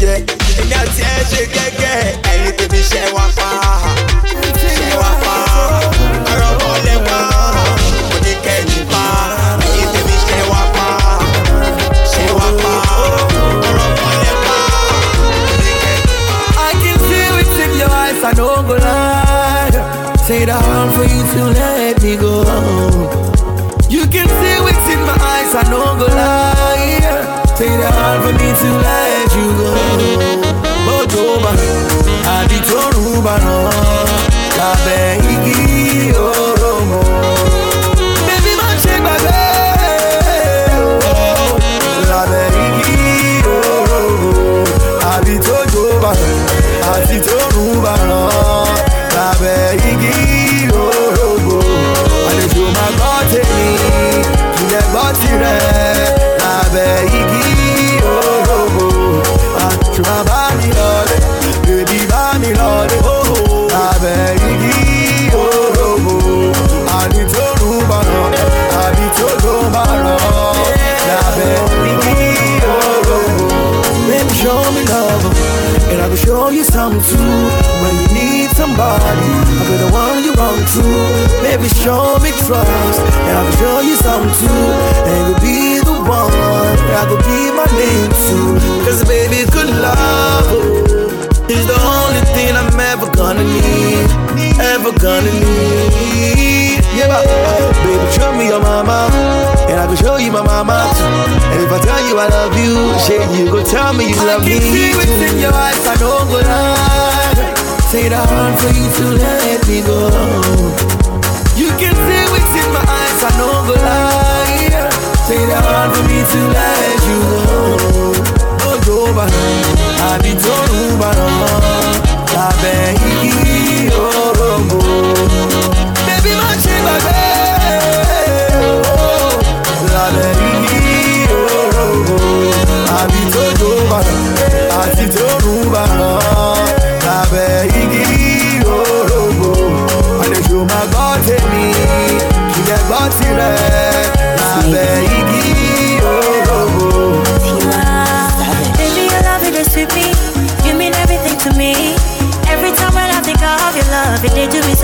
You 0.00 0.06
know 0.06 0.80
ọtí 0.82 1.02
ẹ 1.12 1.16
ṣe 1.30 1.42
gẹ́gẹ́ 1.54 1.94
ẹ̀yin 2.32 2.52
tèmi 2.58 2.80
ṣẹ́. 2.90 3.04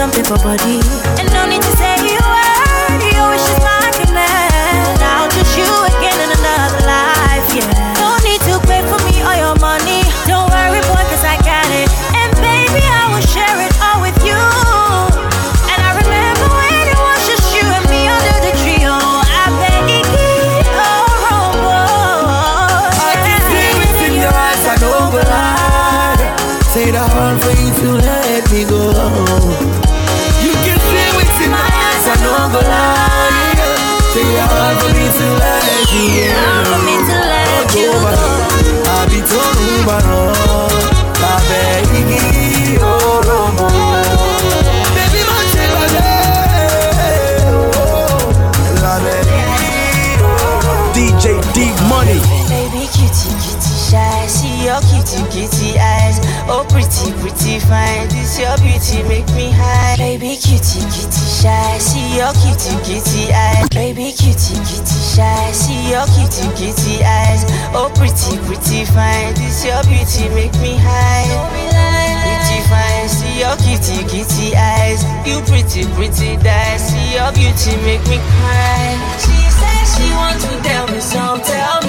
jump 0.07 0.19
in 0.19 0.25
for 0.25 0.43
body. 0.43 0.81
And 1.19 1.33
no 1.33 1.47
need 1.49 1.63
to 1.63 1.77
say 1.77 1.96
your 62.27 62.35
cutie 62.43 62.77
cutie 62.83 63.33
eyes, 63.33 63.69
baby 63.69 64.11
cutie 64.11 64.59
cutie 64.67 65.03
shy. 65.15 65.53
See 65.53 65.91
your 65.91 66.07
cutie 66.11 66.51
cutie 66.59 67.05
eyes, 67.05 67.45
oh 67.71 67.91
pretty 67.95 68.39
pretty 68.47 68.85
fine. 68.85 69.35
This 69.35 69.65
your 69.65 69.83
beauty 69.85 70.29
make 70.35 70.55
me 70.59 70.75
high. 70.77 71.31
Pretty 72.27 72.59
fine, 72.67 73.09
see 73.09 73.39
your 73.39 73.55
cutie 73.63 74.03
cutie 74.11 74.57
eyes. 74.57 75.05
You 75.25 75.41
pretty 75.47 75.87
pretty 75.95 76.37
die. 76.43 76.77
See 76.79 77.15
your 77.15 77.31
beauty 77.31 77.77
make 77.87 78.03
me 78.11 78.19
cry. 78.19 78.99
She 79.23 79.39
says 79.59 79.87
she 79.95 80.11
wants 80.19 80.43
to 80.45 80.63
tell 80.63 80.87
me 80.89 81.01
some, 81.01 81.41
tell. 81.43 81.86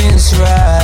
seems 0.00 0.36
right 0.40 0.83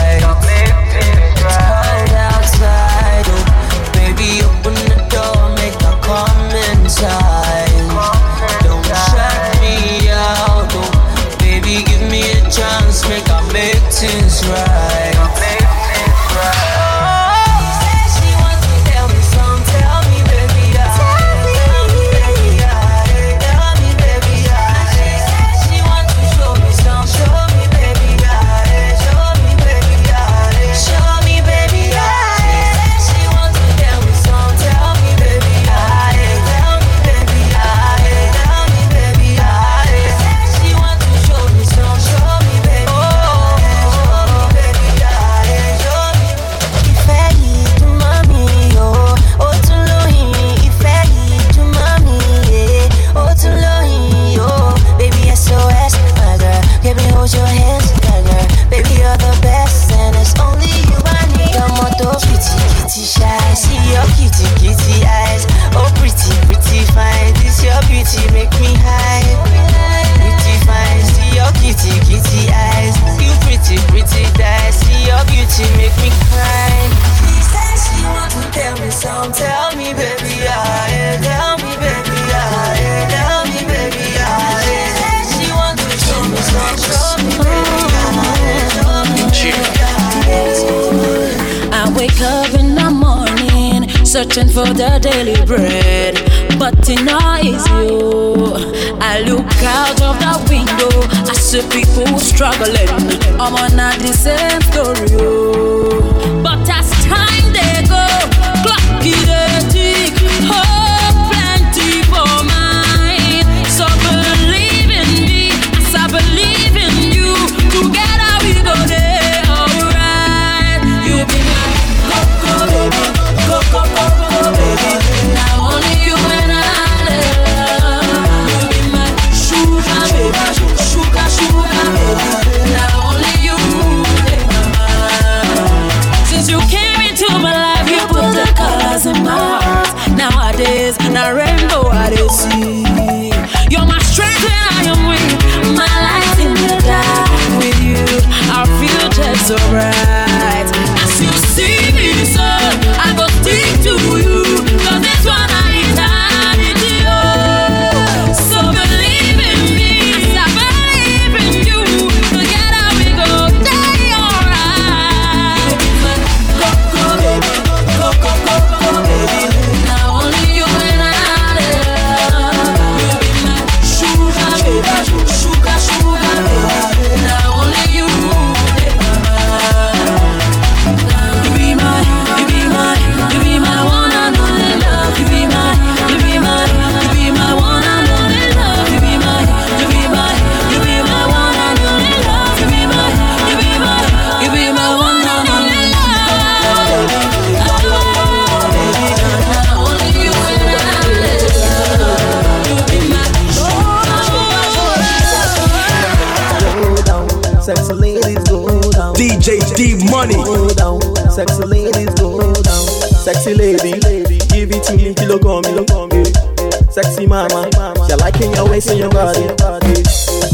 waist 218.81 218.91
and 218.91 218.99
your 218.99 219.11
body. 219.11 220.05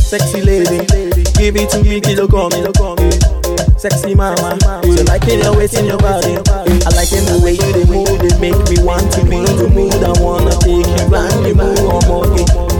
Sexy 0.03 0.41
lady, 0.43 0.79
give 1.39 1.57
it 1.57 1.71
to 1.71 1.83
me, 1.83 2.01
kilo 2.01 2.27
come, 2.27 2.51
me. 2.51 3.11
Sexy 3.79 4.15
mama, 4.15 4.59
she 4.83 5.03
liking 5.05 5.41
your 5.41 5.57
waist 5.57 5.75
and 5.77 5.87
your 5.87 5.99
body. 5.99 6.35
I 6.35 6.91
like 6.99 7.13
it 7.15 7.23
the 7.31 7.39
way 7.43 7.55
you 7.55 7.87
move, 7.87 8.09
it 8.27 8.41
make 8.41 8.59
me 8.71 8.83
want 8.83 9.07
to 9.15 9.23
be 9.27 9.37
in 9.39 9.57
the 9.57 9.69
mood. 9.71 9.95
I 10.03 10.11
wanna 10.19 10.51
take 10.59 10.87
you 10.87 11.07
rendezvous, 11.07 11.87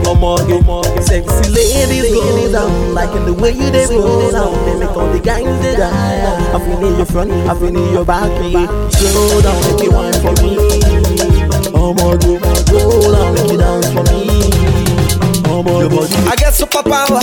omoge, 0.03 0.51
omoge. 0.51 1.03
Sexy 1.03 1.49
ladies 1.51 2.11
go 2.11 2.51
down, 2.51 2.93
liking 2.93 3.25
the 3.25 3.33
way 3.33 3.51
you 3.51 3.71
dey 3.71 3.87
roll 3.87 4.31
down. 4.31 4.51
They 4.65 4.79
make 4.79 4.97
all 4.97 5.11
the 5.11 5.19
guys 5.19 5.45
they 5.63 5.75
die. 5.77 6.55
I 6.55 6.59
feel 6.59 6.85
in 6.85 6.97
your 6.97 7.05
front, 7.05 7.31
I 7.31 7.53
feel 7.55 7.67
in 7.71 7.93
your 7.93 8.03
back. 8.05 8.27
Slow 8.91 9.41
down, 9.41 9.59
make 9.63 9.83
you 9.83 9.91
wine 9.91 10.13
for 10.19 10.35
me. 10.43 10.57
Oh, 11.71 11.93
omoge, 11.95 12.35
roll 12.71 13.11
down, 13.15 13.33
make 13.33 13.51
you 13.51 13.57
dance 13.57 13.93
for 13.93 14.03
me. 14.11 14.56
Omoge, 15.57 16.13
I 16.29 16.35
get 16.35 16.53
superpower, 16.53 17.19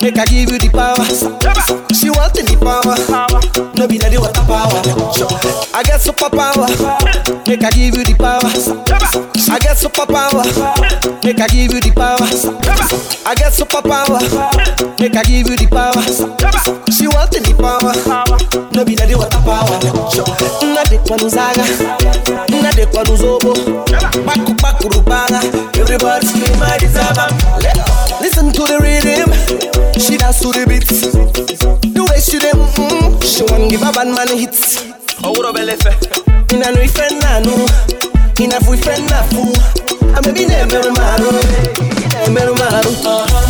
make 0.00 0.16
I 0.16 0.24
give 0.26 0.48
you 0.48 0.58
the 0.60 0.68
power. 0.70 1.97
Want 2.18 2.34
the 2.34 2.56
power, 2.58 2.98
no 3.78 3.86
be 3.86 3.96
the 3.96 4.18
water 4.18 4.42
power. 4.42 4.74
I 5.72 5.82
get 5.86 6.00
superpower, 6.02 6.66
make 7.46 7.62
I 7.62 7.70
give 7.70 7.94
you 7.94 8.02
the 8.02 8.14
power. 8.18 8.42
I 8.42 9.58
get 9.62 9.76
superpower, 9.78 10.42
make 11.22 11.38
I 11.40 11.46
give 11.46 11.72
you 11.72 11.80
the 11.80 11.92
power. 11.94 12.26
I 13.24 13.34
get 13.38 13.52
superpower, 13.54 14.18
make 14.98 15.14
I 15.14 15.22
give 15.22 15.46
you 15.46 15.54
the 15.56 15.68
power. 15.70 16.02
She 16.90 17.06
want 17.06 17.30
the 17.30 17.54
power, 17.54 17.94
no 18.74 18.84
be 18.84 18.94
the 18.98 19.14
water 19.14 19.38
power. 19.46 19.78
Nade 20.74 20.98
kwa 21.06 21.16
nuzaga, 21.16 21.64
nade 22.62 22.86
kwa 22.86 23.04
nuzobo, 23.04 23.54
baku 24.26 24.54
baku 24.60 24.88
rubana. 24.88 25.40
Everybody 25.78 26.26
scream 26.26 26.62
I 26.62 26.78
deserve. 26.78 27.30
Listen 28.20 28.52
to 28.52 28.62
the 28.66 28.78
rhythm, 28.82 29.30
she 29.96 30.16
dance 30.16 30.40
to 30.40 30.52
the 30.52 30.64
beats. 30.68 31.00
The 31.00 32.02
way 32.04 32.20
she 32.20 32.38
dem, 32.38 32.58
mm, 32.76 33.22
she 33.24 33.42
want 33.44 33.70
give 33.70 33.82
a 33.82 33.92
bad 33.92 34.08
man 34.08 34.28
hits. 34.36 34.84
Owuro 35.22 35.52
belefe, 35.52 35.90
ina 36.52 36.70
no 36.70 36.80
ife 36.82 37.06
nanu, 37.20 37.54
ina 38.40 38.60
fu 38.60 38.74
ife 38.74 38.94
na 39.10 39.22
fu. 39.30 39.42
I 40.14 40.20
maybe 40.24 40.46
never 40.46 40.90
maru, 40.92 41.30
never 42.32 42.54
maru. 42.54 42.92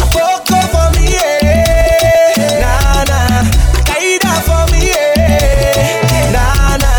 Apoko 0.04 0.58
for 0.72 0.88
me, 0.96 1.12
yeah. 1.12 2.60
Na 2.62 3.04
na, 3.04 3.18
kaida 3.84 4.32
for 4.46 4.64
me, 4.72 4.88
yeah. 4.88 6.32
Na 6.32 6.76
na, 6.76 6.90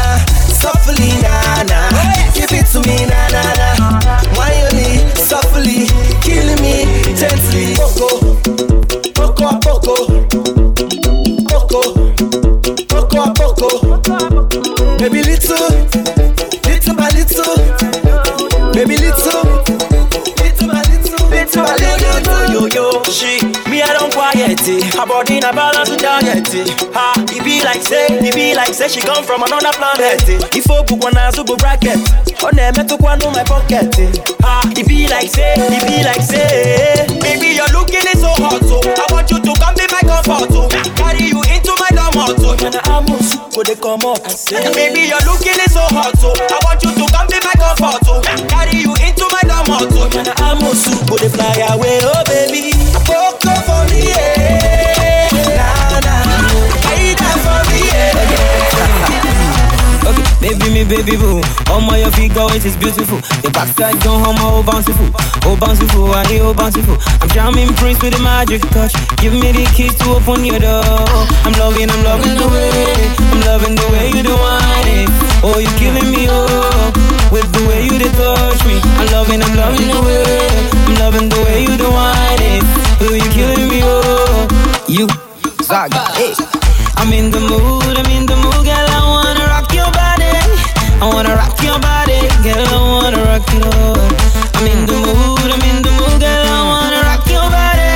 softly 0.54 1.10
na 1.22 1.64
na, 1.64 1.80
give 2.34 2.52
it 2.54 2.66
to 2.68 2.80
me 2.82 3.06
na 3.06 3.28
na 3.30 3.42
na. 3.58 3.69
It. 26.60 26.68
Ha, 26.94 27.16
it 27.32 27.44
be 27.44 27.64
like 27.64 27.82
say, 27.82 28.08
it 28.20 28.36
be 28.36 28.56
like 28.56 28.74
say 28.74 28.88
she 28.88 29.00
come 29.02 29.24
from 29.24 29.44
another 29.44 29.72
planet. 29.80 30.20
If 30.56 30.70
I 30.70 30.84
book 30.84 31.04
one 31.04 31.18
as 31.18 31.38
a 31.40 31.44
bracket, 31.44 32.00
on 32.44 32.56
them 32.56 32.76
to 32.88 32.96
one 33.00 33.22
on 33.24 33.32
my 33.34 33.44
pocket. 33.44 33.96
Ha, 34.44 34.68
it 34.76 34.88
be 34.88 35.08
like 35.08 35.30
say, 35.32 35.56
it 35.56 35.84
be 35.88 36.04
like 36.04 36.22
say, 36.22 37.08
baby 37.24 37.56
you're 37.56 37.72
looking 37.76 38.04
it 38.04 38.18
so 38.20 38.32
hot 38.40 38.64
so 38.64 38.80
I 38.84 39.06
want 39.12 39.30
you 39.32 39.40
to 39.40 39.52
come 39.60 39.76
be 39.76 39.86
my 39.92 40.02
comfort 40.04 40.48
so 40.52 40.68
carry 40.96 41.28
you 41.32 41.40
into 41.52 41.74
my 41.80 41.92
domot 41.96 42.36
so 42.40 42.56
when 42.56 42.76
I'm 42.88 43.06
go 43.52 43.62
they 43.64 43.76
come 43.76 44.04
up. 44.08 44.24
Baby 44.76 45.12
you're 45.12 45.24
looking 45.28 45.60
it 45.60 45.72
so 45.72 45.84
hot 45.92 46.16
so 46.20 46.32
I 46.36 46.58
want 46.64 46.80
you 46.84 46.92
to 46.96 47.06
come 47.12 47.28
be 47.28 47.40
my 47.44 47.56
comfort 47.60 48.00
so 48.08 48.20
carry 48.48 48.80
you 48.84 48.94
into 49.04 49.26
my 49.32 49.44
domot 49.48 49.92
so 49.92 50.08
when 50.12 50.28
I'm 50.40 50.60
go 50.64 51.16
they 51.20 51.30
fly 51.30 51.60
away 51.76 52.00
oh 52.04 52.24
baby. 52.28 52.72
Poco 53.04 53.54
for 53.66 53.82
me, 53.92 54.10
yeah. 54.14 54.79
Okay, 60.10 60.26
baby 60.42 60.68
me 60.74 60.84
baby 60.84 61.16
boo. 61.18 61.42
All 61.70 61.82
my 61.82 61.98
your 62.02 62.12
figure 62.12 62.50
it 62.56 62.66
is 62.66 62.76
beautiful. 62.78 63.22
Your 63.44 63.52
backside 63.54 64.02
gone 64.04 64.24
home 64.26 64.38
oh, 64.40 64.60
oh 64.60 64.64
bountiful. 64.64 65.10
Oh 65.46 65.56
bountiful, 65.56 66.10
I 66.14 66.26
hear 66.28 66.44
oh 66.44 66.54
bountiful. 66.54 66.98
I'm 67.22 67.30
charming 67.30 67.70
prince 67.78 68.02
with 68.02 68.18
a 68.18 68.22
magic 68.24 68.62
touch. 68.74 68.94
Give 69.22 69.34
me 69.34 69.52
the 69.54 69.66
keys 69.76 69.94
to 70.02 70.18
open 70.18 70.46
your 70.46 70.60
door. 70.60 70.84
I'm 71.46 71.54
loving, 71.62 71.90
I'm 71.90 72.02
loving 72.04 72.36
the 72.42 72.48
way. 72.50 73.20
I'm 73.32 73.42
loving 73.46 73.76
the 73.76 73.88
way 73.94 74.10
you 74.10 74.24
do 74.24 74.34
whining 74.36 75.08
Oh 75.44 75.58
you 75.60 75.70
killing 75.80 76.12
me 76.12 76.28
oh, 76.28 76.46
oh 76.50 77.30
With 77.32 77.48
the 77.54 77.62
way 77.70 77.86
you 77.86 77.96
dey 78.02 78.12
touch 78.18 78.62
me. 78.66 78.82
I'm 79.00 79.08
loving, 79.14 79.42
I'm 79.42 79.56
loving 79.56 79.88
the 79.88 80.02
way. 80.02 80.50
I'm 80.90 80.96
loving 81.00 81.30
the 81.30 81.40
way 81.46 81.62
you 81.64 81.78
do 81.78 81.88
it. 81.88 82.64
Oh 83.06 83.14
you 83.14 83.30
killing 83.32 83.70
me 83.70 83.80
oh, 83.84 84.02
oh. 84.04 84.86
You, 84.90 85.08
Zaga, 85.64 86.02
hey. 86.18 86.34
I'm 86.98 87.14
in 87.14 87.32
the 87.32 87.40
mood, 87.40 87.96
I'm 87.98 88.10
in 88.12 88.26
the 88.26 88.36
mood, 88.36 88.66
girl. 88.66 88.89
I 91.02 91.08
wanna 91.14 91.36
rock 91.36 91.56
your 91.64 91.80
body, 91.80 92.20
girl. 92.44 92.68
I 92.68 92.80
wanna 93.04 93.24
rock 93.24 93.48
it 93.54 93.64
all. 93.76 93.98
I'm 94.60 94.68
in 94.68 94.86
the 94.86 94.94
mood, 95.00 95.48
I'm 95.52 95.62
in 95.64 95.82
the 95.82 95.92
mood, 95.96 96.20
girl. 96.20 96.46
I 96.46 96.64
wanna 96.72 97.02
rock 97.08 97.24
your 97.32 97.48
body. 97.48 97.92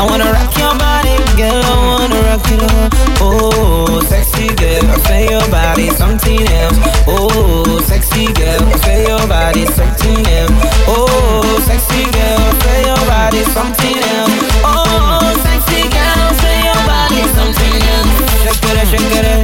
I 0.00 0.02
wanna 0.08 0.32
rock 0.32 0.52
your 0.56 0.72
body, 0.80 1.16
girl. 1.36 1.60
I 1.60 1.76
wanna 1.84 2.20
rock 2.28 2.46
it 2.50 2.62
all. 2.64 2.88
Oh, 3.20 4.00
sexy 4.08 4.48
girl, 4.56 4.88
say 5.06 5.28
your 5.28 5.46
body 5.50 5.90
something 6.00 6.40
else. 6.48 6.78
Oh, 7.06 7.80
sexy 7.86 8.32
girl, 8.32 8.64
say 8.84 9.06
your 9.06 9.20
body 9.28 9.66
something 9.76 10.24
else. 10.26 10.56
Oh, 10.88 11.60
sexy 11.68 12.04
girl, 12.16 12.40
say 12.64 12.80
your 12.88 13.02
body 13.04 13.44
something 13.52 13.98
else. 14.16 14.32
Oh, 14.64 15.28
sexy 15.44 15.82
girl, 15.92 16.28
say 16.40 16.56
your 16.64 16.80
body 16.88 17.20
something 17.36 17.76
else. 17.92 18.12
Shakere, 18.44 18.84
shakere, 18.88 19.34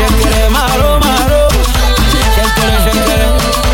shakere, 0.00 0.50
maro, 0.50 0.98
maro. 0.98 1.04
Shakere, 1.04 1.05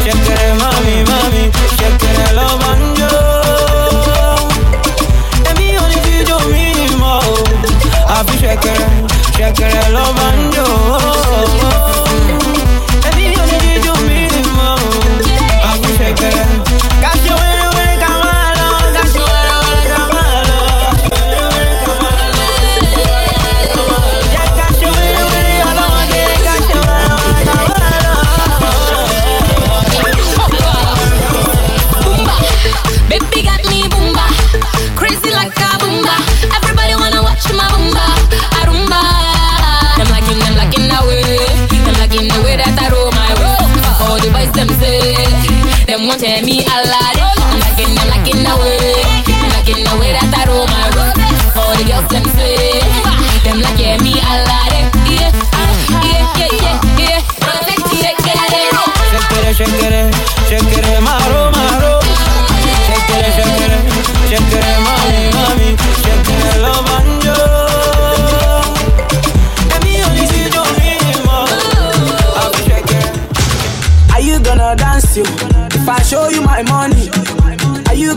shakere, 0.04 0.48
mami, 0.60 0.94
mami. 1.10 1.42
Shakere, 1.78 2.26
love 2.38 2.64
and 2.70 2.84
joy. 2.96 3.10
Èmi 5.50 5.66
ò 5.82 5.84
ní 5.90 5.96
fídíò 6.04 6.38
mímọ́ 6.52 7.14
o. 7.30 7.34
Àfi 8.16 8.34
ṣẹ̀kẹ̀rẹ̀, 8.42 8.90
ṣẹ̀kẹ̀rẹ̀ 9.36 9.88
love 9.96 10.20
want 46.06 46.20
tell 46.20 46.42
me 46.42 46.64
a 46.64 47.01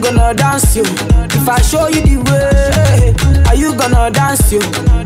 gonna 0.06 0.34
dance 0.36 0.76
you? 0.76 0.84
If 1.34 1.50
I 1.50 1.60
show 1.62 1.88
you 1.88 2.02
the 2.02 2.18
way, 2.30 3.14
are 3.50 3.56
you 3.56 3.76
gonna 3.76 4.12
dance 4.12 4.52
you? 4.52 4.60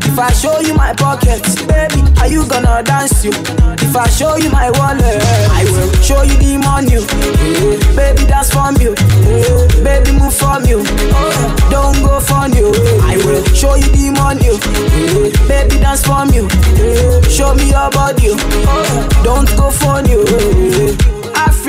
If 0.04 0.18
I 0.18 0.30
show 0.32 0.60
you 0.60 0.74
my 0.74 0.92
pockets, 0.92 1.56
baby, 1.64 2.02
are 2.20 2.28
you 2.28 2.46
gonna 2.48 2.82
dance 2.82 3.24
you? 3.24 3.30
If 3.80 3.96
I 3.96 4.08
show 4.08 4.36
you 4.36 4.50
my 4.50 4.70
wallet, 4.76 5.22
I 5.56 5.64
will 5.72 5.90
show 6.02 6.22
you 6.22 6.36
the 6.36 6.58
money. 6.60 7.00
Yeah, 7.00 7.96
baby, 7.96 8.24
that's 8.28 8.52
from 8.52 8.76
you. 8.76 8.92
Yeah, 9.24 9.82
Baby, 9.84 10.12
move 10.18 10.34
from 10.34 10.64
you. 10.66 10.80
Eh, 10.84 11.70
don't 11.70 11.96
go 12.04 12.20
for 12.20 12.44
you. 12.52 12.68
I 13.08 13.16
will 13.24 13.42
show 13.54 13.74
you 13.76 13.88
the 13.88 14.12
money. 14.12 14.52
Eh, 14.52 15.32
baby, 15.48 15.80
dance 15.80 16.04
for 16.04 16.26
you. 16.34 16.44
Eh, 16.76 17.20
show 17.28 17.54
me 17.54 17.70
your 17.70 17.90
body. 17.90 18.36
Don't 19.24 19.48
go 19.56 19.70
for 19.70 20.00
you. 20.04 21.09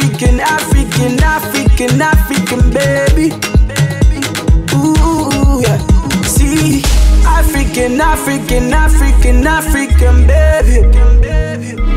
African, 0.02 0.39
African, 0.39 1.20
African, 1.24 2.02
African, 2.02 2.72
baby. 2.72 3.30
Ooh, 4.74 5.62
yeah. 5.62 5.78
See, 6.24 6.82
African, 7.24 8.02
African, 8.02 8.74
African, 8.74 9.45
African, 9.45 10.26
baby. 10.26 10.80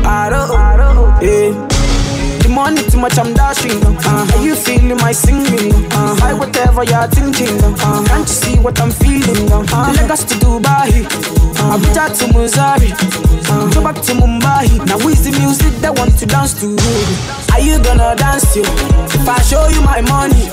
I 0.05 0.29
don't, 0.29 0.51
I 0.51 0.77
don't, 0.77 1.21
yeah. 1.23 1.74
Money 2.55 2.83
too 2.89 2.97
much, 2.99 3.17
I'm 3.19 3.33
dashing. 3.33 3.83
Uh, 3.83 4.31
are 4.33 4.41
you 4.41 4.55
feeling 4.55 4.95
my 5.03 5.11
singing? 5.11 5.73
Uh, 5.91 6.15
buy 6.21 6.33
whatever 6.33 6.85
you're 6.85 7.05
thinking. 7.07 7.51
Uh, 7.83 8.01
can't 8.07 8.21
you 8.21 8.33
see 8.33 8.57
what 8.59 8.79
I'm 8.79 8.91
feeling? 8.91 9.51
Uh, 9.51 9.91
Lagos 9.99 10.23
to 10.23 10.35
Dubai, 10.39 11.03
uh, 11.03 11.75
Abuja 11.75 12.07
to 12.15 12.31
Missouri, 12.31 12.95
uh, 13.51 13.67
go 13.75 13.83
back 13.83 13.95
to 14.07 14.13
Mumbai. 14.15 14.71
Now 14.87 14.97
who's 14.99 15.19
the 15.25 15.31
music 15.37 15.73
that 15.83 15.99
want 15.99 16.17
to 16.19 16.25
dance 16.25 16.53
to? 16.61 16.71
Are 17.51 17.59
you 17.59 17.75
gonna 17.83 18.15
dance 18.15 18.55
you? 18.55 18.63
If 18.63 19.27
I 19.27 19.41
show 19.43 19.67
you 19.67 19.81
my 19.81 19.99
money, 20.07 20.47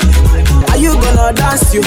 are 0.74 0.78
you 0.82 0.98
gonna 0.98 1.32
dance 1.32 1.72
you? 1.72 1.82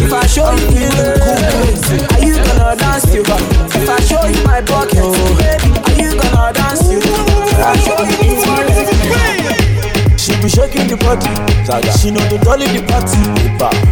If 0.00 0.12
I 0.14 0.24
show 0.26 0.48
you 0.72 0.88
the 0.96 1.12
cool, 1.20 2.16
are 2.16 2.24
you 2.24 2.36
gonna 2.40 2.72
dance 2.74 3.12
you? 3.12 3.20
If 3.20 3.84
I 3.84 4.00
show 4.00 4.24
you 4.24 4.40
my 4.48 4.62
pocket, 4.64 5.04
are 5.04 6.00
you 6.00 6.16
gonna 6.16 6.54
dance 6.56 6.88
you? 6.90 7.00
If 7.04 7.60
I 7.60 7.76
show 7.76 8.02
you 8.24 8.28
She 8.58 9.57
be 10.42 10.48
shaking 10.48 10.86
the 10.86 10.96
body, 10.96 11.28
she 11.98 12.10
know 12.10 12.22
the 12.28 12.38
dolly 12.38 12.66
the 12.68 12.82
party. 12.86 13.18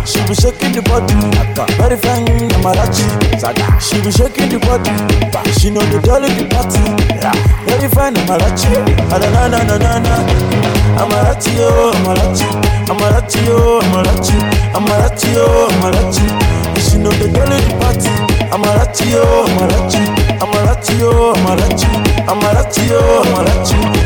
She 0.07 0.21
be 0.29 0.35
shaking 0.35 0.73
the 0.73 0.83
body, 0.83 1.15
very 1.79 1.97
fine 1.97 2.27
Amarachi. 2.55 3.05
She 3.83 4.01
be 4.03 4.11
shaking 4.13 4.49
the 4.49 4.59
body, 4.63 4.93
she 5.59 5.71
know 5.71 5.83
the 5.91 5.99
dolly 6.01 6.29
the 6.35 6.47
party. 6.51 6.83
Very 7.67 7.89
fine 7.89 8.15
Amarachi, 8.15 8.71
na 9.11 9.19
na 9.19 9.49
na 9.49 9.63
na 9.65 9.77
na 9.79 9.99
na. 9.99 10.15
Amarachi 11.03 11.53
oh 11.59 11.93
Amarachi, 11.99 12.47
Amarachi 12.87 13.41
oh 13.49 13.81
Amarachi, 13.83 14.37
Amarachi 14.73 15.31
oh 15.37 15.69
Amarachi. 15.71 16.27
She 16.81 16.99
know 16.99 17.11
the 17.11 17.29
dolly 17.29 17.59
the 17.61 17.73
party. 17.81 18.13
Amarachi 18.55 19.13
oh 19.15 19.47
Amarachi, 19.51 20.03
Amarachi 20.41 21.01
oh 21.03 21.35
Amarachi. 21.37 21.87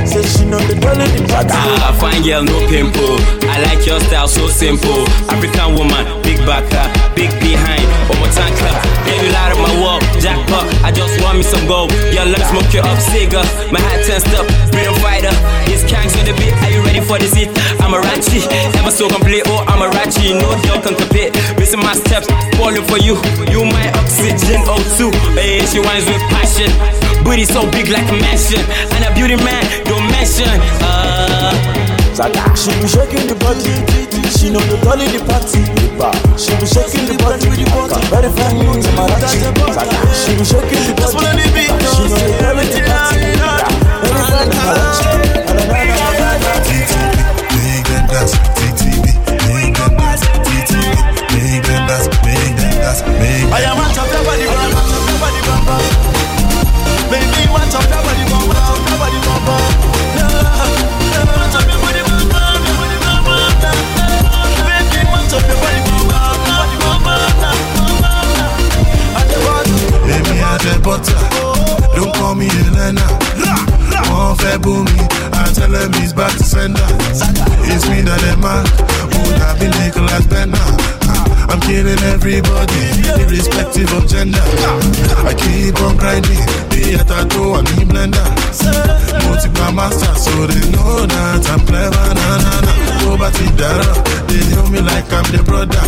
Say 0.07 0.23
she 0.27 0.45
know 0.45 0.59
the 0.67 0.75
dolly 0.79 1.07
the 1.15 1.23
party. 1.31 1.55
Ah, 1.55 1.95
fine 1.99 2.23
girl, 2.23 2.43
no 2.45 2.59
pimple. 2.69 3.19
I 3.47 3.61
like 3.63 3.87
your 3.87 4.01
style, 4.01 4.29
so 4.29 4.47
simple. 4.49 5.07
African 5.31 5.75
woman, 5.75 6.05
big 6.23 6.39
back, 6.47 6.67
uh, 6.75 6.87
big 7.15 7.31
behind. 7.41 7.83
One 8.11 8.19
more 8.19 8.33
time, 8.35 8.53
clap. 8.59 8.83
Baby, 9.07 9.31
light 9.33 9.53
up 9.55 9.59
my 9.59 9.73
wall, 9.81 10.01
jackpot. 10.19 10.67
I 10.83 10.91
just 10.93 11.21
want 11.23 11.39
me 11.39 11.45
some 11.45 11.67
gold. 11.67 11.93
Your 12.15 12.27
me 12.27 12.35
smoke 12.51 12.73
you 12.75 12.81
up, 12.83 12.99
cigar. 12.99 13.45
My 13.71 13.81
hat 13.81 14.05
tensed 14.07 14.31
up, 14.35 14.47
freedom 14.71 14.95
fighter. 15.03 15.33
This 15.67 15.83
kangs 15.87 16.15
on 16.19 16.25
the 16.27 16.35
beat. 16.39 16.55
Ready 17.01 17.09
for 17.09 17.19
this 17.19 17.33
hit? 17.33 17.49
I'm 17.81 17.95
a 17.97 18.01
ratchet, 18.01 18.45
ever 18.77 18.91
so 18.93 19.09
complete. 19.09 19.41
Oh, 19.49 19.65
I'm 19.65 19.81
a 19.81 19.89
ratchet, 19.89 20.37
no 20.37 20.53
girl 20.69 20.85
can 20.85 20.93
compete. 20.93 21.33
Missing 21.57 21.81
my 21.81 21.95
steps, 21.97 22.29
falling 22.61 22.85
for 22.85 22.99
you. 23.01 23.17
You 23.49 23.65
my 23.65 23.89
oxygen, 23.97 24.61
O2. 24.69 25.09
Hey, 25.33 25.65
she 25.65 25.81
whines 25.81 26.05
with 26.05 26.21
passion. 26.29 26.69
Booty 27.25 27.45
so 27.49 27.65
big 27.73 27.89
like 27.89 28.05
a 28.05 28.17
mansion. 28.21 28.61
And 28.93 29.09
a 29.09 29.15
beauty 29.17 29.37
man, 29.41 29.65
don't 29.89 30.05
mention. 30.13 30.53
Uh, 30.85 31.57
She 32.53 32.69
be 32.77 32.89
shaking 32.89 33.25
the 33.33 33.37
body, 33.41 33.65
she 34.37 34.51
know 34.53 34.61
the 34.69 34.77
dolly 34.85 35.09
the 35.09 35.25
party. 35.25 35.65
She 36.37 36.53
be 36.61 36.67
shaking 36.69 37.09
the 37.09 37.17
body, 37.25 37.49
very 38.13 38.29
fine 38.29 38.61
Amarachi. 38.93 39.41
She 40.21 40.37
be 40.37 40.45
shaking 40.45 40.85
the 40.85 40.93
body, 41.01 41.17
she 41.89 42.05
know 42.13 42.21
the 42.21 42.37
dolly 42.45 42.69
the 42.69 42.81
party. 42.85 43.25
Very 44.05 44.21
fine 44.29 45.30
dance. 48.33 48.79
Make 49.49 49.75
them 49.77 49.97
dance, 49.97 50.23
TTV. 50.47 50.85
Make 51.35 51.65
them 51.67 51.83
dance, 51.89 52.07
make 52.25 52.55
them 52.57 52.73
dance, 52.81 53.01
make 53.19 53.43
them 53.43 53.53
I 53.53 53.61
am 53.67 53.77
watch 53.79 53.99
up 53.99 54.07
your 54.11 54.23
body, 54.25 54.47
bum, 54.47 54.71
watch 54.75 54.93
up 54.95 55.05
your 55.09 55.19
body, 55.21 55.41
bum, 55.47 55.61
bum. 55.67 55.83
Baby, 57.11 57.43
watch 57.51 57.75
up 57.75 57.87
your 57.91 58.03
body, 58.07 58.25
bum, 58.31 58.43
watch 58.51 58.71
up 58.71 58.79
your 58.89 58.99
body, 59.01 59.19
bum, 59.27 59.41
bum. 59.47 59.63
Yeah, 60.17 60.31
yeah, 61.11 61.27
watch 61.39 61.57
up 61.59 61.67
body, 61.83 62.03
bum, 62.07 62.25
bum, 62.31 62.61
your 62.67 62.77
body, 62.79 62.97
bum, 63.03 63.19
bum, 63.27 63.53
yeah. 63.63 63.75
Baby, 64.67 65.01
watch 65.11 65.33
up 65.35 65.45
your 65.49 65.59
body, 65.59 65.81
bum, 65.87 66.03
bum, 66.11 66.39
your 66.47 66.55
body, 66.61 66.77
bum, 66.83 66.99
bum, 67.05 67.23
yeah. 67.99 69.19
At 69.19 69.27
the 69.31 69.39
bottom. 69.43 69.79
Baby, 70.07 70.35
I 70.39 70.55
the 70.63 70.73
butter. 70.85 71.19
Don't 71.97 72.13
call 72.15 72.35
me 72.35 72.47
Elena. 72.47 73.07
Wọ́n 74.11 74.35
fẹ́ 74.43 74.59
bú 74.63 74.73
mi, 74.85 75.03
I 75.51 75.53
tell 75.53 75.67
them 75.75 75.91
he's 75.99 76.13
back 76.13 76.31
to 76.39 76.45
sender. 76.47 76.79
It's 77.67 77.83
me 77.91 78.07
that 78.07 78.23
they 78.23 78.39
mark, 78.39 78.71
would 79.19 79.35
have 79.43 79.59
been 79.59 79.75
Nicholas 79.83 80.23
Benner. 80.31 80.55
Ah, 81.11 81.51
I'm 81.51 81.59
killing 81.67 81.99
everybody, 82.07 82.87
irrespective 83.19 83.91
of 83.99 84.07
gender. 84.07 84.39
I 85.27 85.35
keep 85.35 85.75
on 85.83 85.99
grinding, 85.99 86.39
be 86.71 86.95
at 86.95 87.03
a 87.03 87.27
tattoo 87.27 87.59
and 87.59 87.67
me 87.75 87.83
blender. 87.83 88.23
Mo 89.27 89.35
master, 89.75 90.15
so 90.15 90.31
they 90.47 90.63
know 90.71 91.03
that 91.11 91.43
I'm 91.51 91.67
clever, 91.67 91.99
na 92.15 92.29
na 92.47 92.63
na. 92.63 92.71
Ti 93.35 93.47
dára, 93.59 93.91
they 94.31 94.47
know 94.55 94.71
me 94.71 94.79
like 94.87 95.11
I'm 95.11 95.27
the 95.35 95.43
brother. 95.43 95.83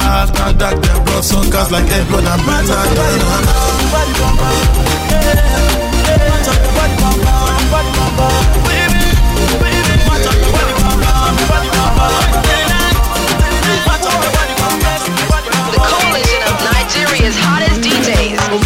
After 0.00 0.48
that, 0.56 0.80
they 0.80 0.96
brought 1.04 1.28
suckers 1.28 1.68
like 1.68 1.84
Ed 1.92 2.08
Blood 2.08 2.24
and. 2.24 2.40
Yeah, 2.40 2.72
yeah, 2.72 2.72
watch 2.72 2.88
up 2.88 2.96
your 2.96 3.12
body, 3.12 3.36
bum, 3.36 3.44
bum, 3.44 3.68
body, 3.92 4.12
bum, 4.16 4.32
bum. 4.40 4.56
Baby, 5.12 5.44
baby, 6.08 6.24
watch 6.32 6.48
up 6.48 6.56
your 6.56 6.72
body, 6.72 6.96
bum, 6.98 7.20
bum, 7.20 7.60
body, 7.70 8.41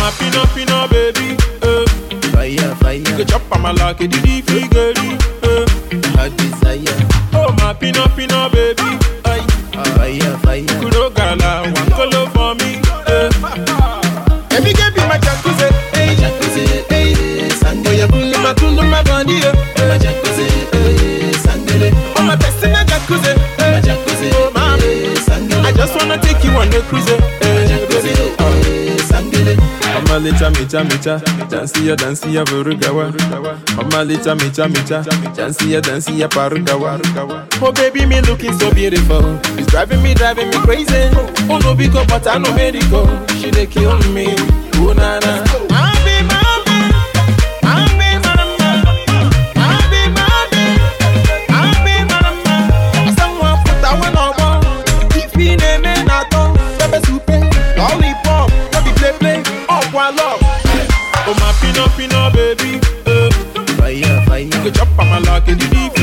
my 0.07 0.11
pina 0.18 0.47
pina 0.55 0.87
baby, 0.89 1.37
eh. 1.62 1.84
Fire, 2.32 2.74
fire. 2.76 3.16
Go 3.16 3.24
my 3.59 3.72
like 3.72 4.01
a 4.01 4.07
diddy 4.09 4.41
figure, 4.43 4.93
eh. 5.43 5.66
Hot 6.14 6.37
desire. 6.37 7.09
Oh 7.32 7.53
my 7.59 7.72
pina 7.74 8.09
pina 8.16 8.47
on 26.57 26.71
the 26.71 26.81
cruise, 26.89 27.07
Sunday. 29.07 29.57
Mama 29.95 30.19
licha 30.21 30.51
micha 30.51 30.85
micha, 30.85 31.21
dansi 31.51 31.87
ya 31.89 31.97
dansi 31.97 32.35
ya 32.35 32.45
vurugawa. 32.45 33.13
Mama 33.77 34.05
licha 34.05 34.35
micha 34.35 34.69
micha, 34.69 35.05
dansi 35.37 35.73
ya 35.73 35.81
dansi 35.81 36.21
ya 36.21 36.29
parugawa. 36.29 37.01
Oh 37.63 37.73
baby, 37.73 38.07
me 38.07 38.21
looking 38.23 38.53
so 38.59 38.71
beautiful, 38.73 39.39
it's 39.59 39.67
driving 39.71 40.03
me 40.03 40.15
driving 40.15 40.49
me 40.51 40.57
crazy. 40.59 41.09
Oh 41.49 41.59
no 41.63 41.75
because 41.75 42.07
but 42.07 42.27
I 42.27 42.39
know 42.39 42.53
medical, 42.55 43.07
she 43.41 43.51
dey 43.51 43.67
kill 43.67 43.99
me. 44.13 44.35
Oh 44.79 44.93
na 44.93 45.19
na. 45.21 45.46
My 61.77 61.87
pino 61.89 61.97
pino 61.97 62.31
baby, 62.31 62.81
eh. 63.05 63.29
Fire, 63.77 64.24
fire. 64.24 64.49
Go 64.64 64.70
chop 64.70 64.99
on 64.99 65.09
my 65.09 65.18
like 65.18 65.47
it, 65.49 65.59
the 65.59 65.96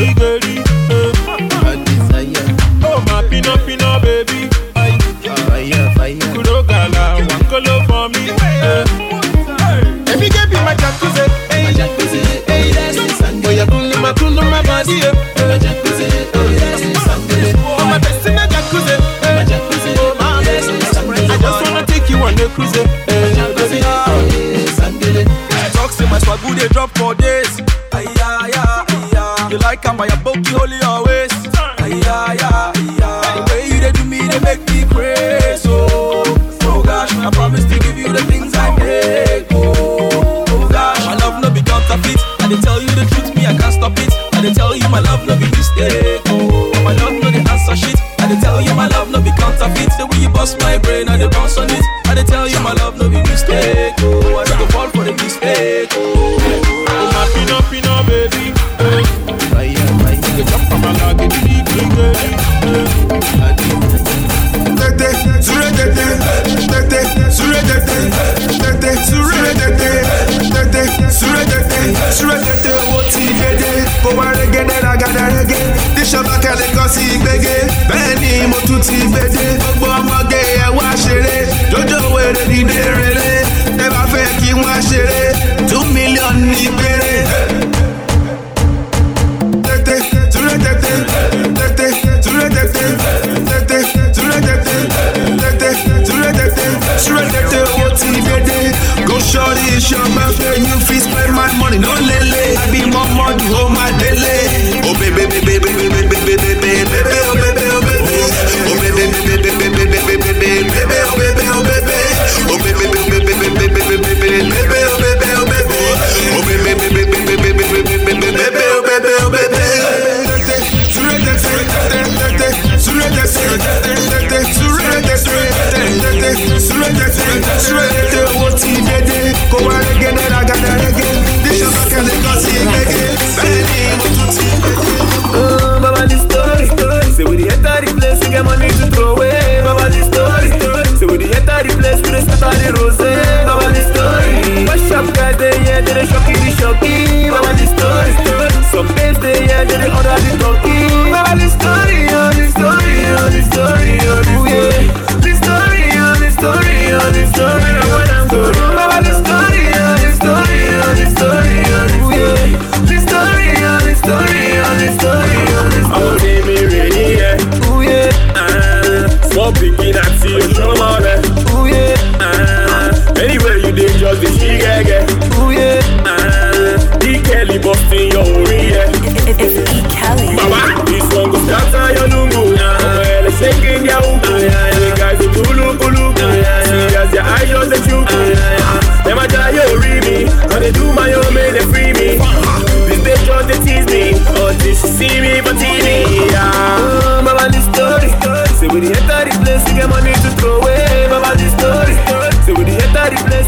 bed 79.13 79.62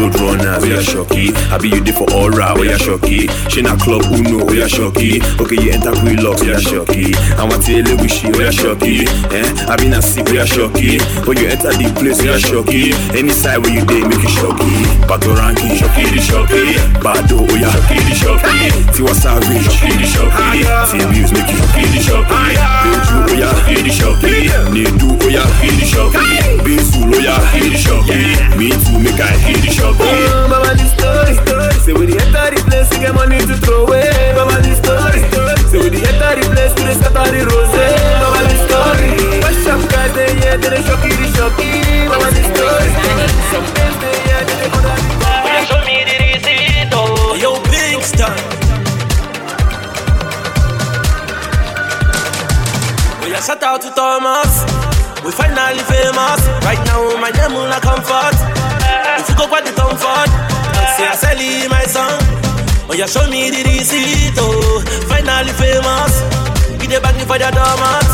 road 0.00 0.16
runner, 0.20 0.56
we 0.62 0.72
are 0.72 0.82
shocky. 0.82 1.28
I 1.52 1.58
be 1.58 1.68
you 1.68 1.80
dey 1.84 1.92
for 1.92 2.08
aura, 2.12 2.54
we 2.58 2.72
are 2.72 2.78
shocky. 2.78 3.28
She 3.52 3.60
na 3.62 3.76
club 3.76 4.02
Uno, 4.08 4.44
we 4.48 4.62
are 4.62 4.68
shocky. 4.68 5.20
Okay, 5.40 5.60
you 5.60 5.70
enter 5.72 5.92
Quilox, 5.92 6.40
we 6.42 6.52
are 6.52 6.60
shocky. 6.60 7.12
I 7.36 7.44
want 7.44 7.62
to 7.68 7.82
tell 7.84 7.96
wish 8.00 8.24
we 8.24 8.44
are 8.44 8.52
shocky. 8.52 9.04
Eh, 9.30 9.44
I 9.68 9.76
be 9.76 9.88
na 9.88 10.00
sick, 10.00 10.26
we 10.32 10.38
are 10.40 10.46
shocky. 10.46 10.98
When 11.28 11.36
you 11.36 11.48
enter 11.52 11.72
the 11.76 11.92
place, 12.00 12.22
we 12.22 12.28
are 12.32 12.40
shocky. 12.40 12.92
Any 13.12 13.30
side 13.30 13.58
where 13.60 13.72
you 13.74 13.84
dey, 13.84 14.00
make 14.08 14.24
it 14.24 14.32
shocky. 14.32 14.72
Bato 15.04 15.36
ranking, 15.36 15.76
shocky, 15.76 16.08
the 16.08 16.20
shocky. 16.24 16.80
Bado, 17.04 17.44
we 17.52 17.60
are 17.60 17.70
shocky, 17.70 18.00
the 18.08 18.14
shocky. 18.16 18.72
Tiwa 18.96 19.12
Savage, 19.12 19.68
shocky, 19.68 19.92
the 20.00 20.06
shocky. 20.08 20.64
T-Views, 20.88 21.30
make 21.36 21.48
it 21.50 21.56
shocky, 21.60 21.84
the 21.92 22.00
shocky. 22.00 22.56
Beju, 22.56 23.16
we 23.28 23.42
are 23.44 23.52
shocky, 23.52 23.76
the 23.84 23.92
shocky. 23.92 24.34
Nedu, 24.72 25.08
we 25.26 25.36
are 25.36 25.44
shocky, 25.44 25.68
the 25.76 25.84
shocky. 25.84 26.28
Bisu, 26.64 27.00
we 27.12 27.26
are 27.28 27.40
shocky, 27.52 27.68
the 27.68 27.78
shocky. 27.78 28.20
Me 28.56 28.70
too, 28.70 28.98
make 28.98 29.20
I 29.20 29.36
the 29.60 29.70
shocky. 29.70 29.89
Oh, 29.98 30.46
Baba, 30.50 30.70
the 30.76 30.86
story. 30.94 31.34
Say 31.82 31.92
we 31.92 32.06
the 32.06 32.16
enter 32.20 32.54
the 32.54 32.60
place, 32.68 32.88
we 32.92 32.98
get 33.00 33.14
money 33.14 33.38
to 33.38 33.54
throw 33.64 33.86
away. 33.86 34.06
Baba, 34.36 34.60
the 34.62 34.74
story. 34.78 35.20
Say 35.70 35.78
we 35.82 35.88
the 35.90 36.00
enter 36.06 36.32
the 36.38 36.44
place, 36.54 36.72
we 36.78 36.82
the 36.86 36.94
scatter 36.94 37.26
the 37.32 37.40
rose. 37.48 37.74
Baba, 38.22 38.40
the 38.46 38.56
story. 38.68 39.10
Wash 39.42 39.66
up 39.66 39.82
guys, 39.90 40.12
they 40.14 40.30
yeah, 40.44 40.56
they 40.60 40.70
the 40.70 40.80
shocky, 40.86 41.10
the 41.16 41.26
shocky. 41.34 41.70
Baba, 42.06 42.28
the 42.30 42.42
story. 42.52 42.88
Some 43.50 43.66
babes, 43.74 43.96
they 43.98 44.14
yeah, 44.28 44.42
they 44.46 44.56
the 44.62 44.68
turkey. 44.70 45.10
Show 45.66 45.80
me 45.88 45.96
the 46.06 46.16
receipt, 46.22 46.92
oh. 46.94 47.34
Yo, 47.40 47.58
big. 47.66 47.98
We 53.24 53.34
are 53.34 53.42
shout 53.42 53.62
out 53.62 53.80
to 53.82 53.90
Thomas. 53.90 54.64
We 55.24 55.30
finally 55.32 55.82
famous. 55.84 56.40
Right 56.64 56.80
now, 56.86 57.00
my 57.20 57.30
name 57.30 57.52
will 57.54 57.68
not 57.68 57.82
comfort 57.82 58.36
pourquoi 59.40 59.62
t'es 59.62 59.80
en 59.80 59.96
faute 59.96 60.28
I 60.74 60.84
sell 60.96 61.16
Sally, 61.16 61.68
my 61.68 61.84
son. 61.86 62.12
Oh, 62.88 62.94
you 62.94 63.06
show 63.08 63.24
me 63.30 63.48
the 63.48 63.62
receipt, 63.64 64.36
oh. 64.36 64.82
Finally 65.08 65.52
famous. 65.56 66.14
Get 66.78 66.88
the 66.90 67.00
bag 67.00 67.16
for 67.24 67.38
the 67.40 67.48
doormat. 67.56 68.08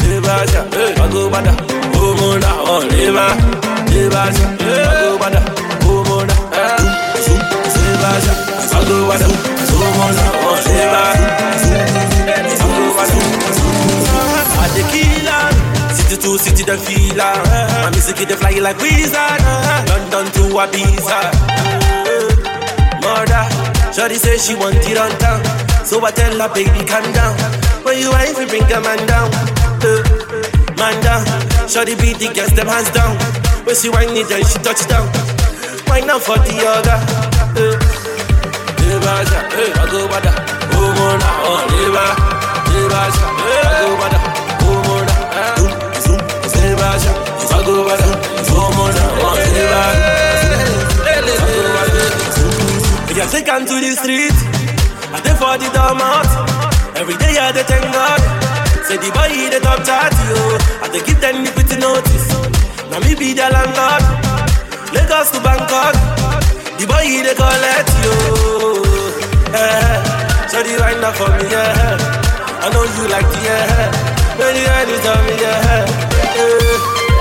Debaja, 0.00 0.60
hey, 0.72 0.94
I 0.96 1.06
go 1.12 1.28
bada. 1.28 1.52
Oh, 1.96 2.16
mona, 2.16 2.50
oh, 2.64 2.80
leva. 2.88 3.26
Debaja, 3.92 4.46
hey, 4.64 4.80
I 4.80 4.94
go 5.02 5.18
bada. 5.20 5.40
Oh, 5.84 6.00
mona, 6.08 6.34
eh. 6.56 6.80
Zoom, 7.24 7.40
I 7.40 8.80
go 8.88 8.96
bada. 9.08 9.26
Oh, 9.76 9.88
mona, 9.98 10.24
oh, 10.40 10.56
leva. 10.64 11.02
I 12.48 12.72
go 12.72 12.84
bada. 12.96 13.16
I 14.56 14.68
the 14.72 14.82
killer 14.90 15.83
city 16.14 16.28
to 16.28 16.38
city 16.38 16.64
the 16.64 16.76
feeler. 16.78 17.34
My 17.82 17.90
music 17.90 18.20
it 18.20 18.30
fly 18.38 18.58
like 18.60 18.78
wizard, 18.78 19.40
London 19.90 20.26
to 20.38 20.42
Ibiza. 20.54 21.18
Murder, 23.02 23.44
Shorty 23.92 24.16
say 24.16 24.38
she 24.38 24.54
want 24.54 24.76
it 24.78 24.98
on 24.98 25.10
town, 25.18 25.42
so 25.84 26.04
I 26.04 26.10
tell 26.12 26.38
her 26.38 26.48
baby 26.54 26.86
calm 26.86 27.04
down. 27.12 27.34
When 27.84 27.98
you 27.98 28.10
wife, 28.10 28.38
you 28.38 28.46
bring 28.46 28.62
a 28.70 28.80
man 28.80 29.00
down. 29.06 29.30
Uh, 29.82 30.02
man 30.78 30.96
down. 31.02 31.24
Shorty 31.68 31.94
beat 31.96 32.18
the 32.18 32.30
gas, 32.32 32.52
them 32.52 32.68
hands 32.68 32.90
down. 32.90 33.16
When 33.66 33.74
she 33.74 33.88
whine 33.90 34.14
it, 34.16 34.28
then 34.28 34.44
she 34.44 34.58
touch 34.62 34.86
down. 34.86 35.10
Wine 35.88 36.06
now 36.06 36.18
for 36.18 36.38
the 36.38 36.54
other. 36.62 36.98
Uh, 37.58 37.74
eh, 38.84 39.02
I 39.74 39.86
go 39.90 40.06
bada. 40.06 40.32
Oh, 40.74 40.90
mona, 40.94 41.30
oh. 41.42 41.66
Lebaja, 42.70 43.28
eh, 43.50 43.62
I 43.62 43.80
go 43.82 43.96
bada. 43.98 44.43
I 46.86 46.98
go 53.40 53.56
to 53.64 53.76
the 53.80 53.92
street, 53.96 54.36
I 55.14 55.20
dey 55.24 55.32
for 55.40 55.56
the 55.56 55.68
doormat. 55.72 56.28
Every 57.00 57.16
day 57.16 57.38
I 57.40 57.52
dey 57.52 57.62
thank 57.64 57.88
God. 57.92 58.20
Say 58.84 58.96
the 59.00 59.08
boy 59.16 59.28
he 59.32 59.48
the 59.48 59.60
top 59.64 59.80
chat, 59.84 60.12
yo. 60.28 60.36
I 60.84 60.88
dey 60.92 61.00
give 61.08 61.20
them 61.24 61.40
the 61.44 61.76
notice. 61.80 62.28
Now 62.92 63.00
me 63.00 63.14
be 63.16 63.32
the 63.32 63.48
landlord. 63.48 64.04
Lagos 64.92 65.30
to 65.32 65.40
Bangkok, 65.40 65.96
the 66.76 66.84
boy 66.84 67.00
he 67.08 67.22
dey 67.24 67.32
collect, 67.34 67.88
yo. 68.04 68.12
Eh, 69.56 69.96
so 70.52 70.60
the 70.60 70.76
wine 70.80 71.00
up 71.04 71.16
for 71.16 71.30
me, 71.32 71.48
yeah. 71.48 71.96
I 72.60 72.68
know 72.72 72.84
you 72.84 73.08
like 73.08 73.24
the 73.32 73.40
yeah. 73.40 73.88
When 74.36 74.52
you 74.56 74.66
heard 74.68 74.88
it 74.92 75.06
on 75.08 75.20
me, 75.24 75.32
yeah. 75.40 76.12
Eh, 76.36 76.40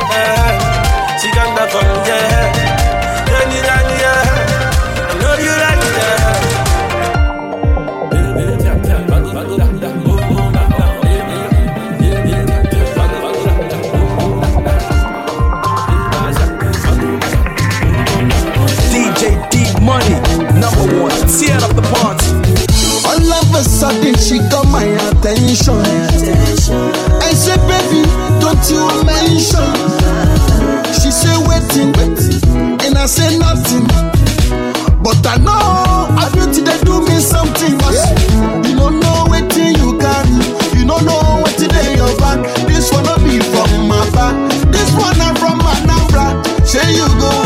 eh, 0.10 0.58
she 1.22 1.30
that 1.30 1.70
for 1.70 1.86
me, 1.86 1.94
yeah. 2.10 2.50
Like 3.30 3.54
yeah. 4.02 4.26
I 4.98 5.14
know 5.22 5.34
you 5.38 5.54
like 5.54 5.86
it, 5.86 5.94
yeah. 6.02 6.74
DJ 18.90 19.22
D 19.52 19.54
Money, 19.86 20.18
number 20.60 20.90
one, 21.00 21.14
tear 21.30 21.62
up 21.62 21.74
the 21.76 21.86
party. 21.94 22.34
All 23.06 23.32
of 23.32 23.54
a 23.54 23.64
sudden 23.64 24.16
she 24.16 24.40
got 24.50 24.66
my 24.70 24.86
attention. 24.86 26.23
Baby, 28.64 28.76
you 28.76 29.04
mention. 29.04 29.76
She 30.96 31.12
said, 31.12 31.36
waiting, 31.48 31.92
and 32.80 32.98
I 32.98 33.06
say 33.06 33.38
nothing. 33.38 33.88
But 35.04 35.20
I 35.28 35.36
know 35.38 36.08
I 36.16 36.30
beauty 36.34 36.62
they 36.62 36.80
do 36.86 37.02
me 37.02 37.20
something. 37.20 37.78
Cause 37.80 38.00
you 38.70 38.76
don't 38.78 39.00
know 39.02 39.26
waiting 39.28 39.76
you 39.76 39.98
can. 40.00 40.28
You 40.78 40.88
don't 40.88 41.04
know 41.06 41.44
what 41.44 41.58
today 41.58 41.96
your 41.98 42.16
back. 42.18 42.40
This 42.68 42.92
one 42.92 43.04
will 43.04 43.20
be 43.20 43.40
from 43.52 43.88
my 43.88 44.00
back. 44.12 44.34
This 44.72 44.92
one 44.96 45.20
I'm 45.20 45.36
from 45.36 45.60
Anambra. 45.60 46.40
Say 46.66 46.96
you 46.96 47.08
go 47.20 47.43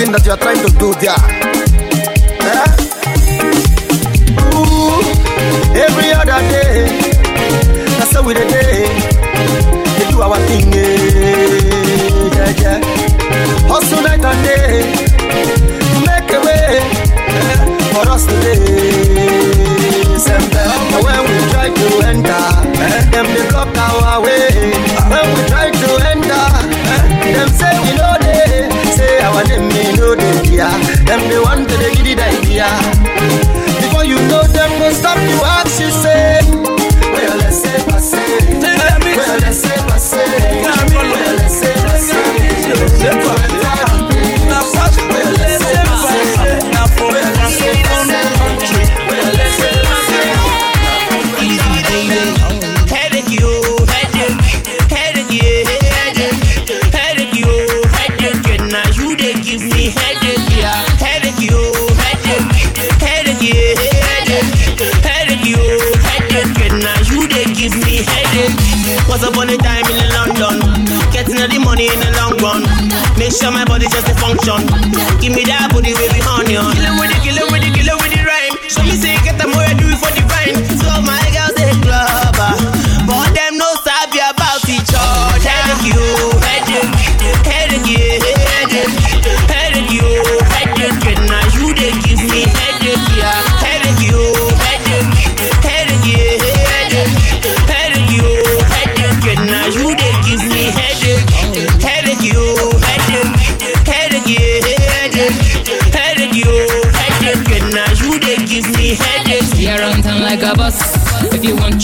thing 0.00 0.12
that 0.12 0.24
you 0.24 0.32
are 0.32 0.40
trying 0.40 0.56
to 0.64 0.70
do 0.80 0.88
there. 0.96 1.12
Eh? 2.40 2.68
Ooh, 4.56 4.96
every 5.76 6.08
other 6.16 6.40
day, 6.48 6.88
that's 7.98 8.12
how 8.16 8.22
we 8.24 8.32
the 8.32 8.46
day. 8.48 8.88
They 9.98 10.06
do 10.08 10.22
our 10.22 10.40
thing, 10.48 10.72
eh, 10.72 10.80
yeah, 12.32 12.62
yeah. 12.62 12.80
Hustle 13.68 14.00
night 14.00 14.24
and 14.24 14.40
day, 14.48 14.88
make 16.08 16.32
a 16.32 16.40
way 16.48 16.80
eh, 17.36 17.60
for 17.92 18.08
us 18.08 18.24
today. 18.24 18.56
Sempe, 20.16 20.64
when 21.04 21.20
we 21.28 21.36
try 21.52 21.68
to 21.68 21.88
enter, 22.08 22.46
eh, 22.88 23.04
them 23.12 23.26
they 23.34 23.44
block 23.52 23.76
our 23.76 24.22
way. 24.24 24.48
When 25.12 25.26
we 25.36 25.49
name 29.44 29.68
we 29.68 29.82
know 29.96 30.14
they 30.14 30.48
here. 30.48 30.70
Them 31.06 31.20
they 31.28 31.38
want 31.40 31.68
to 31.68 31.76
they 31.76 31.94
give 31.94 32.06
it 32.06 32.20
idea. 32.20 32.68
Before 33.80 34.04
you 34.04 34.16
know 34.28 34.42
them, 34.44 34.70
go 34.78 34.90
stop 34.92 35.18
you 35.18 35.40
ask 35.44 35.80
you 35.80 35.90
say, 35.90 36.40
well 37.14 37.36
let's 37.38 37.62
say 37.62 37.78
passe, 37.88 38.24
well 39.16 39.38
let's 39.40 39.58
say 39.62 39.78
passe, 39.88 40.16
well 40.16 41.36
let's 41.36 41.54
say 41.60 41.70
passe. 43.12 43.49
money 69.40 69.56
time 69.56 69.88
in 69.88 70.08
London. 70.12 70.60
Getting 71.12 71.40
all 71.40 71.48
the 71.48 71.58
money 71.58 71.88
in 71.88 71.98
the 71.98 72.12
long 72.20 72.36
run. 72.44 72.60
Make 73.18 73.32
sure 73.32 73.50
my 73.50 73.64
body 73.64 73.86
just 73.88 74.06
a 74.12 74.14
function. 74.20 74.60
Give 75.16 75.32
me 75.32 75.44
that 75.48 75.72
body, 75.72 75.94
baby, 75.96 76.20
honey. 76.20 76.60
Kill 76.60 76.84
him 76.84 77.00
with 77.00 77.16
it, 77.16 77.22
kill 77.24 77.36
him 77.40 77.48
with 77.52 77.64
it. 77.64 77.69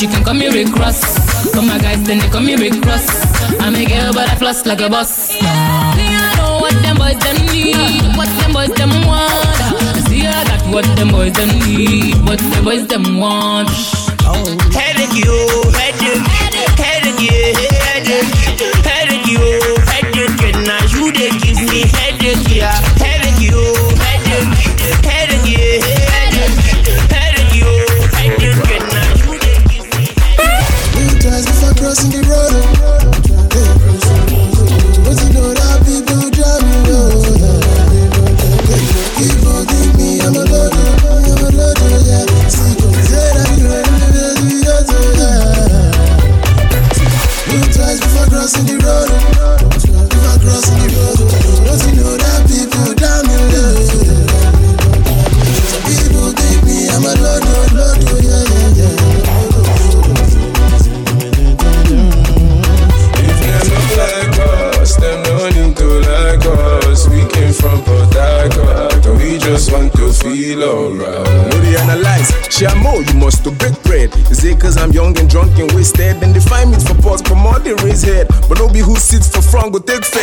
she 0.07 0.15
can 0.15 0.25
call 0.25 0.35
me 0.35 0.49
Rick 0.49 0.75
Ross. 0.77 1.01
But 1.53 1.63
my 1.63 1.79
guys 1.79 2.03
then 2.05 2.19
they 2.19 2.29
call 2.29 2.41
me 2.41 2.57
Rick 2.57 2.85
Ross. 2.85 3.07
I'm 3.61 3.75
a 3.75 3.85
girl 3.85 4.13
but 4.13 4.29
I 4.29 4.35
floss 4.37 4.67
like 4.67 4.81
a 4.81 4.89
boss. 4.89 5.11
See, 5.11 5.39
I 5.43 6.35
know 6.37 6.59
what 6.61 6.75
them 6.83 6.97
boys 6.97 7.19
them 7.19 7.47
need, 7.47 8.17
what 8.17 8.29
them 8.39 8.53
boys 8.53 8.71
them 8.75 8.91
want. 9.07 10.07
See 10.07 10.27
I 10.27 10.45
got 10.45 10.63
what 10.73 10.87
them 10.97 11.09
boys 11.09 11.33
them 11.33 11.49
need, 11.67 12.17
what 12.29 12.39
them 12.39 12.65
boys 12.65 12.87
them 12.87 13.19
want. 13.19 13.69
Oh. 14.29 14.47
Headache 14.73 15.15
you, 15.15 15.35
headache, 15.75 16.23
headache 16.79 17.21
you, 17.21 17.55
headache, 17.83 18.31
headache 18.87 19.27
you, 19.27 19.43
headache. 19.91 20.57
Now 20.67 20.83
you 20.91 21.13
they 21.13 21.31
give 21.39 21.61
me 21.71 21.87
headache 21.87 22.49
yeah. 22.49 22.96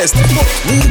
best. 0.03 0.82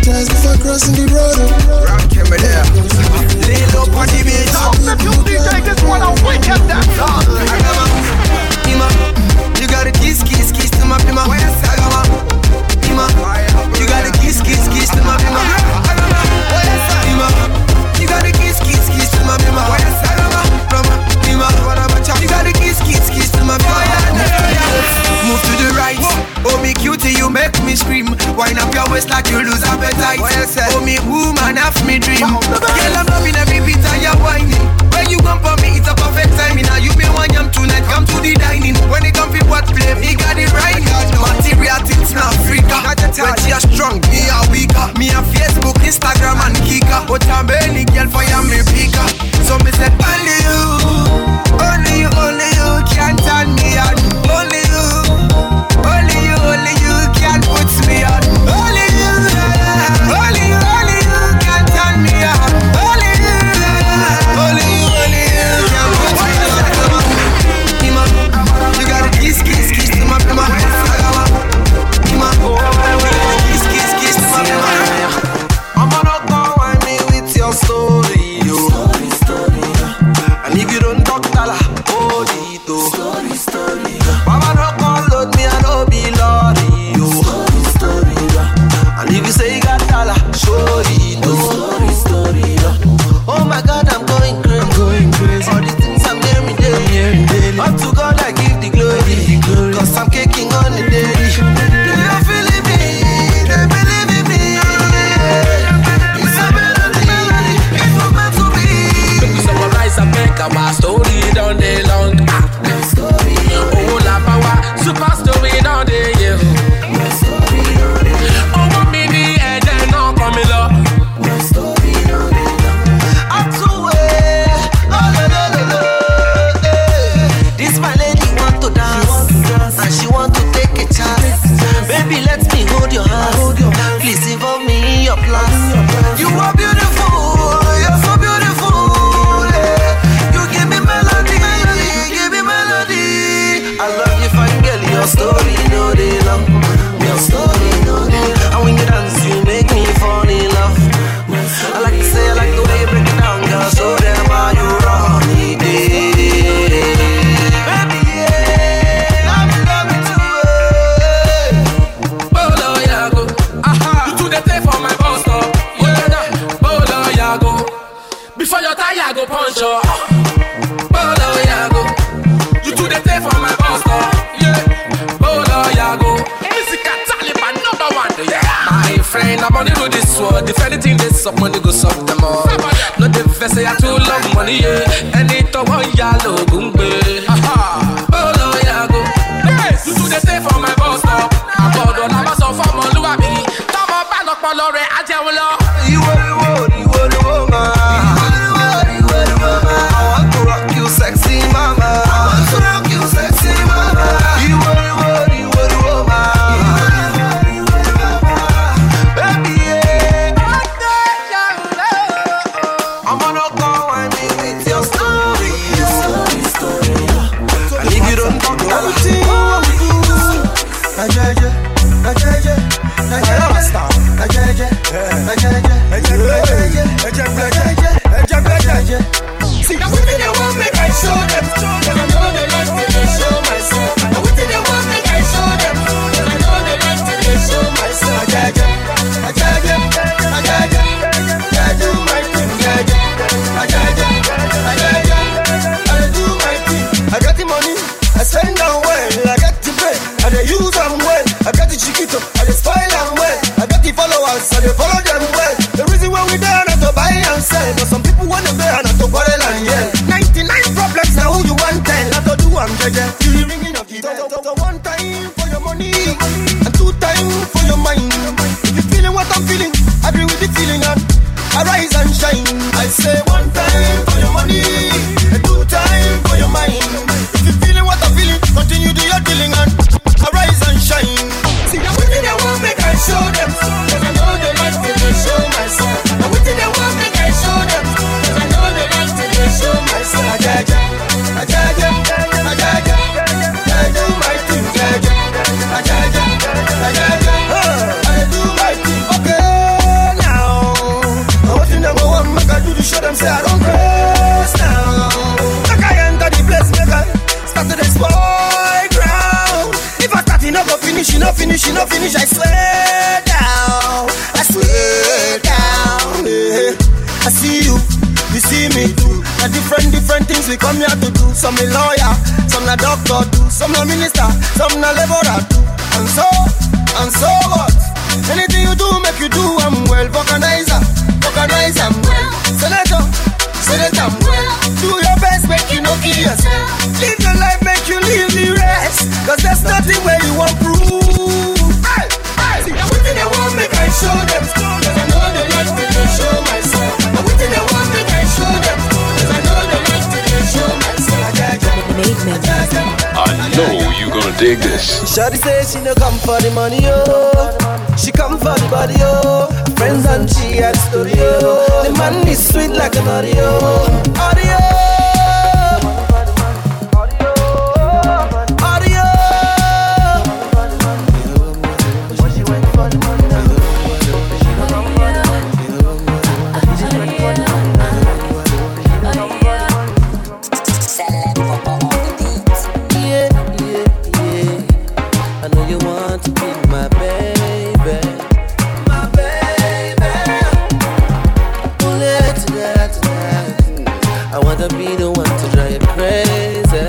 wanna 394.53 394.69
be 394.77 394.97
the 394.97 395.11
one 395.11 395.25
to 395.25 395.47
drive 395.53 395.73
you 395.73 395.79
crazy. 395.97 396.85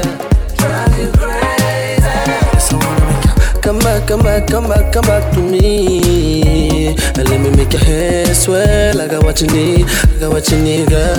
Drive 0.57 0.99
you 0.99 1.11
crazy. 1.13 2.03
Yes, 2.51 2.73
I 2.73 2.75
wanna 2.75 3.05
make 3.07 3.23
you 3.55 3.61
come 3.61 3.79
back, 3.79 4.07
come 4.07 4.21
back, 4.21 4.47
come 4.47 4.67
back, 4.67 4.93
come 4.93 5.05
back 5.05 5.33
to 5.33 5.39
me. 5.39 6.87
And 6.89 7.29
let 7.29 7.39
me 7.39 7.49
make 7.55 7.71
your 7.71 7.81
head 7.83 8.35
swell. 8.35 8.99
I 8.99 9.07
got 9.07 9.23
what 9.23 9.39
you 9.41 9.47
need, 9.47 9.85
I 9.85 10.19
got 10.19 10.31
what 10.33 10.49
you 10.49 10.59
need, 10.59 10.89
girl. 10.89 11.17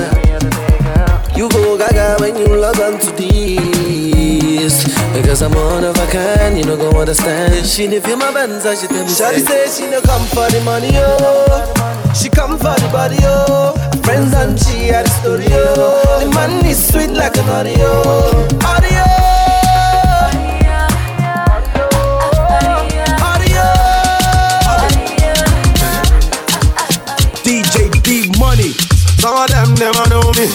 You 1.37 1.49
go 1.49 1.79
gaga 1.79 2.17
when 2.21 2.37
you 2.37 2.47
love 2.57 2.79
on 2.81 2.99
to 3.01 3.11
this. 3.13 4.85
Because 5.15 5.43
I'm 5.43 5.53
one 5.53 5.85
of 5.85 5.97
a 5.97 6.07
kind, 6.13 6.59
you 6.59 6.65
no 6.65 6.77
go 6.77 6.91
understand. 7.01 7.67
She 7.67 7.87
did 7.87 8.05
feel 8.05 8.17
my 8.17 8.33
bands, 8.33 8.67
I 8.67 8.75
should 8.75 8.91
tell 8.91 9.05
me. 9.05 9.11
Shady 9.11 9.41
say 9.41 9.67
she 9.69 9.91
no 9.91 10.01
come 10.03 10.27
for 10.27 10.49
the 10.51 10.61
money, 10.65 10.91
oh. 10.95 11.94
She 12.15 12.31
come 12.31 12.57
for 12.57 12.75
the 12.79 12.89
body, 12.93 13.19
oh. 13.23 13.75
Friends 14.05 14.33
and 14.35 14.59
she 14.59 14.91
at 14.91 15.05
the 15.05 15.11
studio. 15.19 15.75
The 16.23 16.31
man 16.31 16.65
is 16.65 16.79
sweet 16.79 17.11
like 17.11 17.37
an 17.37 17.49
audio. 17.51 17.91
Audio. 18.63 19.05
DJ 27.43 27.91
D 28.03 28.31
Money. 28.39 28.71
Some 29.19 29.35
of 29.35 29.51
them 29.51 29.75
never 29.75 30.09
know 30.09 30.31
me. 30.39 30.47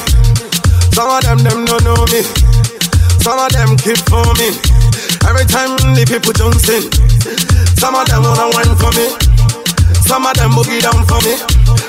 Some 0.96 1.10
of 1.12 1.22
them 1.24 1.38
them 1.40 1.66
don't 1.66 1.84
know 1.84 2.06
me. 2.08 2.22
Some 3.20 3.38
of 3.38 3.52
them 3.52 3.76
keep 3.78 4.00
for 4.08 4.24
me. 4.40 4.56
Every 5.28 5.46
time 5.46 5.76
the 5.94 6.06
people 6.08 6.32
jump 6.34 6.56
in. 6.56 6.60
sing. 6.64 6.88
Some 7.76 7.96
of 7.96 8.08
them 8.08 8.24
wanna 8.24 8.50
wine 8.56 8.76
for 8.80 8.92
me. 8.96 9.29
Some 10.10 10.26
of 10.26 10.34
them 10.38 10.50
boogie 10.50 10.82
down 10.82 11.06
for 11.06 11.22
me. 11.22 11.38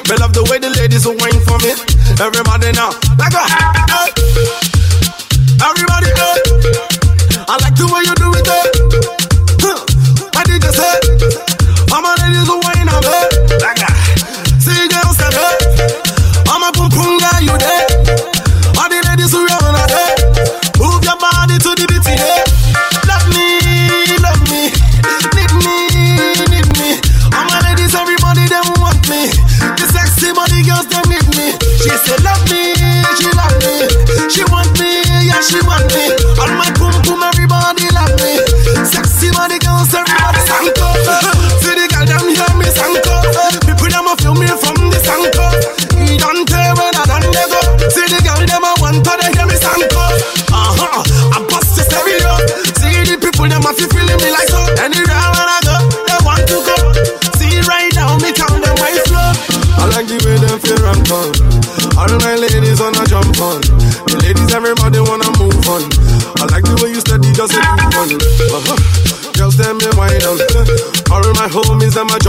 They 0.04 0.16
love 0.16 0.34
the 0.34 0.44
way 0.50 0.58
the 0.58 0.68
ladies 0.68 1.06
will 1.06 1.16
whine 1.16 1.40
for 1.40 1.56
me. 1.64 1.72
Everybody 2.20 2.70
now, 2.76 2.92
like 3.16 3.32
a 3.32 3.48
hey. 3.48 4.12
everybody. 5.64 6.12
Hey. 6.12 6.44
I 7.48 7.56
like 7.64 7.76
the 7.76 7.88
way 7.88 8.04
you 8.04 8.14
do 8.20 8.28
it. 8.36 8.46
Hey. 8.46 8.69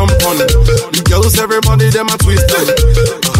Jump 0.07 0.23
on. 0.26 0.38
The 0.38 1.03
girls, 1.10 1.38
everybody, 1.38 1.90
them 1.90 2.07
a 2.07 2.18
twist. 2.18 3.31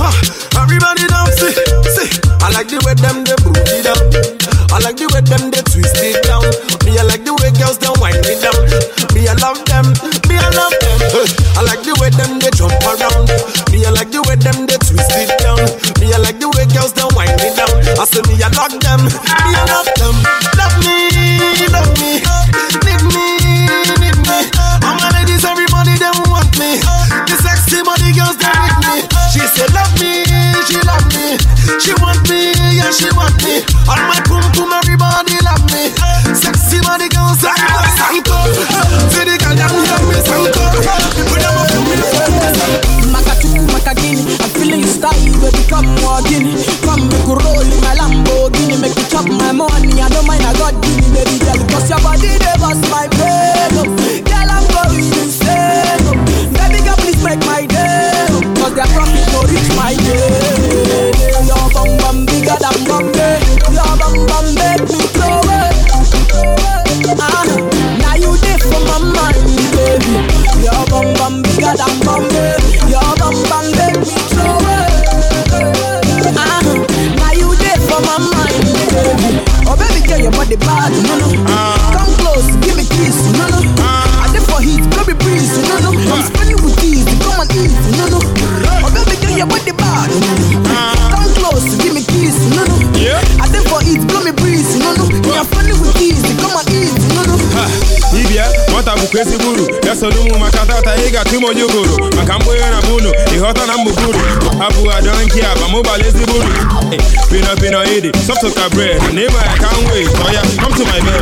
Pino 108.02 108.11
pino 108.11 108.11
idi 108.11 108.11
sọpụta 108.28 108.69
bred 108.69 109.02
na 109.14 109.22
ịma 109.22 109.40
ya 109.45 109.57
ka 109.61 109.69
m 109.78 109.86
wee 109.91 110.06
tọ 110.06 110.34
ya 110.34 110.41
come 110.61 110.76
to 110.78 110.84
my 110.86 110.99
bed. 111.06 111.22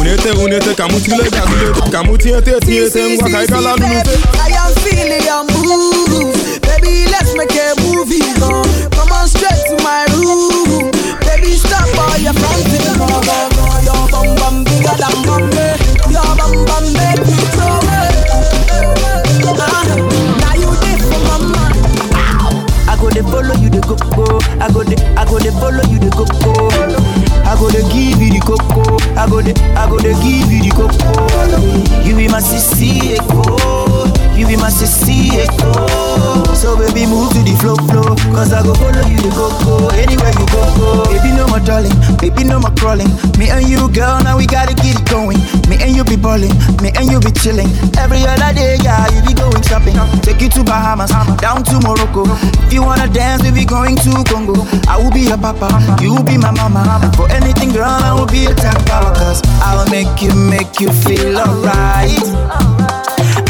Unete 0.00 0.30
unete 0.44 0.74
ka 0.74 0.86
mụ 0.88 0.98
tule 1.04 1.30
ga 1.30 1.42
atụlete 1.42 1.90
ka 1.92 2.02
mụ 2.02 2.16
tinyete 2.18 2.50
etinyete 2.56 3.16
ngwa 3.16 3.30
ka 3.30 3.42
ị 3.42 3.46
gala 3.46 3.72
n'ute 3.76 4.18
I 4.46 4.52
am 4.56 4.74
feeling 4.82 5.22
your 5.26 5.44
move. 5.44 6.34
Baby, 6.62 7.06
let's 7.10 7.34
make 7.36 7.54
a 7.54 7.67
I 29.18 29.26
go 29.28 29.42
to 29.42 29.52
I 29.74 29.90
go 29.90 29.98
to 29.98 30.12
give 30.22 30.52
you 30.52 30.62
the 30.62 30.70
coco. 30.70 32.04
You 32.06 32.14
be 32.16 32.28
my 32.28 32.38
sissy 32.38 33.18
eh, 33.18 33.57
echo. 34.68 34.88
You 34.88 35.28
my 35.32 35.32
sissy 35.32 35.32
echo. 35.38 36.54
So 36.54 36.76
baby 36.76 37.06
move 37.06 37.32
to 37.32 37.40
the 37.42 37.56
flow 37.60 37.76
flow. 37.88 38.16
Cause 38.34 38.52
I 38.52 38.62
go 38.62 38.74
follow 38.74 39.06
you 39.08 39.16
the 39.18 39.30
go, 39.30 39.48
go. 39.64 39.88
Anywhere 39.96 40.32
you 40.34 40.46
go 40.52 40.62
go. 40.76 41.04
Baby 41.08 41.36
no 41.36 41.48
more 41.48 41.60
darling. 41.60 41.94
Baby 42.20 42.44
no 42.44 42.60
more 42.60 42.74
crawling. 42.76 43.08
Me 43.38 43.50
and 43.50 43.68
you 43.68 43.88
girl 43.90 44.20
now 44.22 44.36
we 44.36 44.46
gotta 44.46 44.74
get 44.74 45.00
it 45.00 45.08
going. 45.08 45.38
Me 45.68 45.78
and 45.80 45.94
you 45.96 46.04
be 46.04 46.16
balling. 46.16 46.52
Me 46.82 46.92
and 46.96 47.10
you 47.10 47.20
be 47.20 47.30
chilling. 47.32 47.68
Every 47.96 48.20
other 48.26 48.52
day 48.54 48.76
yeah 48.82 49.08
you 49.14 49.22
be 49.26 49.34
going 49.34 49.62
shopping. 49.62 49.96
Take 50.22 50.40
you 50.40 50.48
to 50.50 50.64
Bahamas. 50.64 51.10
Down 51.40 51.64
to 51.64 51.80
Morocco. 51.80 52.24
If 52.66 52.72
you 52.72 52.82
wanna 52.82 53.08
dance 53.08 53.42
we 53.42 53.50
be 53.52 53.64
going 53.64 53.96
to 54.04 54.24
Congo. 54.28 54.66
I 54.88 54.98
will 54.98 55.12
be 55.12 55.28
your 55.30 55.38
papa. 55.38 55.68
You 56.02 56.14
will 56.14 56.24
be 56.24 56.36
my 56.36 56.50
mama. 56.50 57.00
For 57.16 57.30
anything 57.30 57.72
girl 57.72 57.88
I 57.88 58.12
will 58.12 58.26
be 58.28 58.46
a 58.46 58.54
tapa. 58.54 59.14
Cause 59.16 59.40
I 59.62 59.76
will 59.76 59.90
make 59.90 60.20
you 60.20 60.34
make 60.34 60.80
you 60.80 60.92
feel 60.92 61.38
alright. 61.38 62.77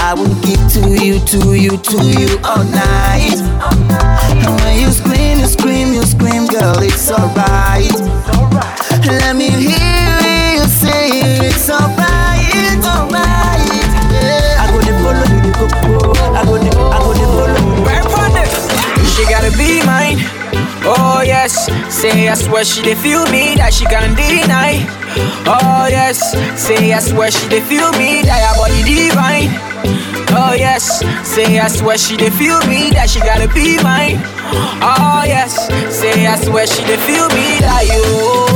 I 0.09 0.15
will 0.15 0.35
give 0.41 0.73
to 0.73 1.05
you, 1.05 1.21
to 1.21 1.55
you, 1.55 1.77
to 1.77 1.97
you 2.03 2.39
all 2.43 2.65
night. 2.65 3.37
And 4.41 4.61
when 4.63 4.81
you 4.81 4.91
scream, 4.91 5.39
you 5.39 5.47
scream, 5.47 5.93
you 5.93 6.03
scream, 6.03 6.47
girl, 6.47 6.81
it's 6.81 7.11
alright. 7.11 7.93
Let 9.05 9.37
me 9.37 9.51
hear 9.51 10.08
yes, 21.39 21.71
say 21.95 22.29
I 22.29 22.35
swear 22.35 22.65
she 22.65 22.83
dey 22.83 22.95
feel 22.95 23.25
me 23.31 23.55
that 23.57 23.73
she 23.73 23.85
can't 23.87 24.17
deny. 24.17 24.83
Oh 25.47 25.87
yes, 25.89 26.19
say 26.59 26.93
I 26.93 26.99
swear 26.99 27.31
she 27.31 27.49
dey 27.49 27.61
feel 27.61 27.91
me 27.93 28.23
that 28.23 28.41
her 28.43 28.55
body 28.59 28.83
divine. 28.83 29.51
Oh 30.35 30.55
yes, 30.55 31.01
say 31.27 31.59
I 31.59 31.69
swear 31.69 31.97
she 31.99 32.17
dey 32.17 32.31
feel 32.31 32.59
me 32.67 32.91
that 32.91 33.09
she 33.11 33.21
gotta 33.21 33.47
be 33.55 33.77
mine. 33.83 34.19
Oh 34.83 35.23
yes, 35.27 35.69
say 35.95 36.27
I 36.27 36.37
swear 36.43 36.67
she 36.67 36.83
dey 36.85 36.99
feel 37.07 37.29
me 37.29 37.47
that 37.63 37.85
you. 37.87 38.48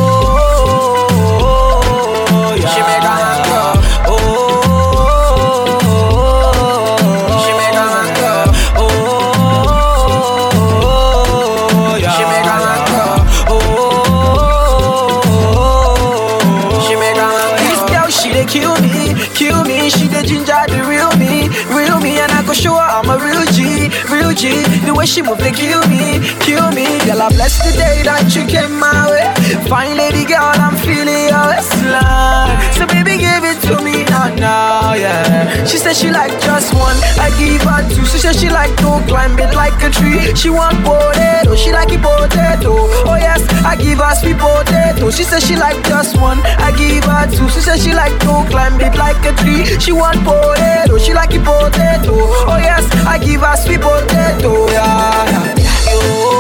G. 24.43 24.51
The 24.85 24.93
way 24.93 25.07
she 25.07 25.23
move, 25.23 25.39
they 25.39 25.53
kill 25.53 25.79
me, 25.87 26.19
kill 26.43 26.69
me. 26.73 26.83
Girl, 27.07 27.23
I 27.23 27.29
bless 27.31 27.63
the 27.63 27.71
day 27.79 28.03
that 28.03 28.35
you 28.35 28.45
came 28.45 28.75
my 28.75 29.07
way. 29.07 29.42
Fine 29.69 29.97
lady 29.97 30.25
girl, 30.25 30.53
I'm 30.55 30.77
feeling 30.77 31.29
your 31.29 31.53
slime. 31.63 32.57
So 32.73 32.87
baby, 32.87 33.19
give 33.19 33.45
it 33.45 33.61
to 33.69 33.83
me 33.85 34.05
now, 34.05 34.35
now, 34.35 34.95
yeah. 34.95 35.65
She 35.65 35.79
said 35.79 35.95
she 35.97 36.11
like 36.11 36.33
just 36.41 36.73
one, 36.75 36.97
I 37.21 37.31
give 37.39 37.63
her 37.63 37.83
two. 37.89 38.05
She 38.07 38.19
said 38.19 38.37
she 38.37 38.49
like 38.51 38.75
to 38.81 39.03
climb 39.09 39.39
it 39.39 39.55
like 39.55 39.77
a 39.83 39.91
tree. 39.91 40.35
She 40.35 40.51
want 40.51 40.77
potato, 40.85 41.55
she 41.57 41.73
like 41.73 41.93
it 41.93 42.01
potato. 42.03 42.89
Oh 43.09 43.17
yes, 43.17 43.43
I 43.65 43.77
give 43.77 43.99
her 43.99 44.15
sweet 44.15 44.39
potato. 44.39 45.11
She 45.11 45.25
said 45.25 45.43
she 45.43 45.57
like 45.57 45.83
just 45.85 46.17
one, 46.21 46.41
I 46.61 46.73
give 46.77 47.05
her 47.05 47.27
two. 47.31 47.49
She 47.51 47.61
said 47.61 47.79
she 47.81 47.93
like 47.95 48.13
to 48.21 48.45
climb 48.51 48.81
it 48.81 48.97
like 48.97 49.21
a 49.25 49.33
tree. 49.43 49.65
She 49.79 49.93
want 49.93 50.19
potato, 50.25 50.99
she 50.99 51.13
like 51.15 51.35
it 51.35 51.45
potato. 51.45 52.15
Oh 52.49 52.59
yes, 52.61 52.85
I 53.07 53.19
give 53.19 53.41
her 53.43 53.57
sweet 53.57 53.81
potato. 53.81 54.67
Yeah, 54.73 55.57
yeah. 55.57 55.69
Oh, 55.95 56.32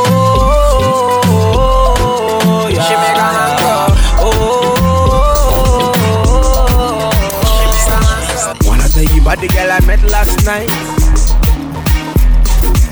But 9.24 9.39
the 9.40 9.49
girl 9.49 9.70
I 9.70 9.81
met 9.86 10.03
last 10.11 10.44
night. 10.44 10.69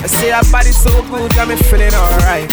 I 0.03 0.07
say 0.07 0.31
her 0.31 0.47
body 0.51 0.71
so 0.71 1.03
good, 1.11 1.35
got 1.35 1.49
me 1.49 1.57
feeling 1.57 1.93
alright. 1.93 2.49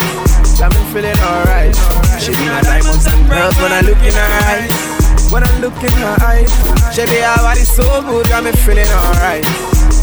Got 0.58 0.74
me 0.74 0.82
feeling 0.92 1.16
alright. 1.22 1.76
She 2.20 2.34
be 2.34 2.44
my 2.50 2.62
diamonds 2.62 3.06
and 3.06 3.22
pearls 3.30 3.56
when 3.62 3.72
I 3.72 3.82
look 3.82 4.02
in 4.02 4.14
her 4.18 4.34
eyes. 4.50 5.32
When 5.32 5.44
I 5.44 5.60
look 5.60 5.78
in 5.84 5.94
her 5.94 6.18
eyes, 6.26 6.50
she 6.96 7.06
be 7.06 7.22
her 7.22 7.38
body 7.38 7.62
so 7.62 8.02
good, 8.02 8.28
got 8.28 8.44
me 8.44 8.52
feeling 8.52 8.88
alright. 8.88 9.44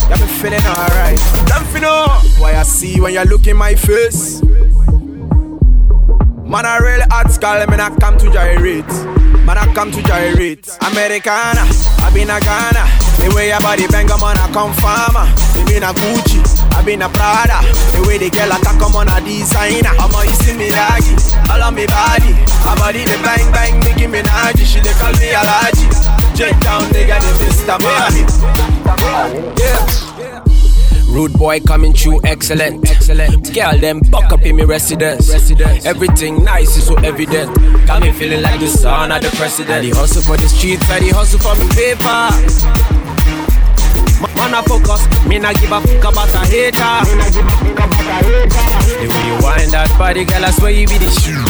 Got 0.09 0.21
me 0.21 0.27
feeling 0.39 0.65
alright. 0.65 1.19
Don't 1.51 1.75
you 1.75 1.81
know 1.81 2.07
why 2.39 2.55
I 2.55 2.63
see 2.63 3.01
when 3.01 3.13
you 3.15 3.25
look 3.25 3.47
in 3.47 3.57
my 3.57 3.75
face. 3.75 4.41
Man, 6.45 6.65
I 6.65 6.79
really 6.79 7.05
hot 7.11 7.33
skull, 7.33 7.67
man, 7.67 7.81
I 7.81 7.91
come 7.97 8.17
to 8.19 8.31
gyrate. 8.31 8.87
Man, 9.45 9.59
I 9.59 9.67
come 9.75 9.91
to 9.91 10.03
gyrate. 10.03 10.69
Americana, 10.93 11.67
I 12.01 12.11
been 12.15 12.31
a 12.31 12.39
Ghana. 12.39 13.04
The 13.25 13.33
way 13.35 13.49
your 13.49 13.61
body 13.61 13.89
bang, 13.89 14.05
man, 14.07 14.37
I 14.37 14.53
come 14.53 14.77
farmer. 14.85 15.25
You 15.57 15.65
been 15.65 15.83
a 15.83 15.97
Gucci, 15.97 16.45
I 16.77 16.85
been 16.85 17.01
a 17.01 17.09
Prada. 17.09 17.65
The 17.97 18.05
way 18.05 18.19
the 18.21 18.29
girl 18.29 18.53
attack, 18.53 18.77
come 18.77 18.95
on 19.01 19.09
a 19.09 19.17
designer. 19.25 19.97
I'm 19.97 20.13
a 20.13 20.21
Issey 20.29 20.53
Miyake, 20.53 21.09
all 21.49 21.63
on 21.65 21.75
me 21.75 21.89
body. 21.89 22.37
My 22.69 22.77
body 22.77 23.01
the 23.09 23.17
bang 23.25 23.49
bang, 23.49 23.81
Nicki 23.81 24.05
Minaj. 24.13 24.61
She 24.61 24.79
they 24.85 24.93
call 25.01 25.17
me 25.17 25.33
Alaji. 25.33 25.89
Jet 26.37 26.53
down, 26.61 26.85
nigga, 26.93 27.17
the 27.17 27.33
Mr. 27.41 27.81
Miami. 27.81 28.29
Yeah. 29.57 30.05
Rude 31.09 31.33
boy 31.33 31.61
coming 31.61 31.95
through, 31.95 32.21
excellent, 32.25 32.91
excellent. 32.91 33.55
Girl, 33.55 33.79
them 33.79 34.01
buck 34.11 34.33
up 34.33 34.43
in 34.43 34.57
me 34.57 34.65
residence. 34.65 35.33
residence. 35.33 35.87
Everything 35.87 36.45
nice 36.45 36.77
is 36.77 36.87
so 36.87 36.95
evident. 36.97 37.57
Got 37.87 38.03
me 38.03 38.13
feeling 38.13 38.43
like 38.43 38.61
the 38.61 38.67
son 38.67 39.13
of 39.13 39.23
the 39.23 39.31
president. 39.31 39.83
The 39.83 39.91
hustle 39.97 40.23
for 40.23 40.37
the 40.37 40.49
streets, 40.49 40.91
I 40.91 40.99
the 41.01 41.11
hustle 41.11 41.39
for 41.39 41.55
me 41.55 41.69
paper. 41.73 43.04
Man, 44.37 44.55
I 44.55 44.63
focus, 44.63 45.07
me 45.27 45.39
not 45.39 45.57
give 45.57 45.73
a 45.73 45.81
fuck 45.81 46.13
about 46.13 46.35
a 46.35 46.41
hater. 46.47 46.85
Me 47.07 47.15
nah 47.17 47.31
give 47.31 47.47
a 47.47 47.51
fuck 47.51 47.81
about 47.83 48.05
a 48.05 48.47
The 49.01 49.07
way 49.11 49.23
you 49.27 49.37
wind 49.43 49.73
that 49.73 49.95
body, 49.99 50.25
girl, 50.25 50.45
I 50.45 50.51
swear 50.51 50.71
you 50.71 50.87
be 50.87 50.99
the 50.99 51.11
shoe. 51.11 51.45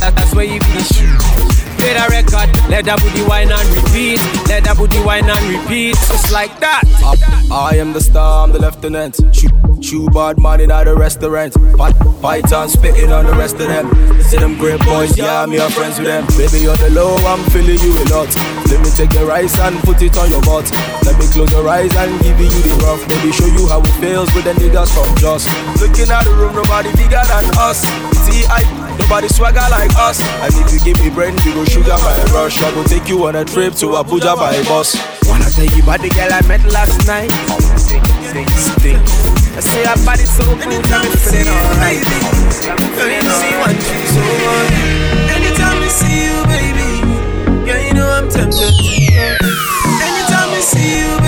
That's 0.00 0.34
where 0.34 0.44
you 0.44 0.60
be 0.60 0.70
the 0.72 0.84
shoe. 0.84 1.59
Play 1.80 1.96
the 1.96 2.04
record, 2.12 2.52
let 2.68 2.84
that 2.84 3.00
booty 3.00 3.24
wine 3.24 3.48
and 3.48 3.68
repeat. 3.72 4.20
Let 4.52 4.64
that 4.68 4.76
booty 4.76 5.00
wine 5.00 5.24
and 5.24 5.44
repeat. 5.48 5.96
Just 5.96 6.30
like 6.30 6.60
that. 6.60 6.84
I 7.50 7.76
am 7.76 7.94
the 7.94 8.00
star, 8.02 8.44
I'm 8.44 8.52
the 8.52 8.60
lieutenant. 8.60 9.16
Chew, 9.32 9.48
chew 9.80 10.04
bad 10.12 10.36
in 10.60 10.70
at 10.70 10.84
the 10.84 10.94
restaurant. 10.94 11.56
Python 12.20 12.68
spitting 12.68 13.10
on 13.10 13.24
the 13.24 13.32
rest 13.32 13.56
of 13.56 13.68
them. 13.72 13.88
See 14.20 14.36
them 14.36 14.58
great 14.58 14.78
boys, 14.84 15.16
yeah, 15.16 15.46
me 15.46 15.58
are 15.58 15.70
friends 15.70 15.96
with 15.96 16.06
them. 16.06 16.28
Baby, 16.36 16.68
on 16.68 16.76
the 16.84 16.90
low, 16.92 17.16
I'm 17.24 17.40
feeling 17.48 17.80
you 17.80 17.96
a 17.96 18.04
lot. 18.12 18.28
Let 18.68 18.84
me 18.84 18.90
take 18.92 19.10
the 19.10 19.24
rice 19.24 19.58
and 19.58 19.80
put 19.80 20.02
it 20.02 20.16
on 20.20 20.28
your 20.28 20.42
butt. 20.44 20.68
Let 21.08 21.16
me 21.16 21.26
close 21.32 21.50
your 21.50 21.66
eyes 21.66 21.96
and 21.96 22.12
give 22.20 22.38
you 22.38 22.52
the 22.52 22.76
rough. 22.84 23.00
Maybe 23.08 23.32
show 23.32 23.48
you 23.48 23.66
how 23.72 23.80
it 23.80 23.96
feels 24.04 24.28
with 24.36 24.44
the 24.44 24.52
niggas 24.60 24.92
from 24.92 25.16
just. 25.16 25.48
Looking 25.80 26.12
at 26.12 26.28
the 26.28 26.34
room, 26.36 26.54
nobody 26.54 26.92
bigger 26.92 27.24
than 27.24 27.48
us. 27.56 27.80
See, 28.22 28.44
I, 28.46 28.60
nobody 28.98 29.28
swagger 29.28 29.66
like 29.70 29.92
us. 29.96 30.20
And 30.42 30.52
if 30.54 30.72
you 30.72 30.80
give 30.80 30.98
me 31.02 31.10
brain, 31.10 31.36
you 31.44 31.54
go 31.54 31.64
sugar 31.64 31.96
my 32.02 32.16
rush. 32.32 32.62
I 32.62 32.70
go 32.74 32.82
take 32.84 33.08
you 33.08 33.24
on 33.26 33.36
a 33.36 33.44
trip 33.44 33.74
to 33.84 33.98
Abuja 34.00 34.36
by 34.36 34.54
a 34.54 34.64
bus. 34.64 34.96
Wanna 35.28 35.50
tell 35.50 35.64
you 35.64 35.82
about 35.82 36.00
the 36.00 36.08
girl 36.10 36.32
I 36.32 36.40
met 36.46 36.64
last 36.72 37.06
night? 37.06 37.30
Stink, 37.78 38.04
stink, 38.26 38.48
stink. 38.50 38.98
I 39.56 39.60
say 39.60 39.84
her 39.84 39.96
body 40.06 40.24
so 40.24 40.44
good, 40.56 40.82
got 40.88 41.04
me 41.04 41.10
feeling 41.20 41.48
alright. 41.48 42.02
Feeling 42.96 43.26
alright. 43.28 43.78
So 44.10 44.22
anytime 45.34 45.82
I 45.82 45.88
see 45.88 46.26
you, 46.26 46.42
baby, 46.48 46.90
yeah, 47.68 47.78
you 47.86 47.94
know 47.94 48.08
I'm 48.08 48.28
tempted. 48.28 48.72
Anytime 50.00 50.50
I 50.50 50.60
see 50.62 51.00
you, 51.00 51.19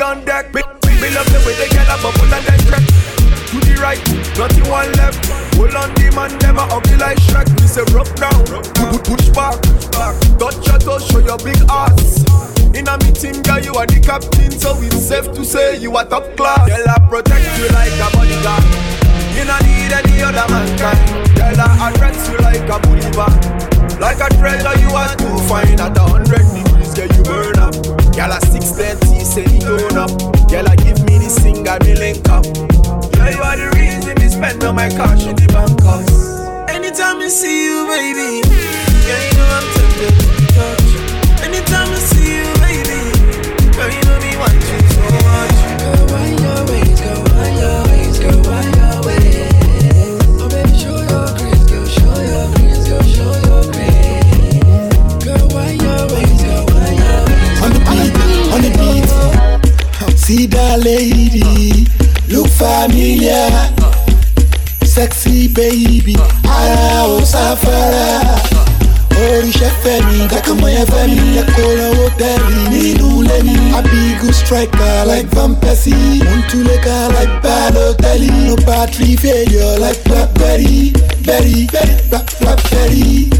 On 0.00 0.24
deck. 0.24 0.48
Me, 0.54 0.62
me 0.96 1.12
love 1.12 1.28
the 1.28 1.44
way 1.44 1.52
they 1.60 1.68
get 1.68 1.84
a 1.84 1.94
bubble 2.00 2.24
and 2.32 2.40
then 2.48 2.60
crack. 2.72 2.80
To 3.52 3.60
the 3.60 3.76
right, 3.84 4.00
nothing 4.40 4.64
one 4.64 4.88
left. 4.96 5.20
Hold 5.60 5.76
on 5.76 5.92
the 5.92 6.08
man, 6.16 6.32
never 6.40 6.64
ugly 6.72 6.96
like 6.96 7.20
Shrek. 7.28 7.44
Me 7.60 7.68
say 7.68 7.84
rock 7.92 8.08
down, 8.16 8.40
put 8.48 9.04
push 9.04 9.28
back. 9.36 9.60
Your 10.40 10.80
toes, 10.80 11.04
show 11.04 11.20
your 11.20 11.36
big 11.44 11.60
ass. 11.68 12.24
In 12.72 12.88
a 12.88 12.96
meeting, 13.04 13.44
girl, 13.44 13.60
you 13.60 13.76
are 13.76 13.84
the 13.84 14.00
captain, 14.00 14.48
so 14.56 14.72
it's 14.80 15.04
safe 15.04 15.28
to 15.36 15.44
say 15.44 15.76
you 15.76 15.92
are 15.92 16.08
top 16.08 16.24
class. 16.32 16.64
Girl, 16.64 16.80
I 16.80 16.96
protect 17.04 17.44
you 17.60 17.68
like 17.68 17.92
a 18.00 18.08
bodyguard. 18.16 18.64
You 19.36 19.44
don't 19.44 19.60
need 19.68 19.92
any 19.92 20.24
other 20.24 20.48
mankind. 20.48 21.04
Girl, 21.36 21.60
I 21.60 21.92
address 21.92 22.24
you 22.32 22.40
like 22.40 22.64
a 22.72 22.80
boulevard. 22.88 23.36
Like 24.00 24.24
a 24.24 24.32
treasure, 24.40 24.80
you 24.80 24.96
are 24.96 25.12
too 25.20 25.36
fine 25.44 25.76
at 25.76 25.92
a 25.92 26.04
hundred 26.08 26.40
Girl, 28.20 28.32
a 28.32 28.40
six 28.52 28.72
thirty, 28.72 29.24
say 29.24 29.48
you 29.48 29.60
turn 29.60 29.96
up. 29.96 30.10
Girl, 30.52 30.68
I 30.68 30.76
give 30.76 31.00
me 31.08 31.16
the 31.16 31.30
single, 31.32 31.80
me 31.80 31.96
link 31.96 32.28
up. 32.28 32.44
Girl, 33.16 33.32
you 33.32 33.40
are 33.40 33.56
the 33.56 33.72
reason 33.72 34.12
me 34.20 34.28
spend 34.28 34.62
all 34.62 34.74
my 34.74 34.90
cash 34.90 35.24
in 35.24 35.36
the 35.36 35.48
bank 35.48 35.80
cause 35.80 36.04
Anytime 36.68 37.16
I 37.16 37.28
see 37.28 37.64
you, 37.64 37.88
baby, 37.88 38.44
Oríṣẹ́ 70.20 70.28
fẹ́ 70.28 70.28
mi, 70.28 70.28
kákàmọ́ 70.28 70.68
yẹn 70.74 70.86
fẹ́ 70.92 71.04
mi. 71.08 71.18
Ẹ̀kọ́ 71.40 71.68
lọ́wọ́ 71.78 72.08
tẹ̀lé 72.18 72.58
nínú. 72.72 73.08
I 73.72 73.82
be 73.82 74.14
good 74.20 74.34
striker 74.34 75.04
like 75.06 75.28
Van 75.34 75.54
Persie. 75.54 76.20
Túlé 76.50 76.76
like 77.16 77.34
Balotelli. 77.42 78.30
No 78.48 78.56
battery 78.66 79.16
failure 79.16 79.78
like 79.78 80.02
Blackberry. 80.04 80.92
Berry, 81.26 81.66
berry, 81.72 81.94
black, 82.10 82.26
blackberry. 82.40 83.30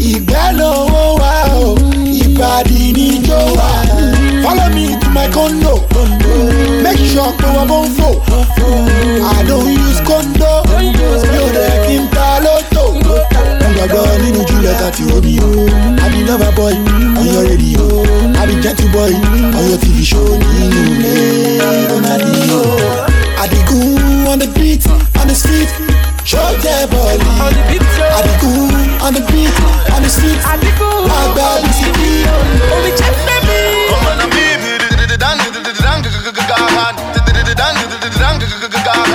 Ìgbà 0.00 0.52
lówó 0.58 1.16
wá 1.20 1.32
o, 1.64 1.74
ìbàdí 2.22 2.92
níjó 2.96 3.40
wá. 3.56 3.70
Follow 4.42 4.68
me 4.74 4.86
to 5.00 5.08
my 5.10 5.28
condo. 5.34 5.74
Make 6.82 6.98
sure 7.12 7.32
pé 7.38 7.46
wọ́n 7.54 7.66
bó 7.68 7.78
ń 7.84 7.88
fò. 7.96 8.08
I 9.36 9.42
don't 9.48 9.68
use 9.86 10.00
condo. 10.08 10.37
Nínú 14.96 14.96
Juliet 14.96 14.96
àti 14.96 15.02
Romeo. 15.04 15.66
I 16.00 16.08
be 16.10 16.24
lover 16.24 16.52
boy 16.52 16.72
on 16.72 17.26
your 17.26 17.44
radio. 17.44 18.02
I 18.36 18.46
be 18.46 18.54
gentle 18.62 18.88
boy 18.90 19.12
on 19.12 19.68
your 19.68 19.78
TV 19.78 20.04
show 20.04 20.24
nínú 20.38 20.80
ilé. 20.96 21.88
Ronaldinho. 21.90 22.62
Adigun 23.38 24.26
on 24.26 24.38
the 24.38 24.46
beat, 24.54 24.86
on 25.20 25.28
the 25.28 25.34
street. 25.34 25.68
Show 26.24 26.56
their 26.62 26.86
body. 26.88 27.24
Adigun 28.18 29.02
on 29.02 29.14
the 29.14 29.20
beat, 29.32 29.54
on 29.94 30.02
the 30.02 30.08
street. 30.08 30.40
Àgbà 30.44 31.46
bisikì. 31.62 32.24
Omi 32.74 32.90
jẹ́ 32.98 33.10
fẹ́ 33.24 33.38
mi. 33.46 33.58
Now 35.18 35.34
she 35.38 35.50
go 35.54 35.60
denge, 35.68 36.06
mo 36.08 36.20
sọ 36.24 36.32
fún 36.32 36.94
tẹ́lẹ̀, 37.14 37.44
gẹ́gẹ́ 37.44 37.44
sí 37.44 37.54
gẹ́gẹ́. 37.98 38.20
Now 38.20 38.38
she 38.40 38.56
go 38.60 38.68
denge, 38.68 38.90
mo 38.98 39.04
sọ 39.04 39.07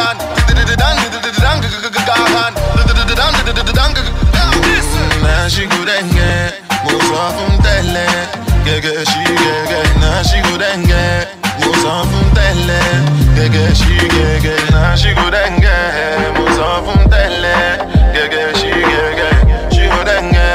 fún 12.15 12.29
tẹ́lẹ̀, 12.35 12.87
gẹ́gẹ́ 13.35 13.75
sí 13.75 13.95
gẹ́gẹ́. 14.15 14.69
Now 14.71 14.95
she 14.95 15.13
go 15.13 15.29
denge, 15.33 15.75
mo 16.35 16.45
sọ 16.57 16.69
fún 16.85 17.01
tẹ́lẹ̀, 17.11 17.63
gẹ́gẹ́ 18.15 18.55
sí 18.59 18.69
gẹ́gẹ́. 18.89 19.35
She 19.73 19.83
go 19.91 20.01
denge, 20.09 20.49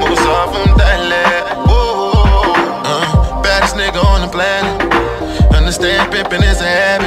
mo 0.00 0.08
sọ 0.24 0.36
fún 0.52 0.68
tẹ́lẹ̀. 0.78 1.26
Oh, 1.68 2.54
uh, 2.92 3.42
baddest 3.42 3.76
nigga 3.76 4.00
on 4.12 4.20
the 4.22 4.28
planet. 4.28 4.76
Understand 5.56 6.10
pimping 6.12 6.42
is 6.50 6.60
a 6.60 6.68
habit, 6.68 6.99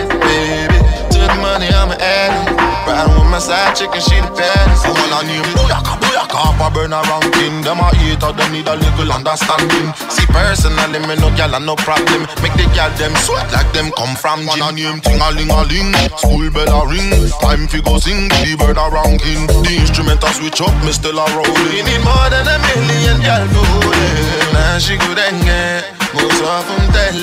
side 3.43 3.75
chick 3.75 3.91
and 3.91 3.99
she 3.99 4.15
the 4.23 4.31
baddest. 4.31 4.87
I 4.87 4.95
wanna 4.95 5.27
name 5.27 5.43
Booyaka, 5.51 5.99
Booyaka, 5.99 6.37
up 6.39 6.61
a 6.63 6.67
burn 6.71 6.95
around 6.95 7.27
king. 7.35 7.59
Them 7.59 7.83
a 7.83 7.91
hater, 7.99 8.31
them 8.31 8.49
need 8.55 8.67
a 8.71 8.75
little 8.79 9.11
understanding. 9.11 9.91
See 10.07 10.27
personally, 10.31 11.03
me 11.03 11.15
no 11.19 11.27
gal 11.35 11.51
and 11.51 11.67
no 11.67 11.75
problem. 11.75 12.23
Make 12.39 12.55
the 12.55 12.65
gal 12.71 12.89
them 12.95 13.11
sweat 13.19 13.51
like 13.51 13.67
them 13.75 13.91
come 13.99 14.15
from 14.15 14.47
gym. 14.47 14.63
Wanna 14.63 14.71
name 14.71 14.99
ting 15.03 15.19
a 15.19 15.27
ling 15.35 15.51
a 15.51 15.61
ling, 15.67 15.91
school 16.15 16.47
bell 16.55 16.71
a 16.71 16.79
ring. 16.87 17.11
Time 17.43 17.67
fi 17.67 17.83
go 17.83 17.99
sing, 17.99 18.31
the 18.31 18.55
bird 18.55 18.79
a 18.79 18.87
ranking. 18.87 19.43
The 19.67 19.75
instrument 19.75 20.23
a 20.23 20.31
switch 20.31 20.63
up, 20.63 20.73
me 20.87 20.95
still 20.95 21.19
a 21.19 21.25
rolling. 21.35 21.67
We 21.67 21.83
need 21.83 22.01
more 22.07 22.27
than 22.31 22.47
a 22.47 22.55
million 22.63 23.19
gal 23.19 23.43
hold 23.51 23.91
it. 23.91 24.53
Now 24.55 24.79
she 24.79 24.95
good 24.95 25.19
and 25.19 25.39
get, 25.43 25.83
most 26.15 26.39
of 26.39 26.63
them 26.63 26.83
tell. 26.95 27.19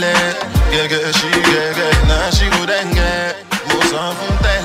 Yeah, 0.70 0.86
yeah, 0.86 1.10
she 1.16 1.28
yeah, 1.50 1.74
yeah. 1.74 2.08
Now 2.08 2.30
she 2.30 2.46
good 2.54 2.70
and 2.70 2.92
get, 2.94 3.40
them 3.48 4.36
tell 4.44 4.54
it. 4.54 4.59